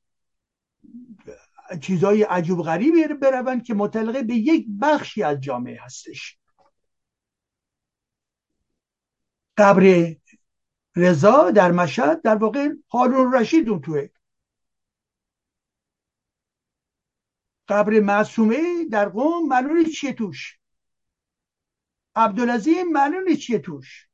چیزای 1.82 2.24
عجوب 2.24 2.64
غریبی 2.64 3.08
بروند 3.08 3.64
که 3.64 3.74
متعلقه 3.74 4.24
به 4.24 4.34
یک 4.36 4.68
بخشی 4.82 5.24
از 5.24 5.40
جامعه 5.40 5.82
هستش. 5.82 6.38
قبر 9.58 10.16
رضا 10.96 11.52
در 11.52 11.72
مشهد 11.72 12.22
در 12.22 12.36
واقع 12.36 12.70
هارون 12.92 13.34
رشید 13.34 13.70
اون 13.70 13.82
توه. 13.82 14.10
قبر 17.68 18.00
معصومه 18.00 18.86
در 18.92 19.10
قوم 19.10 19.48
معلوم 19.48 19.84
چیه 19.84 20.14
توش. 20.14 20.60
عبدالعظیم 22.16 22.92
معلوم 22.92 23.36
چیه 23.36 23.60
توش. 23.60 24.09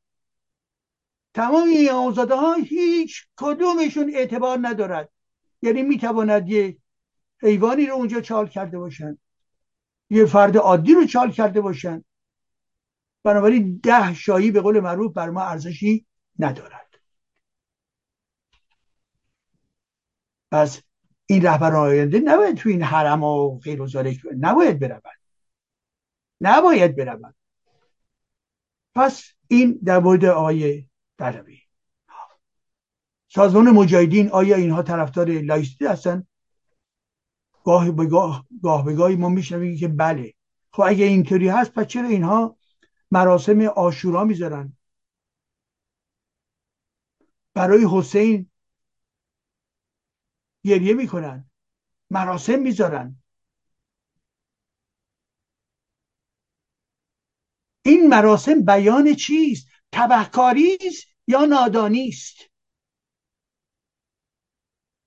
تمام 1.35 1.67
این 1.67 1.89
آزاده 1.89 2.35
ها 2.35 2.53
هیچ 2.53 3.27
کدومشون 3.37 4.11
اعتبار 4.15 4.59
ندارد. 4.61 5.09
یعنی 5.61 5.83
می‌تواند 5.83 6.49
یه 6.49 6.77
حیوانی 7.41 7.85
رو 7.85 7.95
اونجا 7.95 8.21
چال 8.21 8.47
کرده 8.47 8.77
باشن. 8.77 9.17
یه 10.09 10.25
فرد 10.25 10.57
عادی 10.57 10.93
رو 10.93 11.05
چال 11.05 11.31
کرده 11.31 11.61
باشن. 11.61 12.03
بنابراین 13.23 13.79
ده 13.83 14.13
شایی 14.13 14.51
به 14.51 14.61
قول 14.61 14.79
معروف 14.79 15.13
بر 15.13 15.29
ما 15.29 15.43
ارزشی 15.43 16.05
ندارد. 16.39 16.99
پس 20.51 20.81
این 21.25 21.45
رهبر 21.45 21.75
آینده 21.75 22.19
نباید 22.19 22.55
تو 22.55 22.69
این 22.69 22.81
حرم 22.81 23.23
و 23.23 23.59
غیر 23.59 23.81
و 23.81 23.87
نباید 24.39 24.79
بروند 24.79 25.01
نباید 26.41 26.95
بروند 26.95 27.35
پس 28.95 29.31
این 29.47 29.79
در 29.83 29.99
مورد 29.99 30.25
آقای 30.25 30.85
دلوی. 31.17 31.59
سازمان 33.27 33.69
مجاهدین 33.71 34.29
آیا 34.31 34.55
اینها 34.55 34.81
طرفدار 34.83 35.29
لایستی 35.29 35.85
هستن؟ 35.85 36.27
گاه 37.63 37.91
به 37.91 38.05
گاه, 38.05 38.45
گاه 38.63 38.85
به 38.85 38.93
گاهی 38.93 39.15
ما 39.15 39.29
میشنویم 39.29 39.77
که 39.77 39.87
بله. 39.87 40.33
خب 40.71 40.83
اگه 40.85 41.05
اینطوری 41.05 41.47
هست 41.47 41.71
پس 41.71 41.87
چرا 41.87 42.07
اینها 42.07 42.57
مراسم 43.11 43.61
آشورا 43.61 44.23
می‌ذارن؟ 44.23 44.77
برای 47.53 47.87
حسین 47.91 48.49
گریه 50.63 50.93
می‌کنن. 50.93 51.49
مراسم 52.09 52.59
می‌ذارن. 52.59 53.21
این 57.85 58.07
مراسم 58.09 58.65
بیان 58.65 59.13
چیست؟ 59.15 59.67
تبهکاری 59.95 60.77
است 60.87 61.07
یا 61.27 61.45
نادانی 61.45 62.07
است 62.07 62.37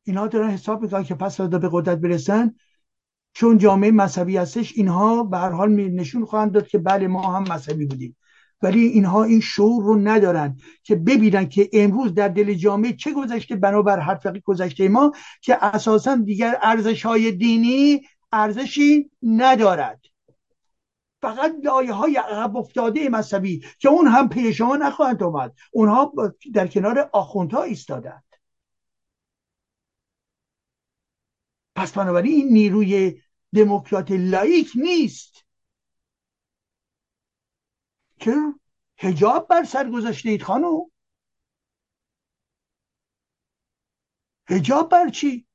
اینها 0.06 0.26
دارن 0.26 0.50
حساب 0.50 0.82
می‌کنن 0.82 1.04
که 1.04 1.14
پس 1.14 1.36
فردا 1.36 1.58
به 1.58 1.68
قدرت 1.72 1.98
برسن. 1.98 2.54
چون 3.32 3.58
جامعه 3.58 3.90
مذهبی 3.90 4.36
هستش 4.36 4.72
اینها 4.76 5.22
به 5.22 5.38
هر 5.38 5.50
حال 5.50 5.70
نشون 5.70 6.24
خواهند 6.24 6.52
داد 6.52 6.68
که 6.68 6.78
بله 6.78 7.08
ما 7.08 7.32
هم 7.32 7.52
مذهبی 7.52 7.86
بودیم. 7.86 8.16
ولی 8.62 8.86
اینها 8.86 9.24
این 9.24 9.40
شعور 9.40 9.84
رو 9.84 9.96
ندارن 9.96 10.56
که 10.82 10.96
ببینن 10.96 11.48
که 11.48 11.70
امروز 11.72 12.14
در 12.14 12.28
دل 12.28 12.54
جامعه 12.54 12.92
چه 12.92 13.12
گذشته 13.12 13.56
بنابر 13.56 14.00
حرف 14.00 14.26
گذشته 14.44 14.88
ما 14.88 15.12
که 15.40 15.64
اساسا 15.64 16.16
دیگر 16.16 16.58
ارزش 16.62 17.06
های 17.06 17.32
دینی 17.32 18.00
ارزشی 18.32 19.10
ندارد. 19.22 20.00
فقط 21.22 21.52
لایه 21.64 21.92
های 21.92 22.16
عقب 22.16 22.56
افتاده 22.56 23.08
مذهبی 23.08 23.64
که 23.78 23.88
اون 23.88 24.06
هم 24.06 24.28
پی 24.28 24.54
شما 24.54 24.76
نخواهند 24.76 25.22
اومد 25.22 25.56
اونها 25.72 26.12
در 26.54 26.66
کنار 26.66 27.10
آخوندها 27.12 27.62
ایستادند. 27.62 28.24
پس 31.74 31.92
بنابراین 31.92 32.32
این 32.32 32.52
نیروی 32.52 33.22
دموکرات 33.54 34.10
لایک 34.10 34.72
نیست. 34.74 35.44
چرا؟ 38.20 38.60
هجاب 38.98 39.48
بر 39.48 39.64
سر 39.64 39.90
گذاشته 39.90 40.28
اید 40.28 40.42
خانم. 40.42 40.90
هجاب 44.48 44.90
بر 44.90 45.08
چی؟ 45.08 45.46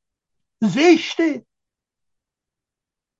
زشته. 0.61 1.45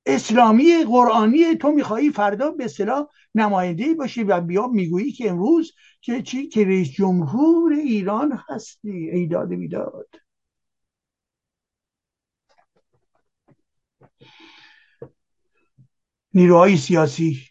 اسلامی 0.05 0.83
قرآنی 0.83 1.55
تو 1.55 1.71
میخوایی 1.71 2.11
فردا 2.11 2.51
به 2.51 2.65
اصطلاح 2.65 3.07
نماینده 3.35 3.93
باشی 3.93 4.23
و 4.23 4.41
بیا 4.41 4.67
می‌گویی 4.67 5.11
که 5.11 5.29
امروز 5.29 5.73
که 6.01 6.21
چی؟ 6.21 6.47
که 6.47 6.65
رئیس 6.65 6.91
جمهور 6.91 7.73
ایران 7.73 8.39
هستی 8.49 9.09
ایداد 9.09 9.49
می‌داد 9.49 10.09
نیروهای 16.33 16.77
سیاسی 16.77 17.47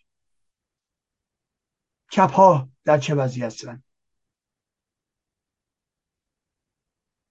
چپ 2.10 2.32
ها 2.32 2.68
در 2.84 2.98
چه 2.98 3.14
وضعی 3.14 3.42
هستن؟ 3.42 3.82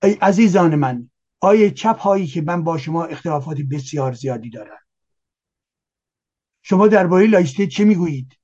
ای 0.03 0.13
عزیزان 0.22 0.76
من 0.76 1.09
آیا 1.39 1.69
چپ 1.69 1.99
هایی 1.99 2.28
که 2.28 2.41
من 2.41 2.63
با 2.63 2.78
شما 2.78 3.05
اختلافات 3.05 3.57
بسیار 3.72 4.13
زیادی 4.13 4.49
دارم 4.49 4.80
شما 6.62 6.88
درباره 6.88 7.28
لایسته 7.28 7.68
چه 7.68 7.86
می‌گویید؟ 7.86 8.38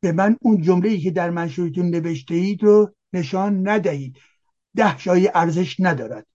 به 0.00 0.12
من 0.12 0.36
اون 0.40 0.62
جمله 0.62 0.88
ای 0.88 1.00
که 1.00 1.10
در 1.10 1.30
منشورتون 1.30 1.86
نوشته 1.86 2.34
اید 2.34 2.62
رو 2.62 2.94
نشان 3.12 3.68
ندهید. 3.68 4.16
ده 4.76 4.98
شای 4.98 5.30
ارزش 5.34 5.76
ندارد. 5.78 6.26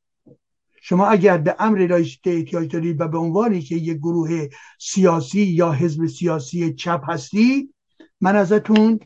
شما 0.81 1.07
اگر 1.07 1.37
به 1.37 1.55
امر 1.59 1.87
لایسته 1.87 2.31
احتیاج 2.31 2.71
دارید 2.71 3.01
و 3.01 3.07
به 3.07 3.17
عنوانی 3.17 3.61
که 3.61 3.75
یک 3.75 3.97
گروه 3.97 4.47
سیاسی 4.79 5.41
یا 5.41 5.71
حزب 5.71 6.05
سیاسی 6.05 6.73
چپ 6.73 7.09
هستی 7.09 7.73
من 8.21 8.35
ازتون 8.35 8.99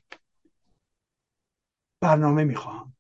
برنامه 2.02 2.44
می‌خواهم. 2.44 2.96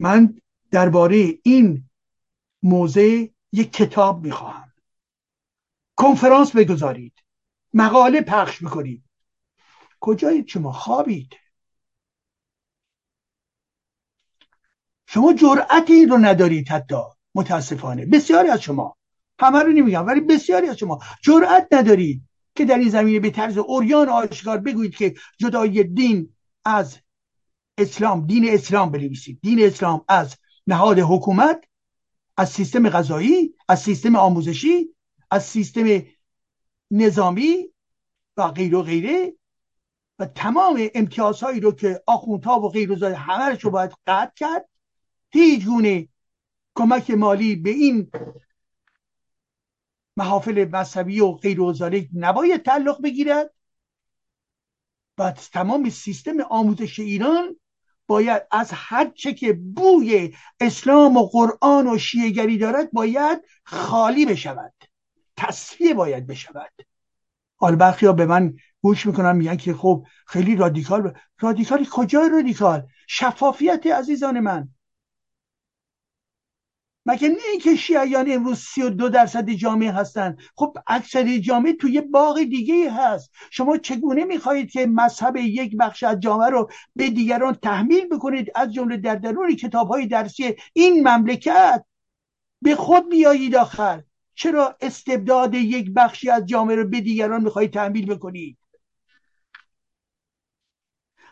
من 0.00 0.40
درباره 0.70 1.38
این 1.42 1.90
موضع 2.62 3.26
یک 3.52 3.72
کتاب 3.72 4.24
می‌خواهم. 4.24 4.72
کنفرانس 5.96 6.56
بگذارید. 6.56 7.13
مقاله 7.74 8.20
پخش 8.20 8.62
می‌کنید 8.62 9.04
کجایید 10.00 10.48
شما؟ 10.48 10.72
خوابید. 10.72 11.36
شما 15.06 15.32
جرأت 15.32 15.90
این 15.90 16.08
رو 16.08 16.18
ندارید 16.18 16.68
حتی. 16.68 16.96
متاسفانه. 17.34 18.06
بسیاری 18.06 18.48
از 18.48 18.62
شما. 18.62 18.96
همه 19.40 19.58
رو 19.58 19.72
نمیگم 19.72 20.06
ولی 20.06 20.20
بسیاری 20.20 20.68
از 20.68 20.76
شما 20.76 20.98
جرأت 21.22 21.68
ندارید 21.72 22.22
که 22.54 22.64
در 22.64 22.78
این 22.78 22.88
زمینه 22.88 23.20
به 23.20 23.30
طرز 23.30 23.58
اوریان 23.58 24.08
آشکار 24.08 24.58
بگویید 24.58 24.96
که 24.96 25.14
جدای 25.38 25.84
دین 25.84 26.34
از 26.64 26.98
اسلام 27.78 28.26
دین 28.26 28.54
اسلام 28.54 28.90
بنویسید. 28.90 29.38
دین 29.42 29.62
اسلام 29.62 30.04
از 30.08 30.36
نهاد 30.66 30.98
حکومت 30.98 31.64
از 32.36 32.50
سیستم 32.50 32.88
غذایی 32.88 33.54
از 33.68 33.82
سیستم 33.82 34.16
آموزشی 34.16 34.94
از 35.30 35.44
سیستم 35.44 36.02
نظامی 36.90 37.68
و 38.36 38.48
غیر 38.48 38.74
و 38.74 38.82
غیره 38.82 39.34
و 40.18 40.26
تمام 40.26 40.88
امتیازهایی 40.94 41.60
رو 41.60 41.72
که 41.72 42.02
آخوندها 42.06 42.60
و 42.60 42.68
غیر 42.68 42.92
و 42.92 43.06
همه 43.16 43.58
رو 43.58 43.70
باید 43.70 43.92
قطع 44.06 44.32
کرد. 44.36 44.68
هیچ 45.30 45.64
گونه 45.64 46.08
کمک 46.74 47.10
مالی 47.10 47.56
به 47.56 47.70
این 47.70 48.10
محافل 50.16 50.68
مذهبی 50.72 51.20
و 51.20 51.32
غیر 51.32 51.60
و 51.60 51.74
نباید 52.14 52.62
تعلق 52.62 53.02
بگیرد. 53.02 53.54
و 55.18 55.32
تمام 55.32 55.90
سیستم 55.90 56.40
آموزش 56.40 56.98
ایران 56.98 57.56
باید 58.06 58.42
از 58.50 58.70
هر 58.72 59.10
چه 59.10 59.34
که 59.34 59.52
بوی 59.52 60.34
اسلام 60.60 61.16
و 61.16 61.26
قرآن 61.26 61.88
و 61.88 61.98
شیعگری 61.98 62.58
دارد 62.58 62.92
باید 62.92 63.42
خالی 63.64 64.26
بشود. 64.26 64.74
تصفیه 65.36 65.94
باید 65.94 66.26
بشود. 66.26 66.72
حال 67.56 67.76
برخی 67.76 68.12
به 68.12 68.26
من 68.26 68.54
گوش 68.82 69.06
می‌کنن 69.06 69.36
میگن 69.36 69.56
که 69.56 69.74
خب 69.74 70.06
خیلی 70.26 70.56
رادیکال 70.56 71.02
ب... 71.02 71.16
رادیکالی 71.40 71.88
کجا 71.92 72.26
رادیکال؟ 72.26 72.86
شفافیت 73.06 73.86
عزیزان 73.86 74.40
من. 74.40 74.68
مگه 77.06 77.28
نه 77.28 77.36
اینکه 77.52 77.76
شیعیان 77.76 78.32
امروز 78.32 78.58
سی 78.58 78.82
و 78.82 78.90
دو 78.90 79.08
درصد 79.08 79.50
جامعه 79.50 79.92
هستن؟ 79.92 80.36
خب 80.56 80.76
اکثر 80.86 81.38
جامعه 81.38 81.72
توی 81.72 82.00
باغ 82.00 82.38
دیگه 82.38 82.92
هست. 82.92 83.30
شما 83.50 83.76
چگونه 83.76 84.24
می‌خواهید 84.24 84.70
که 84.70 84.86
مذهب 84.86 85.36
یک 85.36 85.76
بخش 85.76 86.02
از 86.02 86.20
جامعه 86.20 86.48
رو 86.48 86.70
به 86.96 87.10
دیگران 87.10 87.54
تحمیل 87.54 88.08
بکنید؟ 88.08 88.52
از 88.54 88.72
جمله 88.72 88.96
در 88.96 89.14
درون 89.14 89.56
کتاب 89.56 89.88
های 89.88 90.06
درسی 90.06 90.56
این 90.72 91.08
مملکت. 91.08 91.84
به 92.62 92.76
خود 92.76 93.08
بیایید 93.10 93.56
آخر. 93.56 94.02
چرا 94.34 94.76
استبداد 94.80 95.54
یک 95.54 95.90
بخشی 95.96 96.30
از 96.30 96.46
جامعه 96.46 96.76
رو 96.76 96.88
به 96.88 97.00
دیگران 97.00 97.44
می‌خواهید 97.44 97.72
تحمیل 97.72 98.14
بکنید 98.14 98.58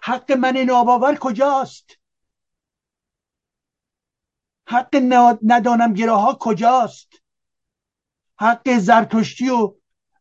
حق 0.03 0.32
من 0.32 0.57
ناباور 0.57 1.14
کجاست؟ 1.20 1.90
حق 4.68 4.96
ندانم 5.42 5.92
گراها 5.94 6.36
کجاست؟ 6.40 7.09
حق 8.38 8.78
زرتشتی 8.78 9.48
و 9.48 9.74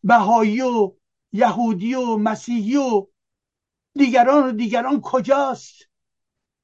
بهایی 0.04 0.62
و 0.62 0.92
یهودی 1.32 1.94
و 1.94 2.18
مسیحی 2.18 2.78
و 2.78 3.08
دیگران 3.94 4.50
و 4.50 4.52
دیگران 4.52 5.02
کجاست؟ 5.02 5.76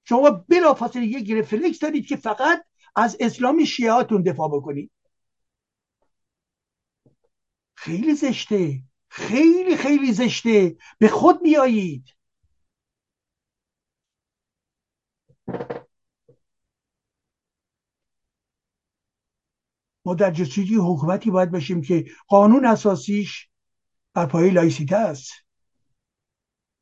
شما 0.03 0.29
بلافاصله 0.29 1.05
یک 1.05 1.31
رفلکس 1.31 1.79
دارید 1.79 2.07
که 2.07 2.15
فقط 2.15 2.65
از 2.95 3.17
اسلام 3.19 3.63
شیعاتون 3.63 4.21
دفاع 4.21 4.49
بکنید. 4.49 4.91
خیلی 7.77 8.15
زشته. 8.15 8.83
خیلی 9.09 9.77
خیلی 9.77 10.13
زشته. 10.13 10.77
به 10.99 11.07
خود 11.07 11.43
بیایید. 11.43 12.17
ما 20.05 20.13
در 20.13 20.31
جستجوی 20.31 20.75
حکومتی 20.75 21.31
باید 21.31 21.51
باشیم 21.51 21.81
که 21.81 22.05
قانون 22.27 22.65
اساسیش 22.65 23.49
بر 24.13 24.25
پایه 24.25 24.53
لایسیته 24.53 24.95
است. 24.95 25.31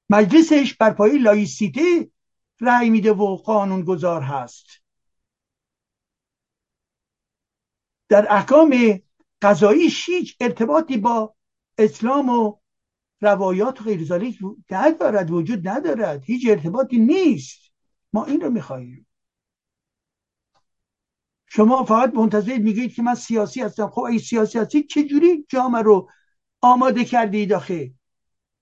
مجلسش 0.10 0.74
بر 0.74 0.94
پایه 0.94 1.22
لایسیته 1.22 2.12
رأی 2.62 2.90
میده 2.90 3.12
و 3.12 3.36
قانون 3.36 3.84
گذار 3.84 4.22
هست. 4.22 4.66
در 8.10 8.34
احکام 8.34 8.70
قضایی 9.42 9.90
هیچ 10.06 10.38
ارتباطی 10.40 10.98
با 10.98 11.36
اسلام 11.78 12.30
و 12.30 12.58
روایات 13.22 13.82
و 13.82 13.84
غیر 13.84 14.08
ندارد 14.72 15.32
وجود 15.32 15.68
ندارد. 15.68 16.24
هیچ 16.24 16.48
ارتباطی 16.50 16.98
نیست. 16.98 17.60
ما 18.14 18.26
این 18.26 18.42
رو 18.42 18.50
می‌خواهیم. 18.50 19.08
شما 21.48 21.84
فقط 21.84 22.14
منتظر 22.14 22.58
میگید 22.58 22.94
که 22.94 23.02
من 23.02 23.16
سیاسی 23.16 23.62
هستم. 23.62 23.90
خب 23.90 24.02
ای 24.02 24.20
سیاسی 24.20 24.60
هستی 24.60 24.84
چجوری 24.84 25.46
جامعه 25.50 25.82
رو 25.82 26.10
آماده 26.62 27.06
کردید 27.06 27.54
آخه؟ 27.54 27.94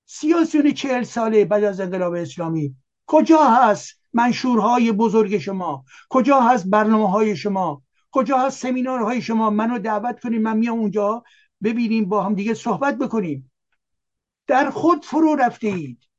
سیاسیون 0.05 0.73
چهل 0.73 1.03
ساله 1.03 1.45
بعد 1.45 1.63
از 1.63 1.79
انقلاب 1.79 2.13
اسلامی. 2.13 2.75
کجا 3.05 3.43
هست 3.43 3.99
منشورهای 4.13 4.91
بزرگ 4.91 5.37
شما؟ 5.37 5.85
کجا 6.09 6.41
هست 6.41 6.67
برنامه 6.67 7.09
های 7.09 7.35
شما؟ 7.35 7.83
کجا 8.13 8.37
هست 8.37 8.61
سمینارهای 8.61 9.21
شما؟ 9.21 9.49
منو 9.49 9.79
دعوت 9.79 10.19
کنید 10.19 10.41
من 10.41 10.57
میام 10.57 10.79
اونجا 10.79 11.23
ببینیم 11.63 12.05
با 12.09 12.23
هم 12.23 12.35
دیگه 12.35 12.53
صحبت 12.53 12.97
بکنیم. 12.97 13.51
در 14.47 14.69
خود 14.69 15.05
فرو 15.05 15.35
رفته 15.35 15.67
اید 15.67 16.09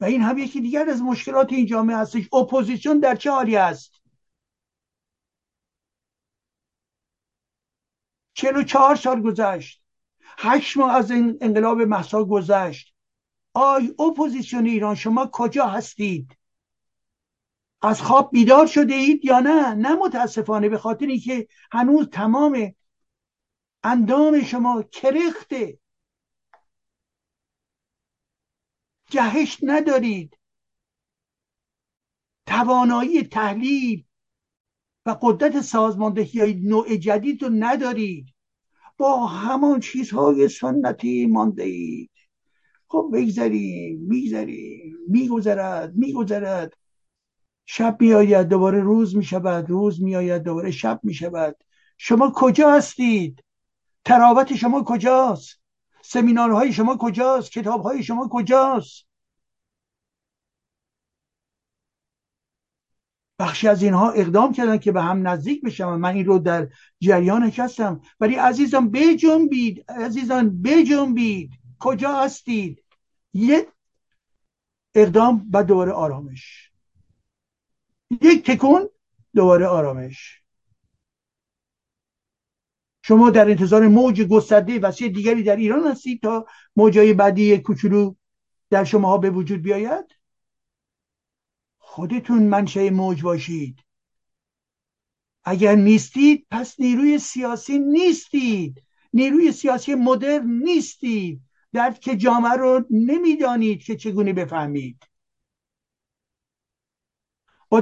و 0.00 0.04
این 0.04 0.22
هم 0.22 0.38
یکی 0.38 0.60
دیگر 0.60 0.90
از 0.90 1.02
مشکلات 1.02 1.52
این 1.52 1.66
جامعه 1.66 1.96
هستش. 1.96 2.28
اپوزیسیون 2.34 3.00
در 3.00 3.16
چه 3.16 3.30
حالی 3.30 3.56
است؟ 3.56 4.00
چهل 8.34 8.56
و 8.56 8.62
چهار 8.62 8.96
سال 8.96 9.22
گذشت. 9.22 9.82
هشت 10.38 10.76
ماه 10.76 10.96
از 10.96 11.10
این 11.10 11.38
انقلاب 11.40 11.80
مهسا 11.80 12.24
گذشت. 12.24 12.94
آی 13.54 13.94
اپوزیسیون 13.98 14.66
ایران 14.66 14.94
شما 14.94 15.30
کجا 15.32 15.66
هستید؟ 15.66 16.36
از 17.82 18.02
خواب 18.02 18.30
بیدار 18.32 18.66
شده 18.66 18.94
اید 18.94 19.24
یا 19.24 19.40
نه؟ 19.40 19.74
نه 19.74 19.94
متاسفانه 19.94 20.68
به 20.68 20.78
خاطر 20.78 21.06
اینکه 21.06 21.48
هنوز 21.72 22.08
تمام 22.08 22.74
اندام 23.82 24.42
شما 24.42 24.82
کرخته. 24.82 25.78
جهش 29.10 29.58
ندارید. 29.62 30.38
توانایی 32.46 33.22
تحلیل 33.22 34.04
و 35.06 35.16
قدرت 35.22 35.60
سازماندهی 35.60 36.40
های 36.40 36.54
نوع 36.54 36.96
جدید 36.96 37.42
رو 37.42 37.50
ندارید. 37.52 38.34
با 38.98 39.26
همان 39.26 39.80
چیزهای 39.80 40.48
سنتی 40.48 41.26
مانده 41.26 41.62
اید. 41.62 42.10
خب 42.88 43.10
بگذریم 43.12 43.98
میگذریم 44.00 44.96
میگذرد 45.08 45.94
میگذرد. 45.94 46.76
شب 47.66 47.96
میآید 48.00 48.48
دوباره 48.48 48.80
روز 48.80 49.16
می‌شود 49.16 49.70
روز 49.70 50.02
میآید 50.02 50.42
دوباره 50.42 50.70
شب 50.70 51.00
می‌شود. 51.02 51.56
شما 51.98 52.32
کجا 52.34 52.72
هستید؟ 52.72 53.44
تراوت 54.04 54.54
شما 54.54 54.84
کجاست؟ 54.84 55.60
سمینارهای 56.02 56.72
شما 56.72 56.96
کجاست؟ 56.96 57.50
کتابهای 57.50 58.02
شما 58.02 58.28
کجاست؟ 58.32 59.06
بخشی 63.38 63.68
از 63.68 63.82
اینها 63.82 64.10
اقدام 64.10 64.52
کردن 64.52 64.78
که 64.78 64.92
به 64.92 65.02
هم 65.02 65.28
نزدیک 65.28 65.62
بشن 65.62 65.84
من 65.84 66.14
این 66.14 66.24
رو 66.24 66.38
در 66.38 66.68
جریان 67.00 67.42
هستم 67.42 68.00
ولی 68.20 68.34
عزیزان 68.34 68.90
بجنبید. 68.90 69.90
عزیزان 69.90 70.62
بجنبید. 70.62 71.50
کجا 71.78 72.20
هستید؟ 72.20 72.84
یک 73.34 73.68
اقدام 74.94 75.50
و 75.52 75.64
دوباره 75.64 75.92
آرامش. 75.92 76.65
یک 78.10 78.46
تکون 78.50 78.88
دوباره 79.34 79.66
آرامش. 79.66 80.42
شما 83.02 83.30
در 83.30 83.50
انتظار 83.50 83.88
موج 83.88 84.22
گسترده 84.22 84.78
وسیع 84.78 85.08
دیگری 85.08 85.42
در 85.42 85.56
ایران 85.56 85.86
هستید 85.86 86.22
تا 86.22 86.46
موجای 86.76 87.14
بعدی 87.14 87.58
کوچولو 87.58 88.14
در 88.70 88.84
شما 88.84 89.08
ها 89.08 89.18
به 89.18 89.30
وجود 89.30 89.62
بیاید؟ 89.62 90.04
خودتون 91.78 92.42
منشه 92.42 92.90
موج 92.90 93.22
باشید. 93.22 93.80
اگر 95.44 95.74
نیستید 95.74 96.46
پس 96.50 96.80
نیروی 96.80 97.18
سیاسی 97.18 97.78
نیستید. 97.78 98.82
نیروی 99.12 99.52
سیاسی 99.52 99.94
مدرن 99.94 100.46
نیستید. 100.46 101.40
در 101.72 101.90
که 101.90 102.16
جامعه 102.16 102.52
رو 102.52 102.84
نمی‌دانید 102.90 103.82
که 103.82 103.96
چگونه 103.96 104.32
بفهمید. 104.32 104.98
با 107.68 107.80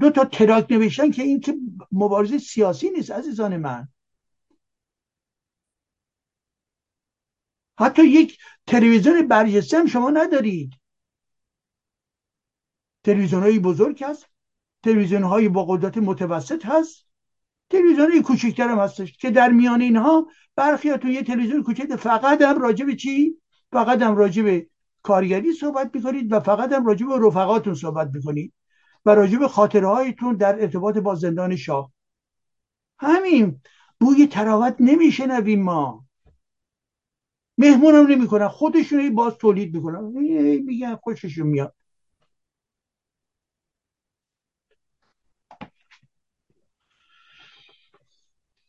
دو 0.00 0.10
تا 0.10 0.24
تراک 0.24 0.66
نوشتن 0.70 1.10
که 1.10 1.22
این 1.22 1.40
که 1.40 1.54
مبارزه 1.92 2.38
سیاسی 2.38 2.90
نیست 2.90 3.10
عزیزان 3.10 3.56
من. 3.56 3.88
حتی 7.78 8.04
یک 8.04 8.38
تلویزیون 8.66 9.28
برجسته 9.28 9.78
هم 9.78 9.86
شما 9.86 10.10
ندارید. 10.10 10.72
تلویزیون 13.04 13.42
های 13.42 13.58
بزرگ 13.58 14.04
هست 14.04 14.26
تلویزیون 14.82 15.22
های 15.22 15.48
با 15.48 15.64
قدرت 15.64 15.98
متوسط 15.98 16.66
هست 16.66 17.06
تلویزیون 17.70 18.10
های 18.10 18.22
کوچکتر 18.22 18.68
هم 18.68 18.78
هستش 18.78 19.12
که 19.12 19.30
در 19.30 19.50
میان 19.50 19.80
اینها 19.80 20.26
برخیاتون 20.56 21.10
یه 21.10 21.22
تلویزیون 21.22 21.62
کوچک 21.62 21.96
فقط 21.96 22.42
هم 22.42 22.62
راجع 22.62 22.84
به 22.84 22.96
چی؟ 22.96 23.36
فقط 23.72 24.02
هم 24.02 24.16
راجع 24.16 24.42
به 24.42 24.66
کارگری 25.02 25.52
صحبت 25.52 25.90
می‌کنید 25.94 26.32
و 26.32 26.40
فقط 26.40 26.72
هم 26.72 26.86
راجع 26.86 27.06
به 27.06 27.18
رفقاتون 27.26 27.74
صحبت 27.74 28.10
می‌کنید. 28.14 28.52
و 29.06 29.10
راجع 29.14 29.38
به 29.38 29.48
خاطرهایتون 29.48 30.36
در 30.36 30.60
ارتباط 30.60 30.98
با 30.98 31.14
زندان 31.14 31.56
شاه. 31.56 31.92
همین. 32.98 33.60
بوی 34.00 34.26
تراوت 34.26 34.76
نمیشنویم 34.80 35.62
ما. 35.62 36.06
مهمون 37.58 37.94
هم 37.94 38.06
نمی‌کنن. 38.06 38.48
خودشون 38.48 39.14
باز 39.14 39.36
تولید 39.36 39.76
می‌کنن. 39.76 40.04
میگن 40.64 40.96
خوششون 40.96 41.46
میاد. 41.46 41.74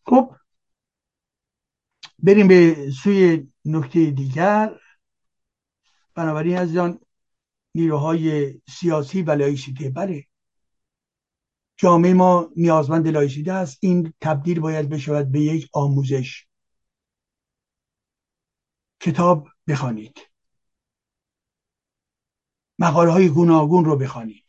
خب 0.06 0.36
بریم 2.20 2.48
به 2.48 2.90
سوی 3.04 3.48
نکته 3.66 4.12
دیگر. 4.12 4.80
بنابراین 6.16 6.80
آن 6.80 7.00
نیروهای 7.76 8.54
سیاسی 8.70 9.22
و 9.22 9.32
لایسیته 9.32 9.90
بله. 9.90 10.28
جامعه 11.78 12.14
ما 12.14 12.52
نیازمند 12.56 13.08
لائیسیته 13.08 13.52
است. 13.52 13.78
این 13.82 14.14
تبدیل 14.22 14.60
باید 14.60 14.90
بشود 14.90 15.32
به 15.32 15.42
یک 15.42 15.70
آموزش. 15.74 16.48
کتاب 19.00 19.48
بخوانید. 19.68 20.18
مقاله 22.80 23.12
های 23.12 23.30
گوناگون 23.30 23.86
رو 23.86 23.98
بخوانید. 23.98 24.43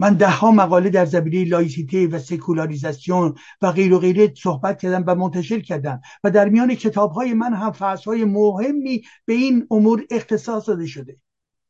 من 0.00 0.14
ده 0.14 0.44
مقاله 0.44 0.90
در 0.90 1.04
زمینه 1.04 1.44
لائیسیته 1.44 2.06
و 2.06 2.18
سکولاریزاسیون 2.18 3.34
و 3.62 3.72
غیره 3.72 3.92
و 3.94 3.98
غیره 3.98 4.34
صحبت 4.34 4.80
کردم 4.82 5.04
و 5.06 5.14
منتشر 5.14 5.60
کردم 5.60 6.00
و 6.24 6.30
در 6.30 6.48
میان 6.48 6.74
کتاب 6.74 7.12
های 7.12 7.34
من 7.34 7.54
هم 7.54 7.72
فصل 7.72 8.04
های 8.04 8.24
مهمی 8.24 9.02
به 9.24 9.32
این 9.32 9.66
امور 9.70 10.06
اختصاص 10.10 10.68
داده 10.68 10.86
شده. 10.86 11.16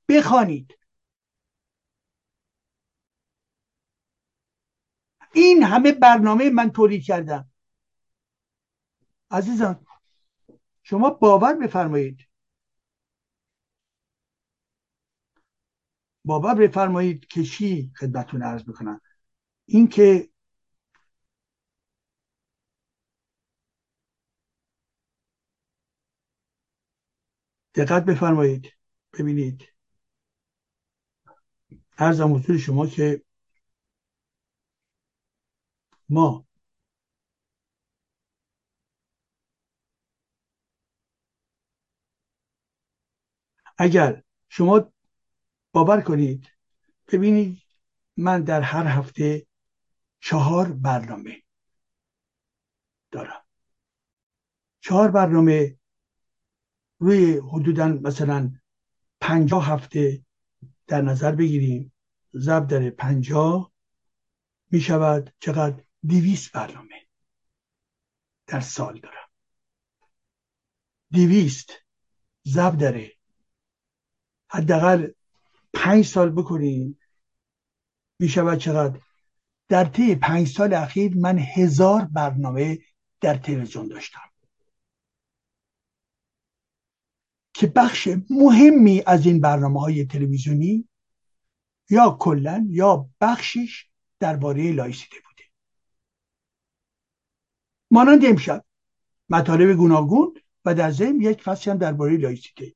بخوانید. 0.09 0.79
این 5.35 5.63
همه 5.63 5.93
برنامه 5.93 6.51
من 6.51 6.71
تولید 6.71 7.05
کردم. 7.05 7.51
عزیزان 9.31 9.87
شما 10.83 11.11
باور 11.11 11.55
بفرمایید. 11.55 12.28
باور 16.29 16.55
بفرمایید 16.55 17.27
که 17.27 17.43
چی 17.45 17.93
خدمتتون 18.01 18.43
عرض 18.43 18.69
می‌کنم. 18.69 19.01
این 19.67 19.89
که 19.89 20.31
دقت 27.75 28.05
بفرمایید. 28.05 28.73
ببینید. 29.19 29.65
ارزم 31.99 32.35
حضور 32.35 32.59
شما 32.59 32.87
که 32.87 33.23
ما 36.09 36.47
اگر 43.79 44.23
شما 44.49 44.93
باور 45.73 46.01
کنید. 46.01 46.49
ببینید 47.13 47.63
من 48.17 48.43
در 48.43 48.61
هر 48.61 48.87
هفته 48.87 49.47
چهار 50.21 50.73
برنامه 50.73 51.43
دارم. 53.11 53.45
چهار 54.81 55.11
برنامه 55.11 55.79
روی 56.99 57.41
حدودا 57.53 57.89
مثلا 57.89 58.53
پنجاه 59.21 59.67
هفته 59.67 60.25
در 60.87 61.03
نظر 61.03 61.33
بگیریم. 61.35 61.93
ضرب 62.37 62.67
در 62.67 62.91
پنجاه 62.91 63.73
می 64.71 64.81
شود 64.81 65.35
چقدر؟ 65.41 65.85
دیویست 66.03 66.53
برنامه 66.53 67.07
در 68.47 68.61
سال 68.61 69.01
دارم. 69.01 69.29
دیویست 71.11 71.73
ضرب 72.47 72.79
داره 72.79 73.13
حداقل 74.51 75.13
پنج 75.85 76.05
سال 76.05 76.31
بکنیم 76.31 76.99
می 78.21 78.29
شود 78.29 78.59
چقدر؟ 78.59 79.01
در 79.69 79.85
طی 79.85 80.15
پنج 80.15 80.49
سال 80.49 80.75
اخیر 80.75 81.17
من 81.17 81.39
هزار 81.39 82.05
برنامه 82.05 82.79
در 83.21 83.37
تلویزیون 83.37 83.89
داشتم. 83.89 84.21
که 87.55 87.67
بخش 87.67 88.09
مهمی 88.31 89.03
از 89.07 89.27
این 89.27 89.41
برنامه 89.41 89.81
های 89.81 90.05
تلویزیونی 90.05 90.89
یا 91.91 92.17
کلا 92.21 92.67
یا 92.71 93.09
بخشش 93.21 93.87
درباره 94.21 94.73
لایسیته 94.73 95.17
بوده. 95.17 95.45
مانند 97.91 98.25
امشب 98.25 98.65
مطالب 99.29 99.77
گوناگون 99.77 100.35
و 100.65 100.75
در 100.75 100.91
ضمن 100.91 101.21
یک 101.21 101.43
فصلی 101.43 101.73
هم 101.73 101.79
درباره 101.79 102.17
لایسیته 102.17 102.75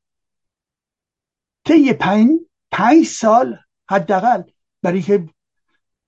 طی 1.64 1.92
پنج 1.92 2.30
پنج 2.72 3.06
سال 3.06 3.58
حداقل 3.90 4.42
برای 4.82 5.02
که 5.02 5.28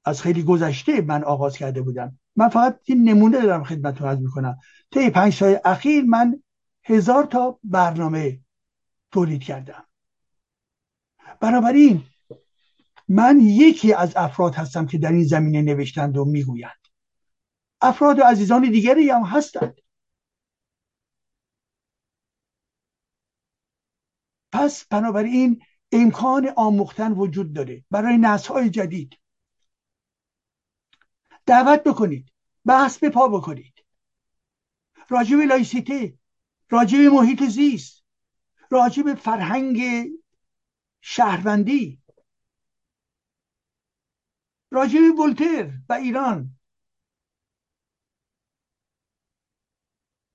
از 0.04 0.22
خیلی 0.22 0.42
گذشته 0.42 1.00
من 1.00 1.24
آغاز 1.24 1.56
کرده 1.56 1.82
بودم. 1.82 2.18
من 2.36 2.48
فقط 2.48 2.80
این 2.84 3.08
نمونه 3.08 3.40
دارم 3.40 3.64
خدمت 3.64 4.02
رو 4.02 4.18
می‌کنم. 4.18 4.58
طی 4.90 5.10
پنج 5.10 5.34
سال 5.34 5.58
اخیر 5.64 6.04
من 6.04 6.42
هزار 6.84 7.24
تا 7.24 7.58
برنامه 7.64 8.40
تولید 9.12 9.42
کردم. 9.42 9.86
بنابراین 11.40 12.04
من 13.08 13.40
یکی 13.40 13.92
از 13.92 14.16
افراد 14.16 14.54
هستم 14.54 14.86
که 14.86 14.98
در 14.98 15.12
این 15.12 15.24
زمینه 15.24 15.62
نوشتند 15.62 16.16
و 16.16 16.24
می‌گویند. 16.24 16.86
افراد 17.80 18.18
و 18.18 18.22
عزیزان 18.22 18.70
دیگری 18.70 19.10
هم 19.10 19.22
هستند. 19.22 19.80
پس 24.52 24.86
بنابراین 24.86 25.62
امکان 25.94 26.48
آموختن 26.56 27.12
وجود 27.12 27.52
داره 27.52 27.84
برای 27.90 28.18
نسل 28.18 28.68
جدید. 28.68 29.18
دعوت 31.46 31.82
بکنید 31.84 32.32
بحث 32.64 32.98
به 32.98 33.10
پا 33.10 33.28
بکنید. 33.28 33.74
راجب 35.08 35.36
لایسیته 35.38 36.18
راجب 36.70 36.98
محیط 36.98 37.42
زیست 37.42 38.04
راجب 38.70 39.14
فرهنگ 39.14 40.08
شهروندی 41.00 42.02
راجب 44.70 45.18
ولتر 45.18 45.72
و 45.88 45.92
ایران 45.92 46.58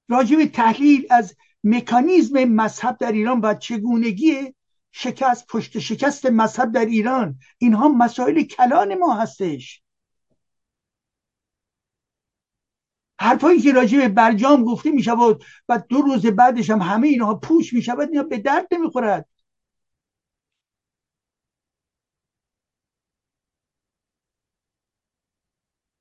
راجب 0.09 0.45
تحلیل 0.45 1.07
از 1.09 1.35
مکانیزم 1.63 2.43
مذهب 2.43 2.97
در 2.97 3.11
ایران 3.11 3.41
و 3.41 3.53
چگونگی 3.53 4.55
شکست 4.91 5.47
پشت 5.47 5.79
شکست 5.79 6.25
مذهب 6.25 6.71
در 6.71 6.85
ایران. 6.85 7.39
اینها 7.57 7.87
مسائل 7.87 8.43
کلان 8.43 8.95
ما 8.95 9.15
هستش. 9.15 9.83
حرفایی 13.19 13.61
که 13.61 13.71
راجع 13.71 13.97
به 13.97 14.07
برجام 14.07 14.63
گفته 14.63 14.91
می 14.91 15.03
شود 15.03 15.43
و 15.69 15.77
دو 15.89 16.01
روز 16.01 16.25
بعدش 16.25 16.69
هم 16.69 16.81
همه 16.81 17.07
اینها 17.07 17.35
پوش 17.35 17.73
می 17.73 17.81
شود 17.81 18.29
به 18.29 18.37
درد 18.37 18.67
نمی‌خورد 18.71 19.29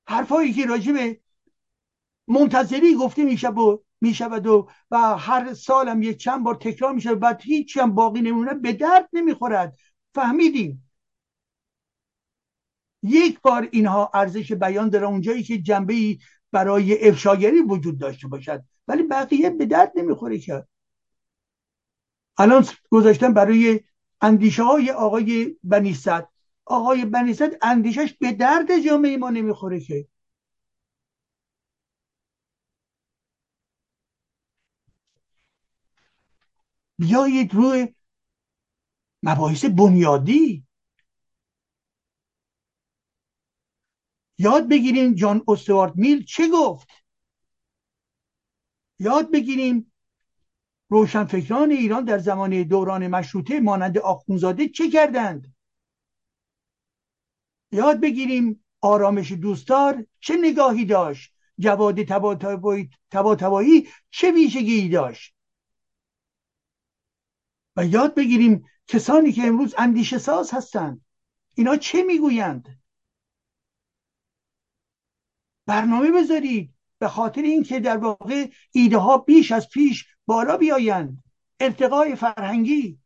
حرفایی 0.07 0.53
که 0.53 0.65
راجع 0.65 0.91
به 0.91 1.21
منتظری 2.27 2.95
گفته 2.95 3.23
می 3.23 3.37
شود 3.37 3.85
می 4.01 4.13
شود 4.13 4.47
و, 4.47 4.69
و 4.91 4.97
هر 5.17 5.53
سالم 5.53 6.01
یک 6.01 6.17
چند 6.17 6.43
بار 6.43 6.55
تکرار 6.55 6.93
می 6.93 7.01
شود 7.01 7.19
بعد 7.19 7.41
هیچی 7.41 7.79
هم 7.79 7.95
باقی 7.95 8.21
نمونه 8.21 8.53
به 8.53 8.73
درد 8.73 9.09
نمی‌خورد. 9.13 9.77
فهمیدیم. 10.15 10.91
یک 13.03 13.41
بار 13.41 13.67
اینها 13.71 14.11
ارزش 14.13 14.51
بیان 14.51 14.89
داره 14.89 15.07
اونجایی 15.07 15.43
که 15.43 15.57
جنبه 15.57 16.17
برای 16.51 17.07
افشاگری 17.09 17.61
وجود 17.61 17.97
داشته 17.99 18.27
باشد. 18.27 18.63
ولی 18.87 19.03
بقیه 19.03 19.49
به 19.49 19.65
درد 19.65 19.91
نمی‌خوره 19.95 20.39
که. 20.39 20.65
الان 22.37 22.65
گذاشتم 22.89 23.33
برای 23.33 23.79
اندیشه 24.21 24.63
های 24.63 24.91
آقای 24.91 25.55
بنیست 25.63 26.09
آقای 26.65 27.05
بنیست 27.05 27.57
اندیشش 27.61 28.13
به 28.13 28.31
درد 28.31 28.79
جامعه 28.85 29.17
ما 29.17 29.29
نمی‌خوره 29.29 29.79
که. 29.79 30.07
بیایید 36.99 37.53
روی 37.53 37.95
مباحث 39.23 39.65
بنیادی. 39.65 40.67
یاد 44.37 44.69
بگیریم 44.69 45.13
جان 45.13 45.43
استوارت 45.47 45.93
میل 45.95 46.25
چه 46.25 46.49
گفت؟ 46.53 46.87
یاد 48.99 49.31
بگیریم 49.31 49.91
روشنفکران 50.89 51.71
ایران 51.71 52.05
در 52.05 52.17
زمان 52.17 52.63
دوران 52.63 53.07
مشروطه 53.07 53.59
مانند 53.59 53.97
آخونزاده 53.97 54.69
چه 54.69 54.89
کردند؟ 54.89 55.55
یاد 57.71 57.99
بگیریم 57.99 58.65
آرامش 58.81 59.31
دوستدار 59.31 60.05
چه 60.19 60.37
نگاهی 60.41 60.85
داشت؟ 60.85 61.33
جواد 61.59 62.03
تبا 62.03 62.35
چه 64.11 64.31
ویژگی 64.31 64.89
داشت؟ 64.89 65.38
و 67.79 67.85
یاد 67.85 68.15
بگیریم 68.15 68.65
کسانی 68.87 69.31
که 69.31 69.43
امروز 69.43 69.75
اندیشه 69.77 70.17
ساز 70.17 70.53
هستند. 70.53 71.05
اینا 71.55 71.75
چه 71.75 72.03
می‌گویند؟ 72.03 72.79
برنامه 75.65 76.11
بذارید 76.11 76.73
به 76.97 77.07
خاطر 77.07 77.41
اینکه 77.41 77.79
در 77.79 77.97
واقع 77.97 78.49
ایده 78.71 78.97
ها 78.97 79.17
بیش 79.17 79.51
از 79.51 79.69
پیش 79.69 80.05
بالا 80.25 80.57
بیایند. 80.57 81.23
ارتقای 81.59 82.15
فرهنگی 82.15 82.99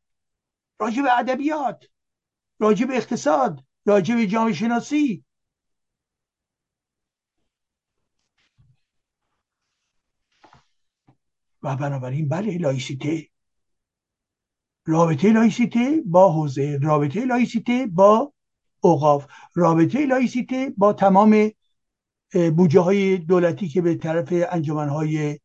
راجع 0.80 1.02
به 1.02 1.20
ادبیات 1.20 1.86
راجع 2.60 2.86
به 2.86 2.98
اقتصاد 2.98 3.64
راجع 3.86 4.16
به 4.16 4.28
جامعه 4.28 4.54
شناسی. 4.54 5.26
و 11.64 11.76
بنابراین 11.76 12.30
بله 12.30 12.58
لائیسیته 12.58 13.33
رابطه 14.86 15.32
لائیسیته 15.32 16.04
با 16.06 16.32
حوزه 16.32 16.80
رابطه 16.82 17.26
لائیسیته 17.26 17.88
با 17.92 18.34
اوقاف 18.80 19.26
رابطه 19.54 20.06
لائیسیته 20.06 20.74
با 20.78 20.94
تمام 20.94 21.52
بودجه 22.34 22.80
های 22.80 23.18
دولتی 23.18 23.68
که 23.68 23.82
به 23.82 23.96
طرف 23.96 24.28
انجمن 24.32 24.90
های 24.90 25.40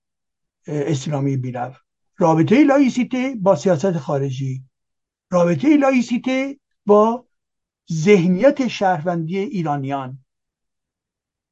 اسلامی 0.66 1.36
می‌رفت. 1.36 1.80
رابطه 2.16 2.64
لائیسیته 2.64 3.36
با 3.40 3.56
سیاست 3.56 3.92
خارجی. 3.92 4.64
رابطه 5.30 5.76
لائیسیته 5.76 6.58
با 6.86 7.26
ذهنیت 7.92 8.68
شهروندی 8.68 9.38
ایرانیان. 9.38 10.18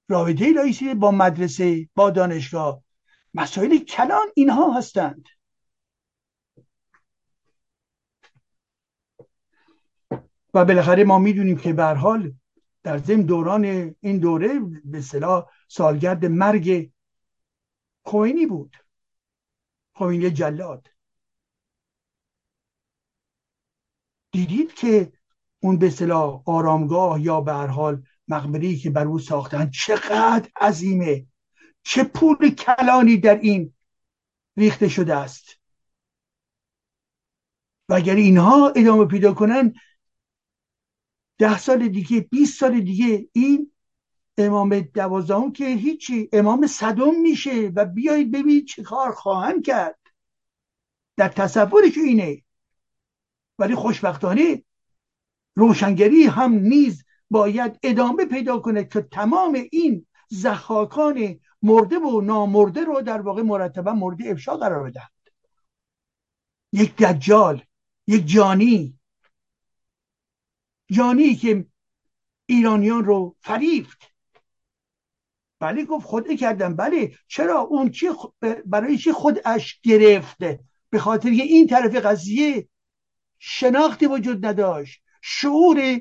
رابطه 0.08 0.52
لائیسیته 0.52 0.94
با 0.94 1.10
مدرسه 1.10 1.88
با 1.94 2.10
دانشگاه. 2.10 2.82
مسائل 3.34 3.78
کلان 3.78 4.26
اینها 4.34 4.72
هستند. 4.78 5.28
و 10.56 10.64
بالاخره 10.64 11.04
ما 11.04 11.18
می‌دونیم 11.18 11.56
که 11.56 11.72
به 11.72 11.78
هر 11.78 11.84
حال 11.84 12.32
در 12.82 12.98
ضمن 12.98 13.22
دوران 13.22 13.64
این 14.00 14.18
دوره 14.18 14.60
به 14.84 14.98
اصطلاح 14.98 15.50
سالگرد 15.68 16.24
مرگ 16.24 16.90
خوینی 18.02 18.46
بود. 18.46 18.76
خوینی 19.92 20.30
جلاد. 20.30 20.88
دیدید 24.32 24.74
که 24.74 25.12
اون 25.60 25.78
به 25.78 25.86
اصطلاح 25.86 26.42
آرامگاه 26.46 27.20
یا 27.20 27.40
به 27.40 27.52
هر 27.52 27.66
حال 27.66 28.02
مقبری 28.28 28.76
که 28.76 28.90
بر 28.90 29.04
او 29.04 29.18
ساختن 29.18 29.70
چقدر 29.70 30.50
عظیمه. 30.60 31.26
چه 31.82 32.04
پول 32.04 32.50
کلانی 32.54 33.16
در 33.16 33.38
این 33.38 33.74
ریخته 34.56 34.88
شده 34.88 35.14
است. 35.14 35.60
و 37.88 37.94
اگر 37.94 38.14
اینها 38.14 38.72
ادامه 38.76 39.04
پیدا 39.04 39.34
کنن 39.34 39.74
ده 41.38 41.58
سال 41.58 41.88
دیگه 41.88 42.20
20 42.20 42.60
سال 42.60 42.80
دیگه 42.80 43.28
این 43.32 43.72
امام 44.38 44.80
دوازدهم 44.80 45.52
که 45.52 45.64
هیچی 45.66 46.28
امام 46.32 46.66
صدم 46.66 47.20
میشه 47.20 47.72
و 47.76 47.84
بیایید 47.84 48.30
ببینید 48.30 48.66
چه 48.66 48.82
کار 48.82 49.12
خواهند 49.12 49.64
کرد. 49.64 49.98
در 51.16 51.28
تصورش 51.28 51.96
اینه. 51.96 52.42
ولی 53.58 53.74
خوشبختانه 53.74 54.64
روشنگری 55.54 56.24
هم 56.24 56.52
نیز 56.52 57.04
باید 57.30 57.78
ادامه 57.82 58.24
پیدا 58.24 58.58
کنه 58.58 58.84
که 58.84 59.00
تمام 59.00 59.58
این 59.72 60.06
زخاکان 60.28 61.40
مرده 61.62 61.98
و 61.98 62.20
نامرده 62.20 62.84
رو 62.84 63.00
در 63.00 63.20
واقع 63.20 63.42
مرتبا 63.42 63.92
مورد 63.92 64.26
افشا 64.26 64.56
قرار 64.56 64.90
بدهند 64.90 65.10
یک 66.72 66.96
دجال 66.96 67.62
یک 68.06 68.26
جانی 68.26 68.98
جانی 70.90 71.34
که 71.34 71.66
ایرانیان 72.46 73.04
رو 73.04 73.36
فریفت. 73.40 73.98
بله 75.60 75.84
گفت 75.84 76.06
خود 76.06 76.36
کردم. 76.36 76.76
بله 76.76 77.12
چرا 77.28 77.60
اون 77.60 77.90
چی 77.90 78.08
برای 78.66 78.98
چی 78.98 79.12
خودش 79.12 79.80
گرفته 79.82 80.60
به 80.90 80.98
خاطر 80.98 81.28
این 81.28 81.66
طرف 81.66 81.94
قضیه 81.94 82.68
شناختی 83.38 84.06
وجود 84.06 84.46
نداشت 84.46 85.02
شعور 85.22 86.00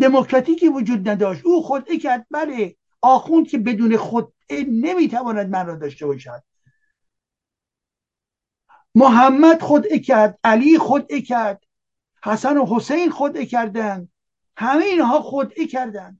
دموکراتیکی 0.00 0.68
وجود 0.68 1.08
نداشت. 1.08 1.46
او 1.46 1.62
خود 1.62 1.98
کرد 2.02 2.26
بله 2.30 2.76
آخوند 3.02 3.48
که 3.48 3.58
بدون 3.58 3.96
خود 3.96 4.34
نمی‌تواند 4.68 5.50
من 5.50 5.66
را 5.66 5.74
داشته 5.74 6.06
باشد. 6.06 6.42
محمد 8.94 9.60
خود 9.62 9.86
کرد 9.92 10.38
علی 10.44 10.78
خود 10.78 11.12
کرد 11.12 11.64
حسن 12.24 12.56
و 12.56 12.66
حسین 12.66 13.10
خود 13.10 13.44
کردند. 13.44 14.11
همه 14.56 14.84
اینها 14.84 15.20
خودعه 15.20 15.66
کردند. 15.66 16.18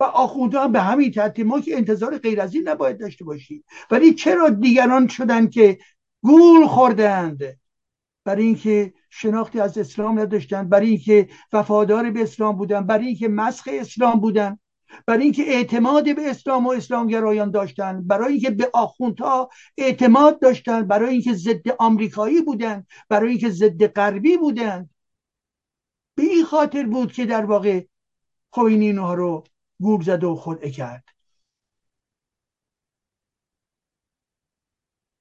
و 0.00 0.04
آخوندها 0.04 0.68
به 0.68 0.80
همین 0.80 1.10
ترتیب 1.10 1.46
ما 1.46 1.60
که 1.60 1.76
انتظار 1.76 2.18
غیر 2.18 2.40
از 2.40 2.54
این 2.54 2.68
نباید 2.68 3.00
داشته 3.00 3.24
باشیم. 3.24 3.64
ولی 3.90 4.14
چرا 4.14 4.48
دیگران 4.48 5.08
شدند 5.08 5.50
که 5.50 5.78
گول 6.22 6.66
خوردند؟ 6.66 7.42
برای 8.24 8.44
اینکه 8.44 8.92
شناختی 9.10 9.60
از 9.60 9.78
اسلام 9.78 10.18
نداشتند 10.18 10.68
برای 10.68 10.88
اینکه 10.88 11.28
وفادار 11.52 12.10
به 12.10 12.22
اسلام 12.22 12.56
بودند 12.56 12.86
برای 12.86 13.06
اینکه 13.06 13.28
مسخ 13.28 13.68
اسلام 13.72 14.20
بودند 14.20 14.60
برای 15.06 15.22
اینکه 15.22 15.42
اعتماد 15.42 16.16
به 16.16 16.30
اسلام 16.30 16.66
و 16.66 16.70
اسلامگرایان 16.70 17.50
داشتند 17.50 18.06
برای 18.06 18.32
اینکه 18.32 18.50
به 18.50 18.70
آخوندها 18.72 19.50
اعتماد 19.78 20.40
داشتند 20.40 20.88
برای 20.88 21.12
اینکه 21.12 21.34
ضد 21.34 21.68
آمریکایی 21.78 22.42
بودند 22.42 22.86
برای 23.08 23.30
اینکه 23.30 23.50
ضد 23.50 23.86
غربی 23.86 24.36
بودند 24.36 24.90
به 26.16 26.22
این 26.22 26.44
خاطر 26.44 26.86
بود 26.86 27.12
که 27.12 27.26
در 27.26 27.44
واقع 27.44 27.86
خوینی 28.50 28.86
اینها 28.86 29.14
رو 29.14 29.44
گور 29.80 30.02
زد 30.02 30.24
و 30.24 30.34
خود 30.36 30.64
کرد. 30.70 31.04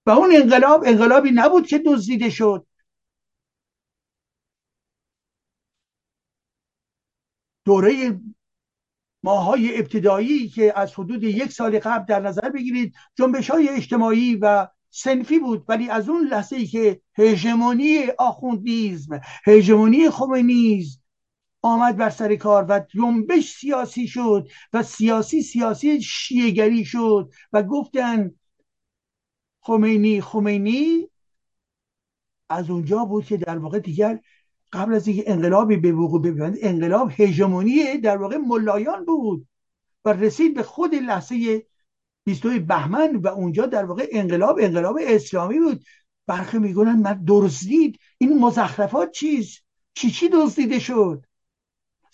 و 0.06 0.10
اون 0.10 0.36
انقلاب 0.36 0.84
انقلابی 0.86 1.32
نبود 1.34 1.68
که 1.68 1.82
دزدیده 1.86 2.30
شد. 2.30 2.68
دوره 7.66 8.20
ماهای 9.24 9.80
ابتدایی 9.80 10.50
که 10.50 10.80
از 10.80 10.94
حدود 10.94 11.24
یک 11.24 11.52
سال 11.52 11.80
قبل 11.80 12.06
در 12.06 12.20
نظر 12.20 12.50
بگیرید 12.50 12.96
جنبش 13.16 13.50
های 13.52 13.70
اجتماعی 13.70 14.36
و 14.36 14.68
سنفی 14.98 15.40
بود 15.40 15.66
ولی 15.68 15.90
از 15.90 16.10
اون 16.10 16.28
لحظه 16.28 16.56
ای 16.56 16.68
که 16.68 17.02
هژمونی 17.18 18.06
آخوندیزم 18.18 19.22
هژمونی 19.46 20.10
خمینیز 20.10 21.02
آمد 21.62 21.98
بر 21.98 22.10
سر 22.10 22.36
کار 22.36 22.66
و 22.70 22.80
جنبش 22.80 23.52
سیاسی 23.52 24.08
شد 24.08 24.50
و 24.74 24.84
سیاسی 24.84 25.42
سیاسی 25.42 26.02
شیعگری 26.02 26.86
شد 26.86 27.32
و 27.54 27.64
گفتن 27.64 28.32
خمینی 29.62 30.22
خمینی 30.22 31.10
از 32.50 32.70
اونجا 32.70 33.06
بود 33.06 33.26
که 33.26 33.38
در 33.38 33.58
واقع 33.58 33.80
دیگر 33.80 34.20
قبل 34.74 34.94
از 34.94 35.08
اینکه 35.08 35.32
انقلابی 35.32 35.78
به 35.78 35.92
وقوع 35.92 36.22
بپیوند 36.22 36.58
انقلاب 36.62 37.12
هژمونی 37.18 37.98
در 37.98 38.18
واقع 38.18 38.38
ملایان 38.38 39.06
بود 39.06 39.48
و 40.06 40.14
رسید 40.14 40.56
به 40.56 40.64
خود 40.64 40.96
لحظه 40.96 41.66
22 42.26 42.60
بهمن 42.60 43.16
و 43.16 43.28
اونجا 43.28 43.66
در 43.66 43.86
واقع 43.86 44.08
انقلاب 44.12 44.60
انقلاب 44.62 45.00
اسلامی 45.02 45.60
بود. 45.60 45.86
برخی 46.28 46.58
میگونن 46.58 46.96
من 46.96 47.24
دزدید. 47.28 48.00
این 48.18 48.40
مزخرفات 48.40 49.12
چیز 49.12 49.60
چی 49.94 50.12
چی 50.12 50.30
دزدیده 50.30 50.80
شد؟ 50.80 51.26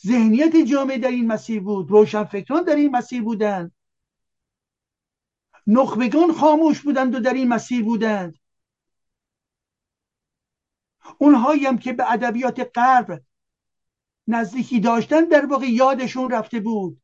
ذهنیت 0.08 0.56
جامعه 0.56 0.98
در 0.98 1.10
این 1.12 1.28
مسیر 1.28 1.62
بود. 1.62 1.92
روشنفکران 1.92 2.64
در 2.64 2.76
این 2.76 2.92
مسیر 2.92 3.24
بودند. 3.24 3.72
نخبگان 5.68 6.34
خاموش 6.34 6.82
بودند 6.82 7.16
و 7.16 7.20
در 7.20 7.34
این 7.34 7.48
مسیر 7.48 7.84
بودند. 7.84 8.38
اونهایی 11.18 11.66
هم 11.66 11.78
که 11.78 11.94
به 11.94 12.12
ادبیات 12.12 12.72
غرب 12.76 13.22
نزدیکی 14.28 14.80
داشتن 14.80 15.26
در 15.26 15.46
واقع 15.46 15.66
یادشون 15.66 16.32
رفته 16.32 16.60
بود. 16.60 17.01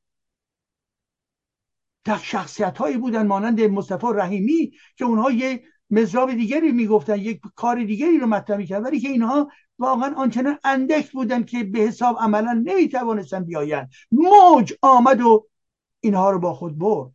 شخصیت 2.16 2.78
هایی 2.78 2.98
بودن 2.98 3.28
مانند 3.28 3.62
مصطفی 3.62 4.08
رحیمی 4.16 4.72
که 4.96 5.06
اونها 5.06 5.32
یه 5.32 5.64
مزراب 5.90 6.34
دیگری 6.34 6.72
می‌گفتن 6.72 7.20
یک 7.20 7.42
کار 7.56 7.84
دیگری 7.84 8.20
رو 8.20 8.28
مطرح 8.28 8.58
می‌کرد 8.58 8.84
ولی 8.84 9.00
که 9.00 9.10
اینها 9.10 9.52
واقعا 9.80 10.16
آنچنان 10.16 10.60
اندک 10.64 11.12
بودن 11.12 11.44
که 11.44 11.64
به 11.64 11.80
حساب 11.80 12.18
عملا 12.20 12.64
نمی‌توانستن 12.66 13.44
بیاین 13.44 13.88
موج 14.12 14.74
آمد 14.82 15.22
و 15.22 15.48
اینها 16.00 16.32
رو 16.32 16.40
با 16.40 16.54
خود 16.54 16.78
برد. 16.78 17.14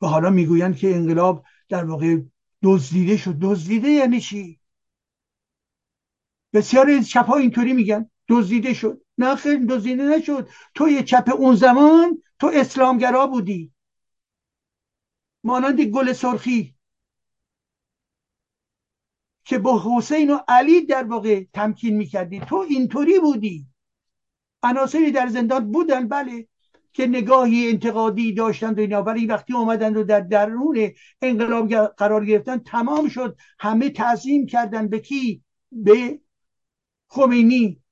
و 0.00 0.06
حالا 0.06 0.30
می‌گویند 0.30 0.76
که 0.76 0.94
انقلاب 0.94 1.44
در 1.68 1.84
واقع 1.84 2.16
دزدیده 2.62 3.16
شد. 3.16 3.36
دزدیده 3.40 3.88
یعنی 3.88 4.20
چی؟ 4.20 4.60
بسیار 6.52 7.00
چپ 7.00 7.26
ها 7.26 7.36
اینطوری 7.36 7.72
میگن. 7.72 8.10
دزدیده 8.28 8.74
شد. 8.74 9.00
نه 9.18 9.36
خیلی 9.36 9.66
دزدیده 9.66 10.02
نشد. 10.02 10.48
تو 10.74 11.02
چپ 11.02 11.30
اون 11.38 11.54
زمان 11.54 12.22
تو 12.44 12.50
اسلامگرا 12.54 13.26
بودی. 13.26 13.72
مانند 15.44 15.80
گل 15.80 16.12
سرخی. 16.12 16.74
که 19.44 19.58
با 19.58 19.82
حسین 19.86 20.30
و 20.30 20.38
علی 20.48 20.86
در 20.86 21.04
واقع 21.04 21.44
تمکین 21.52 21.96
می‌کردی. 21.96 22.40
تو 22.40 22.56
اینطوری 22.56 23.18
بودی. 23.18 23.66
عناصری 24.62 25.10
در 25.10 25.28
زندان 25.28 25.72
بودن 25.72 26.08
بله 26.08 26.48
که 26.92 27.06
نگاهی 27.06 27.68
انتقادی 27.68 28.32
داشتند 28.32 28.78
و 28.78 28.80
اینا. 28.80 29.02
ولی 29.02 29.26
وقتی 29.26 29.52
اومدن 29.52 29.96
و 29.96 30.04
در 30.04 30.20
درون 30.20 30.92
انقلاب 31.22 31.74
قرار 31.86 32.24
گرفتن 32.24 32.58
تمام 32.58 33.08
شد. 33.08 33.36
همه 33.58 33.90
تعظیم 33.90 34.46
کردن. 34.46 34.88
به 34.88 34.98
کی؟ 34.98 35.44
به 35.72 36.20
خمینی. 37.08 37.82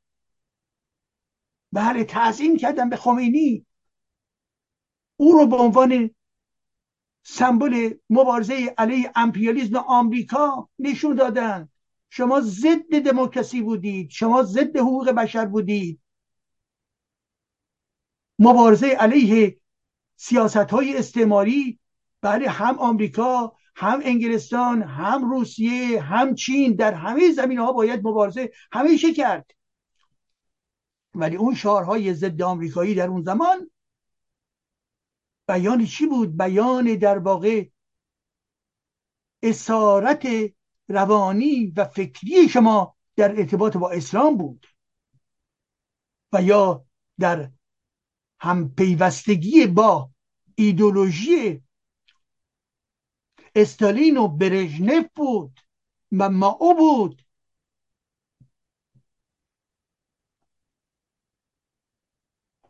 بله 1.73 2.05
تعظیم 2.05 2.57
کردن 2.57 2.89
به 2.89 2.97
خمینی. 2.97 3.66
او 5.16 5.32
رو 5.32 5.47
به 5.47 5.56
عنوان 5.56 6.10
سمبل 7.22 7.94
مبارزه 8.10 8.74
علیه 8.78 9.12
امپریالیزم 9.16 9.76
آمریکا 9.76 10.68
نشون 10.78 11.16
دادن. 11.16 11.68
شما 12.10 12.40
ضد 12.40 12.98
دموکراسی 13.05 13.62
بودید. 13.62 14.10
شما 14.10 14.43
ضد 14.43 14.76
حقوق 14.76 15.10
بشر 15.10 15.44
بودید. 15.44 16.01
مبارزه 18.39 18.86
علیه 18.86 19.56
سیاست 20.16 20.56
های 20.56 20.97
استعماری 20.97 21.78
بله 22.20 22.48
هم 22.48 22.78
آمریکا 22.78 23.56
هم 23.76 24.01
انگلستان 24.05 24.82
هم 24.82 25.30
روسیه 25.30 26.01
هم 26.02 26.34
چین 26.34 26.72
در 26.72 26.94
همه 26.94 27.32
زمین 27.32 27.59
ها 27.59 27.72
باید 27.72 28.06
مبارزه 28.06 28.52
همیشه 28.72 29.14
کرد. 29.14 29.51
ولی 31.14 31.36
اون 31.36 31.55
شعارهای 31.55 32.14
ضد 32.14 32.43
آمریکایی 32.43 32.94
در 32.94 33.09
اون 33.09 33.22
زمان 33.22 33.70
بیان 35.53 35.87
چی 35.87 36.07
بود؟ 36.07 36.37
بیان 36.37 36.95
در 36.95 37.19
واقع 37.19 37.69
اسارت 39.43 40.27
روانی 40.89 41.73
و 41.77 41.85
فکری 41.85 42.49
شما 42.49 42.97
در 43.16 43.31
ارتباط 43.41 43.77
با 43.77 43.91
اسلام 43.91 44.37
بود 44.37 44.66
و 46.33 46.43
یا 46.43 46.87
در 47.19 47.51
هم 48.41 48.74
پیوستگی 48.74 49.66
با 49.66 50.11
ایدولوژی 50.55 51.62
استالین 53.55 54.16
و 54.16 54.29
برژنف 54.29 55.07
بود 55.16 55.61
و 56.12 56.31
ماو 56.31 56.74
بود. 56.74 57.23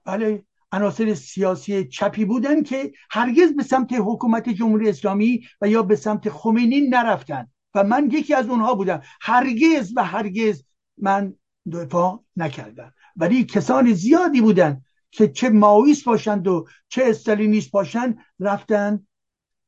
بله. 0.05 0.45
عناصر 0.73 1.15
سیاسی 1.15 1.89
چپی 1.89 2.25
بودن 2.25 2.63
که 2.63 2.93
هرگز 3.11 3.57
به 3.57 3.63
سمت 3.63 3.93
حکومت 3.93 4.49
جمهوری 4.49 4.89
اسلامی 4.89 5.41
و 5.61 5.69
یا 5.69 5.83
به 5.83 5.97
سمت 5.97 6.29
خمینی 6.29 6.81
نرفتن. 6.81 7.49
و 7.75 7.85
من 7.85 8.09
یکی 8.13 8.35
از 8.35 8.49
اونها 8.49 8.75
بودم. 8.75 9.03
هرگز 9.21 9.93
و 9.97 10.05
هرگز 10.05 10.63
من 10.99 11.35
دفاع 11.73 12.25
نکردم. 12.37 12.95
ولی 13.17 13.45
کسان 13.45 13.93
زیادی 13.93 14.41
بودن 14.41 14.83
که 15.11 15.29
چه 15.29 15.51
ماویست 15.51 16.05
باشند 16.05 16.49
و 16.49 16.67
چه 16.89 17.03
استالینیست 17.07 17.71
باشند 17.71 18.19
رفتن 18.41 19.07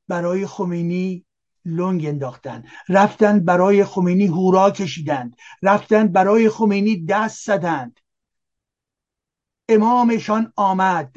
برای 0.08 0.46
خمینی 0.46 1.24
لنگ 1.64 2.06
انداختن. 2.06 2.64
رفتن 2.88 3.40
برای 3.40 3.84
خمینی 3.84 4.26
هورا 4.26 4.70
کشیدند. 4.70 5.36
رفتن 5.62 6.08
برای 6.08 6.48
خمینی 6.48 7.04
دست 7.04 7.46
زدند. 7.46 8.00
امامشان 9.68 10.52
آمد. 10.56 11.16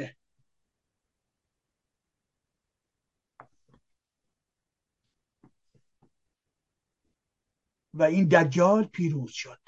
و 7.94 8.04
این 8.04 8.28
دجال 8.28 8.84
پیروز 8.84 9.32
شد. 9.32 9.60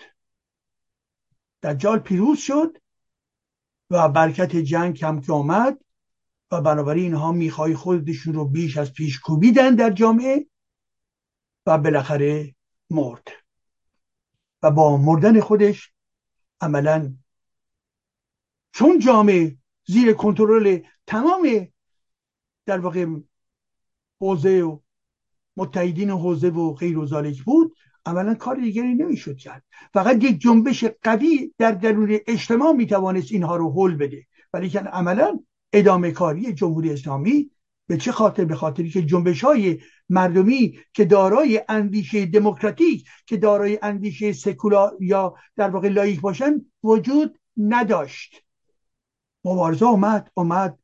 دجال 1.63 1.99
پیروز 1.99 2.39
شد 2.39 2.77
و 3.89 4.09
برکت 4.09 4.55
جنگ 4.55 4.95
کم 4.95 5.21
که 5.21 5.33
آمد 5.33 5.85
و 6.51 6.61
بنابراین 6.61 7.03
اینها 7.03 7.31
می‌خوای 7.31 7.75
خودشون 7.75 8.33
رو 8.33 8.45
بیش 8.45 8.77
از 8.77 8.93
پیش 8.93 9.19
کوبیدن 9.19 9.75
در 9.75 9.89
جامعه 9.89 10.45
و 11.65 11.77
بالاخره 11.77 12.55
مرد. 12.89 13.27
و 14.63 14.71
با 14.71 14.97
مردن 14.97 15.39
خودش 15.39 15.93
عملا 16.61 17.15
چون 18.71 18.99
جامعه 18.99 19.57
زیر 19.87 20.13
کنترل 20.13 20.79
تمام 21.07 21.67
در 22.65 22.79
واقع 22.79 23.05
حوزه 24.21 24.61
و 24.61 24.79
متحدین 25.57 26.09
حوزه 26.09 26.49
و 26.49 26.73
غیر 26.73 26.97
و 26.97 27.31
بود 27.45 27.75
اولا 28.05 28.33
کار 28.33 28.55
دیگری 28.55 28.95
نمی‌شد 28.95 29.37
کرد. 29.37 29.63
فقط 29.93 30.23
یک 30.23 30.39
جنبش 30.39 30.83
قوی 30.83 31.53
در 31.57 31.71
درون 31.71 32.17
اجتماع 32.27 32.71
می‌توانست 32.71 33.31
اینها 33.31 33.55
رو 33.55 33.73
حل 33.73 33.95
بده. 33.95 34.25
ولی 34.53 34.69
که 34.69 34.79
عملا 34.79 35.39
ادامه 35.73 36.11
کاری 36.11 36.53
جمهوری 36.53 36.91
اسلامی 36.91 37.51
به 37.87 37.97
چه 37.97 38.11
خاطر؟ 38.11 38.45
به 38.45 38.55
خاطری 38.55 38.89
که 38.89 39.01
جنبش 39.01 39.43
های 39.43 39.79
مردمی 40.09 40.79
که 40.93 41.05
دارای 41.05 41.61
اندیشه 41.69 42.25
دموکراتیک 42.25 43.07
که 43.25 43.37
دارای 43.37 43.79
اندیشه 43.81 44.33
سکولار 44.33 44.97
یا 44.99 45.35
در 45.55 45.69
واقع 45.69 45.87
لایک 45.87 46.21
باشن 46.21 46.65
وجود 46.83 47.39
نداشت. 47.57 48.43
مبارزه 49.45 49.85
اومد 49.85 50.31
اومد. 50.33 50.79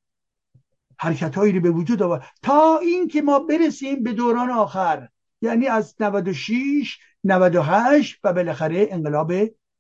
حرکت 1.00 1.36
هایی 1.36 1.54
رو 1.54 1.62
به 1.62 1.72
وجود 1.72 2.02
آورد. 2.02 2.26
تا 2.42 2.78
اینکه 2.78 3.22
ما 3.22 3.40
برسیم 3.40 4.04
به 4.04 4.14
دوران 4.14 4.50
آخر. 4.50 5.10
یعنی 5.42 5.68
از 5.68 5.96
96 6.00 7.00
98 7.24 8.20
و 8.24 8.34
بالاخره 8.34 8.88
انقلاب 8.92 9.34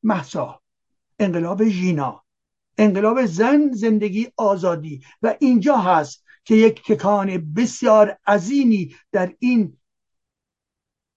محسا 0.04 0.62
انقلاب 1.20 1.64
ژینا 1.64 2.24
انقلاب 2.78 3.26
زن 3.26 3.72
زندگی 3.72 4.28
آزادی. 4.38 5.02
و 5.22 5.36
اینجا 5.40 5.78
هست 5.78 6.26
که 6.44 6.56
یک 6.56 6.84
تکان 6.88 7.54
بسیار 7.54 8.18
عظیمی 8.28 8.96
در 9.12 9.34
این 9.40 9.78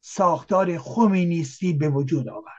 ساختار 0.01 0.79
خمینیستی 0.79 1.73
به 1.73 1.89
وجود 1.89 2.29
آورد. 2.29 2.58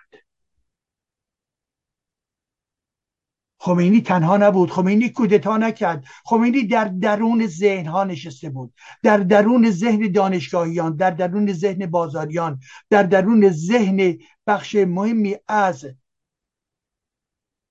خمینی 3.60 4.02
تنها 4.02 4.38
نبود 4.38 4.72
خمینی 4.72 5.10
کودتا 5.10 5.58
نکرد. 5.58 6.06
خمینی 6.26 6.68
در 6.68 6.86
درون 6.86 7.48
ذهن 7.48 7.86
ها 7.86 8.04
نشسته 8.04 8.50
بود. 8.50 8.74
در 9.04 9.18
درون 9.18 9.72
ذهن 9.72 10.12
دانشگاهیان 10.12 10.96
در 10.96 11.12
درون 11.12 11.54
ذهن 11.54 11.86
بازاریان 11.86 12.60
در 12.90 13.04
درون 13.04 13.50
ذهن 13.50 14.18
بخش 14.48 14.76
مهمی 14.76 15.36
از 15.48 15.86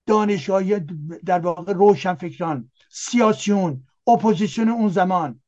دانشگاهی 0.07 0.81
در 1.25 1.39
واقع 1.39 1.73
روشن 1.73 2.15
فکران 2.15 2.71
سیاسیون 2.91 3.87
اپوزیسیون 4.07 4.69
اون 4.69 4.89
زمان 4.89 5.43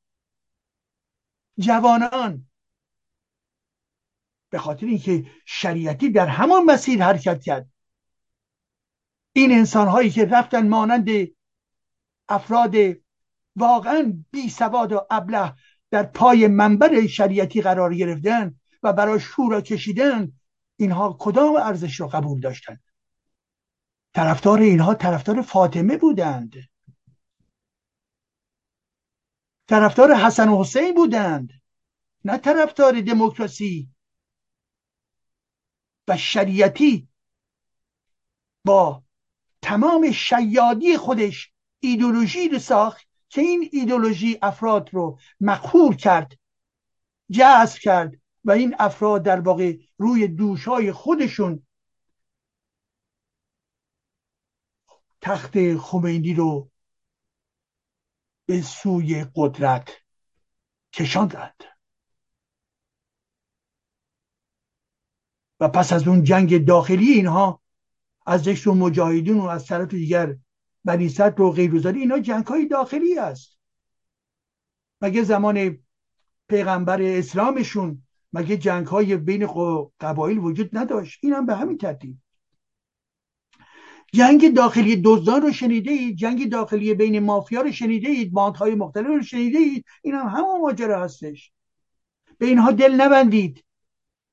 جوانان. 1.59 2.47
به 4.51 4.59
خاطر 4.59 4.87
اینکه 4.87 5.27
شریعتی 5.47 6.11
در 6.11 6.27
همان 6.27 6.65
مسیر 6.65 7.03
حرکت 7.03 7.43
کرد. 7.43 7.71
این 9.33 9.53
انسان 9.53 9.89
هایی 9.89 10.11
که 10.11 10.25
رفتن 10.25 10.69
مانند 10.69 11.09
افراد 12.29 12.75
واقعا 13.57 14.23
بی 14.31 14.51
سواد 14.51 14.93
و 14.93 15.07
ابله 15.11 15.55
در 15.91 16.03
پای 16.03 16.47
منبر 16.47 17.07
شریعتی 17.07 17.63
قرار 17.63 17.95
گرفتن 17.95 18.61
و 18.83 18.93
برای 18.93 19.21
شورا 19.21 19.61
کشیدن 19.61 20.33
اینها 20.77 21.17
کدام 21.21 21.57
ارزش 21.57 22.01
را 22.01 22.07
قبول 22.09 22.41
داشتند 22.41 22.83
طرفدار 24.15 24.61
اینها 24.61 24.95
طرفدار 24.95 25.43
فاطمه 25.43 25.97
بودند. 25.97 26.55
طرفدار 29.69 30.15
حسن 30.15 30.49
و 30.49 30.61
حسین 30.61 30.95
بودند. 30.95 31.63
نه 32.25 32.39
طرفدار 32.39 33.01
دموکراسی 33.01 33.91
و 36.09 36.17
شریعتی 36.17 37.09
با 38.65 39.03
تمام 39.63 40.11
شیادی 40.13 40.97
خودش 40.97 41.53
ایدولوژی 41.81 42.49
رو 42.49 42.59
ساخت 42.59 43.07
که 43.29 43.41
این 43.41 43.69
ایدولوژی 43.73 44.39
افراد 44.43 44.95
رو 44.95 45.19
مقهور 45.41 45.97
کرد 45.97 46.39
جذب 47.31 47.79
کرد 47.79 48.15
و 48.45 48.51
این 48.51 48.77
افراد 48.79 49.23
در 49.23 49.41
واقع 49.41 49.77
روی 49.99 50.29
دوشای 50.29 50.93
خودشون 50.93 51.67
تخت 55.21 55.77
خمینی 55.77 56.35
رو 56.35 56.71
به 58.47 58.63
سوی 58.63 59.27
قدرت 59.35 59.91
کشاندند. 60.93 61.65
و 65.61 65.69
پس 65.69 65.93
از 65.93 66.09
اون 66.09 66.25
جنگ 66.25 66.67
داخلی 66.67 67.13
اینها 67.13 67.60
از 68.31 68.67
و 68.67 68.75
مجاهدین 68.75 69.39
و 69.39 69.47
از 69.47 69.67
طرف 69.67 69.89
دیگر 69.89 70.37
بنی 70.85 71.09
صدر 71.09 71.43
و 71.43 71.51
غیرگذاری 71.51 72.01
اینا 72.01 72.19
جنگ 72.19 72.47
های 72.47 72.67
داخلی 72.67 73.19
است. 73.19 73.59
مگه 75.01 75.23
زمان 75.23 75.79
پیغمبر 76.49 77.03
اسلامشون 77.03 78.03
مگه 78.33 78.57
جنگ 78.57 78.87
های 78.87 79.17
بین 79.17 79.49
قبایل 80.01 80.39
وجود 80.39 80.71
نداشت؟ 80.73 81.19
این 81.23 81.33
هم 81.33 81.47
به 81.47 81.55
همین 81.55 81.79
ترتیب. 81.79 82.17
جنگ 84.13 84.55
داخلی 84.55 85.03
دزدان 85.05 85.43
رو 85.43 85.53
شنیده 85.53 85.91
اید 85.91 86.17
جنگ 86.17 86.51
داخلی 86.51 86.95
بین 86.95 87.19
مافیا 87.19 87.61
رو 87.61 87.73
شنیده 87.73 88.09
اید 88.09 88.33
باندهای 88.33 88.75
مختلف 88.75 89.07
رو 89.07 89.23
شنیده 89.23 89.59
اید 89.59 89.85
این 90.03 90.15
هم 90.15 90.27
همون 90.27 90.61
ماجرا 90.61 91.05
هستش. 91.05 91.53
به 92.39 92.47
اینها 92.47 92.73
دل 92.73 93.01
نبندید. 93.01 93.65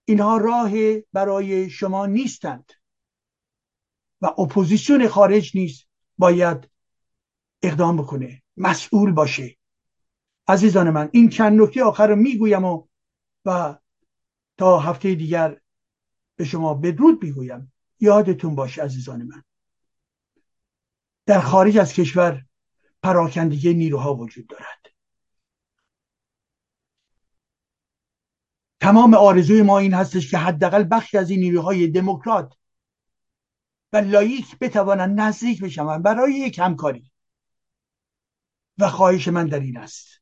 اینها 0.05 0.37
راه 0.37 0.71
برای 1.13 1.69
شما 1.69 2.05
نیستند. 2.05 2.76
و 4.21 4.25
اپوزیسیون 4.25 5.07
خارج 5.07 5.57
نیست 5.57 5.87
باید 6.17 6.69
اقدام 7.61 7.97
بکنه 7.97 8.43
مسئول 8.57 9.11
باشه. 9.11 9.57
عزیزان 10.47 10.89
من 10.89 11.09
این 11.11 11.29
چند 11.29 11.61
نکته 11.61 11.83
آخر 11.83 12.07
رو 12.07 12.15
می‌گویم 12.15 12.65
و 12.65 12.87
و 13.45 13.77
تا 14.57 14.79
هفته 14.79 15.15
دیگر 15.15 15.61
به 16.35 16.45
شما 16.45 16.73
بدرود 16.73 17.23
می‌گویم. 17.23 17.73
یادتون 17.99 18.55
باشه 18.55 18.83
عزیزان 18.83 19.23
من. 19.23 19.43
در 21.25 21.39
خارج 21.39 21.77
از 21.77 21.93
کشور 21.93 22.45
پراکندگی 23.03 23.73
نیروها 23.73 24.15
وجود 24.15 24.47
دارد. 24.47 24.87
تمام 28.79 29.13
آرزوی 29.13 29.61
ما 29.61 29.79
این 29.79 29.93
هستش 29.93 30.31
که 30.31 30.37
حداقل 30.37 30.87
بخشی 30.91 31.17
از 31.17 31.29
این 31.29 31.39
نیروهای 31.39 31.87
دموکرات 31.87 32.53
و 33.97 33.99
لایک 33.99 34.59
بتوانند 34.59 35.19
نزدیک 35.19 35.61
بشوند 35.61 36.03
برای 36.03 36.33
یک 36.33 36.59
همکاری. 36.59 37.11
و 38.77 38.89
خواهش 38.89 39.27
من 39.27 39.47
در 39.47 39.59
این 39.59 39.77
است. 39.77 40.21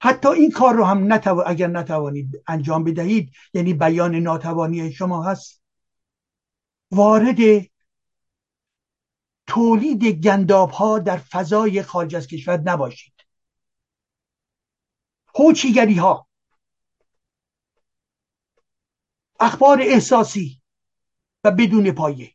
حتی 0.00 0.28
این 0.28 0.50
کار 0.50 0.74
رو 0.74 0.84
هم 0.84 1.12
نتو... 1.12 1.42
اگر 1.46 1.66
نتوانید 1.66 2.42
انجام 2.46 2.84
بدهید 2.84 3.32
یعنی 3.54 3.74
بیان 3.74 4.14
ناتوانی 4.14 4.92
شما 4.92 5.22
هست 5.22 5.62
وارد 6.90 7.36
تولید 9.46 10.04
گنداب 10.04 10.70
ها 10.70 10.98
در 10.98 11.16
فضای 11.16 11.82
خارج 11.82 12.14
از 12.16 12.26
کشور 12.26 12.60
نباشید. 12.60 13.14
هوچیگری 15.34 15.94
ها 15.94 16.28
اخبار 19.40 19.80
احساسی. 19.80 20.60
و 21.46 21.50
بدون 21.50 21.90
پایه. 21.90 22.32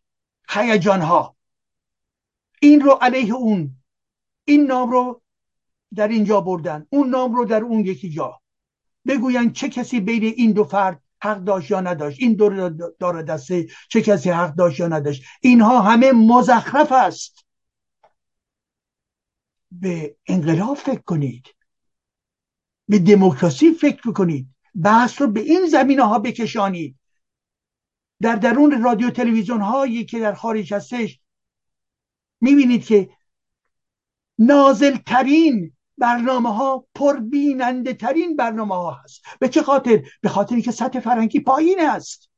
هیجان 0.49 1.01
ها 1.01 1.35
این 2.61 2.81
رو 2.81 2.91
علیه 2.91 3.33
اون. 3.33 3.75
این 4.45 4.65
نام 4.65 4.91
رو 4.91 5.21
در 5.95 6.07
اینجا 6.07 6.41
بردن. 6.41 6.87
اون 6.89 7.09
نام 7.09 7.35
رو 7.35 7.45
در 7.45 7.61
اون 7.61 7.79
یکی 7.79 8.09
جا. 8.09 8.41
بگوین 9.07 9.53
چه 9.53 9.69
کسی 9.69 9.99
بین 9.99 10.23
این 10.23 10.51
دو 10.51 10.63
فرد 10.63 11.01
حق 11.21 11.37
داشت 11.37 11.71
یا 11.71 11.81
نداشت. 11.81 12.17
این 12.21 12.33
دو 12.33 12.69
دار 12.99 13.21
دسته 13.21 13.67
چه 13.89 14.01
کسی 14.01 14.29
حق 14.29 14.55
داشت 14.55 14.79
یا 14.79 14.87
نداشت. 14.87 15.23
اینها 15.41 15.81
همه 15.81 16.11
مزخرف 16.11 16.91
است. 16.91 17.45
به 19.71 20.15
انقلاب 20.27 20.77
فکر 20.77 21.01
کنید. 21.01 21.47
به 22.87 22.99
دموکراسی 22.99 23.71
فکر 23.71 24.11
کنید 24.11 24.55
بحث 24.83 25.21
رو 25.21 25.27
به 25.27 25.39
این 25.39 25.65
زمینه 25.65 26.03
ها 26.03 26.19
بکشانید. 26.19 27.00
در 28.21 28.35
درون 28.35 28.83
رادیو 28.83 29.09
تلویزیون 29.09 29.61
هایی 29.61 30.05
که 30.05 30.19
در 30.19 30.33
خارج 30.33 30.73
هستش 30.73 31.19
می‌بینید 32.41 32.85
که 32.85 33.09
نازل 34.39 34.97
ترین 34.97 35.77
برنامه 35.97 36.55
ها 36.55 36.87
پربیننده 36.95 37.93
ترین 37.93 38.35
برنامه 38.35 38.75
ها 38.75 38.91
هست. 38.91 39.21
به 39.39 39.49
چه 39.49 39.63
خاطر؟ 39.63 40.03
به 40.21 40.29
خاطر 40.29 40.59
که 40.59 40.71
سطح 40.71 40.99
فرنگی 40.99 41.39
پایین 41.39 41.79
است. 41.79 42.31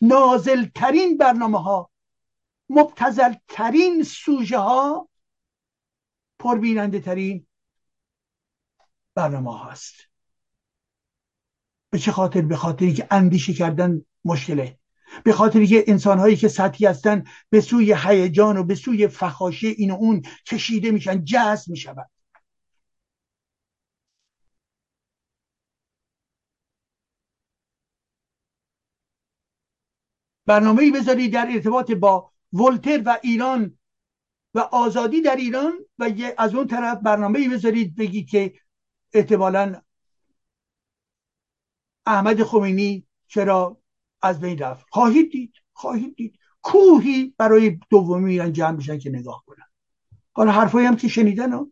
نازل 0.00 0.64
ترین 0.64 1.16
برنامه 1.16 1.62
ها 1.62 1.90
مبتزل 2.68 3.34
ترین 3.48 4.02
سوژه 4.02 4.58
ها 4.58 5.08
پربیننده 6.38 7.00
ترین 7.00 7.46
برنامه 9.14 9.64
هست. 9.64 10.05
به 11.96 12.00
چه 12.00 12.12
خاطر؟ 12.12 12.42
به 12.42 12.56
خاطر 12.56 12.90
که 12.90 13.06
اندیشه 13.10 13.52
کردن 13.52 14.04
مشکله 14.24 14.78
به 15.24 15.32
خاطر 15.32 15.64
که 15.64 15.84
انسان 15.86 16.18
هایی 16.18 16.36
که 16.36 16.48
سطحی 16.48 16.86
هستن 16.86 17.24
به 17.50 17.60
سوی 17.60 17.94
هیجان 18.04 18.56
و 18.56 18.64
به 18.64 18.74
سوی 18.74 19.08
فخاشه 19.08 19.68
این 19.68 19.90
و 19.90 19.94
اون 19.94 20.22
کشیده 20.46 20.90
میشن 20.90 21.24
جذب 21.24 21.70
میشون 21.70 21.94
برنامه 30.46 30.82
ای 30.82 30.90
بذارید 30.90 31.32
در 31.32 31.48
ارتباط 31.50 31.92
با 31.92 32.32
ولتر 32.52 33.02
و 33.06 33.18
ایران 33.22 33.78
و 34.54 34.58
آزادی 34.58 35.22
در 35.22 35.36
ایران 35.36 35.72
و 35.98 36.10
از 36.38 36.54
اون 36.54 36.66
طرف 36.66 36.98
برنامه 36.98 37.38
ای 37.38 37.48
بذارید 37.48 37.96
بگید 37.96 38.28
که 38.28 38.54
احتمالا 39.14 39.80
احمد 42.06 42.42
خمینی 42.42 43.06
چرا 43.26 43.80
از 44.22 44.40
بین 44.40 44.58
رفت؟ 44.58 44.86
خواهید 44.90 45.30
دید 45.30 45.54
خواهید 45.72 46.16
دید. 46.16 46.38
کوهی 46.62 47.34
برای 47.38 47.78
دومی 47.90 48.24
میرن 48.24 48.52
جمع 48.52 48.76
میشن 48.76 48.98
که 48.98 49.10
نگاه 49.10 49.44
کنن. 49.46 49.66
حالا 50.32 50.52
حرفایی 50.52 50.86
هم 50.86 50.96
که 50.96 51.08
شنیدن 51.08 51.52
ها. 51.52 51.70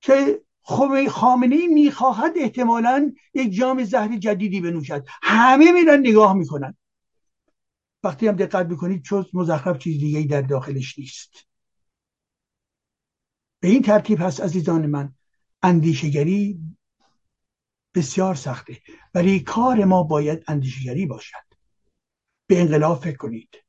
که 0.00 0.42
خامنه 1.10 1.56
ای 1.56 1.66
می‌خواهد 1.66 2.32
احتمالا 2.36 3.12
یک 3.34 3.52
جام 3.52 3.84
زهر 3.84 4.16
جدیدی 4.16 4.60
بنوشد. 4.60 5.06
همه 5.22 5.72
میرن 5.72 6.00
نگاه 6.00 6.34
می‌کنن. 6.34 6.76
وقتی 8.02 8.28
هم 8.28 8.36
دقت 8.36 8.66
می‌کنید 8.66 9.02
چون 9.02 9.26
مزخرف 9.32 9.78
چیز 9.78 10.00
دیگه 10.00 10.22
در 10.22 10.42
داخلش 10.42 10.98
نیست. 10.98 11.46
به 13.60 13.68
این 13.68 13.82
ترتیب 13.82 14.20
هست 14.20 14.40
عزیزان 14.40 14.86
من. 14.86 15.14
اندیشگری 15.62 16.60
بسیار 17.94 18.34
سخته. 18.34 18.82
ولی 19.14 19.40
کار 19.40 19.84
ما 19.84 20.02
باید 20.02 20.44
اندیشگری 20.48 21.06
باشد. 21.06 21.48
به 22.46 22.60
انقلاب 22.60 23.00
فکر 23.02 23.16
کنید. 23.16 23.64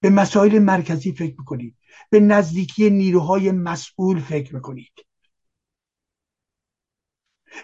به 0.00 0.10
مسائل 0.10 0.58
مرکزی 0.58 1.12
فکر 1.12 1.36
کنید 1.36 1.76
به 2.10 2.20
نزدیکی 2.20 2.90
نیروهای 2.90 3.52
مسئول 3.52 4.20
فکر 4.20 4.58
کنید 4.60 4.92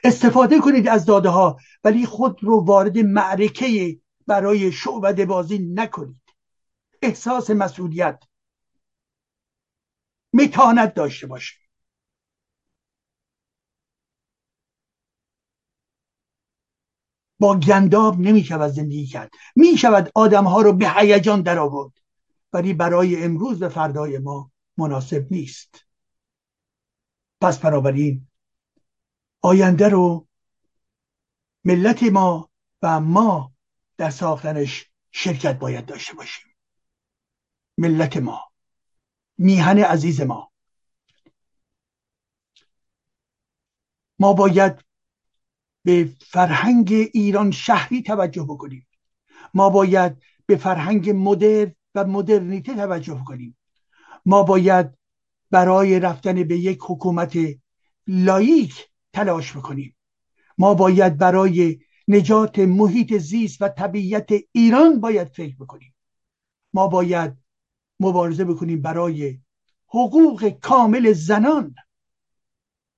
استفاده 0.05 0.61
کنید 0.61 0.89
از 0.89 1.05
داده 1.05 1.29
ها 1.29 1.59
ولی 1.85 2.07
خود 2.07 2.45
رو 2.45 2.65
وارد 2.65 2.99
معرکه 2.99 4.01
برای 4.27 4.73
شعبده 4.73 5.27
بازی 5.27 5.59
نکنید. 5.59 6.23
احساس 7.03 7.51
مسئولیت 7.51 8.23
متانت 10.33 10.95
داشته 10.95 11.27
باشید 11.27 11.62
با 17.43 17.57
گنداب 17.57 18.21
نمی 18.21 18.45
شود 18.45 18.71
زندگی 18.71 19.07
کرد. 19.07 19.31
می 19.57 19.77
شود 19.77 20.11
آدم 20.15 20.45
ها 20.45 20.63
رو 20.63 20.73
به 20.73 20.91
هیجان 20.91 21.43
در 21.43 21.59
آورد 21.59 21.93
ولی 22.53 22.75
برای 22.75 23.25
امروز 23.25 23.63
و 23.63 23.69
فردای 23.69 24.19
ما 24.19 24.51
مناسب 24.77 25.27
نیست. 25.31 25.87
پس 27.41 27.59
بنابراین 27.59 28.29
آینده 29.41 29.89
رو 29.89 30.27
ملت 31.65 32.03
ما 32.03 32.51
و 32.83 33.01
ما 33.01 33.53
در 33.97 34.11
ساختنش 34.11 34.91
شرکت 35.11 35.59
باید 35.59 35.87
داشته 35.87 36.15
باشیم. 36.15 36.57
ملت 37.79 38.17
ما 38.17 38.41
میهن 39.39 39.79
عزیز 39.79 40.21
ما. 40.21 40.53
ما 44.19 44.33
باید 44.33 44.85
به 45.85 46.13
فرهنگ 46.21 46.93
ایران 46.93 47.51
شهری 47.51 48.03
توجه 48.03 48.43
بکنیم. 48.43 48.87
ما 49.55 49.71
باید 49.71 50.23
به 50.47 50.57
فرهنگ 50.57 51.11
مدرن 51.11 51.75
و 51.95 52.05
مدرنیته 52.05 52.75
توجه 52.75 53.25
کنیم. 53.25 53.59
ما 54.27 54.43
باید 54.43 54.87
برای 55.51 56.01
رفتن 56.01 56.45
به 56.45 56.59
یک 56.59 56.79
حکومت 56.83 57.39
لایک 58.07 58.89
تلاش 59.13 59.57
بکنیم. 59.57 59.97
ما 60.59 60.75
باید 60.75 61.17
برای 61.19 61.81
نجات 62.09 62.59
محیط 62.59 63.17
زیست 63.17 63.63
و 63.63 63.69
طبیعت 63.69 64.33
ایران 64.53 65.01
باید 65.01 65.29
فکر 65.29 65.57
بکنیم. 65.57 65.95
ما 66.73 66.89
باید 66.89 67.37
مبارزه 68.01 68.45
بکنیم 68.45 68.83
برای 68.83 69.39
حقوق 69.89 70.49
کامل 70.49 71.13
زنان 71.13 71.75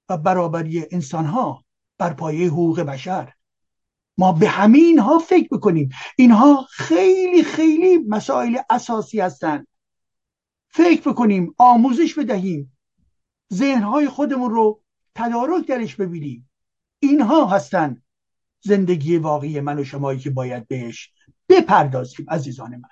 و 0.08 0.16
برابری 0.16 0.86
انسان 0.90 1.24
ها 1.24 1.63
بر 1.98 2.12
پایه 2.12 2.48
حقوق 2.48 2.80
بشر. 2.80 3.32
ما 4.18 4.32
به 4.32 4.48
همین 4.48 4.98
ها 4.98 5.18
فکر 5.18 5.48
بکنیم 5.56 5.88
اینها 6.16 6.66
خیلی 6.70 7.42
خیلی 7.42 7.98
مسائل 7.98 8.58
اساسی 8.70 9.20
هستند 9.20 9.66
فکر 10.68 11.10
بکنیم 11.10 11.54
آموزش 11.58 12.18
بدهیم. 12.18 12.76
ذهنهای 13.52 14.08
خودمون 14.08 14.50
رو 14.50 14.82
تدارک 15.14 15.66
درش 15.66 15.96
ببینیم. 15.96 16.50
اینها 16.98 17.46
هستن 17.46 18.02
زندگی 18.60 19.16
واقعی 19.16 19.60
من 19.60 19.78
و 19.78 19.84
شمایی 19.84 20.18
که 20.18 20.30
باید 20.30 20.68
بهش 20.68 21.12
بپردازیم 21.48 22.26
عزیزان 22.28 22.76
من. 22.76 22.88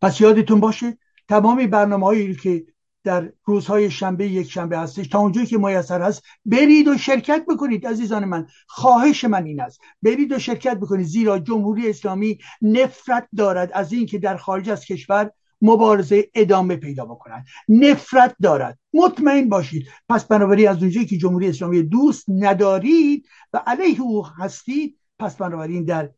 پس 0.00 0.20
یادتون 0.20 0.60
باشه 0.60 0.98
تمام 1.28 1.66
برنامه 1.66 2.06
هایی 2.06 2.36
که 2.36 2.66
در 3.04 3.32
روزهای 3.44 3.90
شنبه 3.90 4.28
یک 4.28 4.50
شنبه 4.50 4.78
هستش. 4.78 5.08
تا 5.08 5.18
اونجایی 5.18 5.46
که 5.46 5.58
میسر 5.58 6.02
هست 6.02 6.22
برید 6.44 6.88
و 6.88 6.98
شرکت 6.98 7.44
بکنید 7.48 7.86
عزیزان 7.86 8.24
من. 8.24 8.46
خواهش 8.66 9.24
من 9.24 9.44
این 9.44 9.60
است. 9.60 9.80
برید 10.02 10.32
و 10.32 10.38
شرکت 10.38 10.76
بکنید. 10.76 11.06
زیرا 11.06 11.38
جمهوری 11.38 11.90
اسلامی 11.90 12.38
نفرت 12.62 13.28
دارد 13.36 13.70
از 13.74 13.92
اینکه 13.92 14.18
در 14.18 14.36
خارج 14.36 14.70
از 14.70 14.84
کشور 14.84 15.30
مبارزه 15.62 16.30
ادامه 16.34 16.76
پیدا 16.76 17.04
بکنند 17.04 17.46
نفرت 17.68 18.36
دارد. 18.42 18.78
مطمئن 18.94 19.48
باشید. 19.48 19.88
پس 20.08 20.24
بنابراین 20.24 20.68
از 20.68 20.82
اونجایی 20.82 21.06
که 21.06 21.16
جمهوری 21.16 21.48
اسلامی 21.48 21.82
دوست 21.82 22.24
ندارید 22.28 23.26
و 23.52 23.62
علیه 23.66 24.00
او 24.00 24.26
هستید 24.26 24.98
پس 25.18 25.36
بنابراین 25.36 25.84
در 25.84 26.10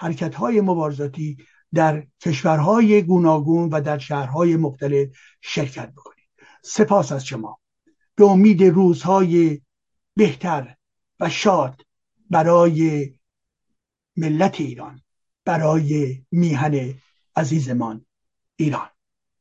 حرکت 0.00 0.34
های 0.34 0.60
مبارزاتی 0.60 1.36
در 1.74 2.06
کشورهای 2.20 3.02
گوناگون 3.02 3.68
و 3.68 3.80
در 3.80 3.98
شهرهای 3.98 4.56
مختلف 4.56 5.08
شرکت 5.40 5.92
بکنید. 5.92 6.17
سپاس 6.64 7.12
از 7.12 7.26
شما. 7.26 7.60
به 8.14 8.24
امید 8.24 8.62
روزهای 8.64 9.60
بهتر 10.16 10.76
و 11.20 11.30
شاد 11.30 11.82
برای 12.30 13.12
ملت 14.16 14.60
ایران 14.60 15.02
برای 15.44 16.24
میهن 16.30 16.94
عزیزمان 17.36 18.06
ایران. 18.56 18.88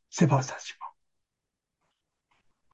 سپاس 0.09 0.53
از 0.53 0.65
شما. 0.67 0.86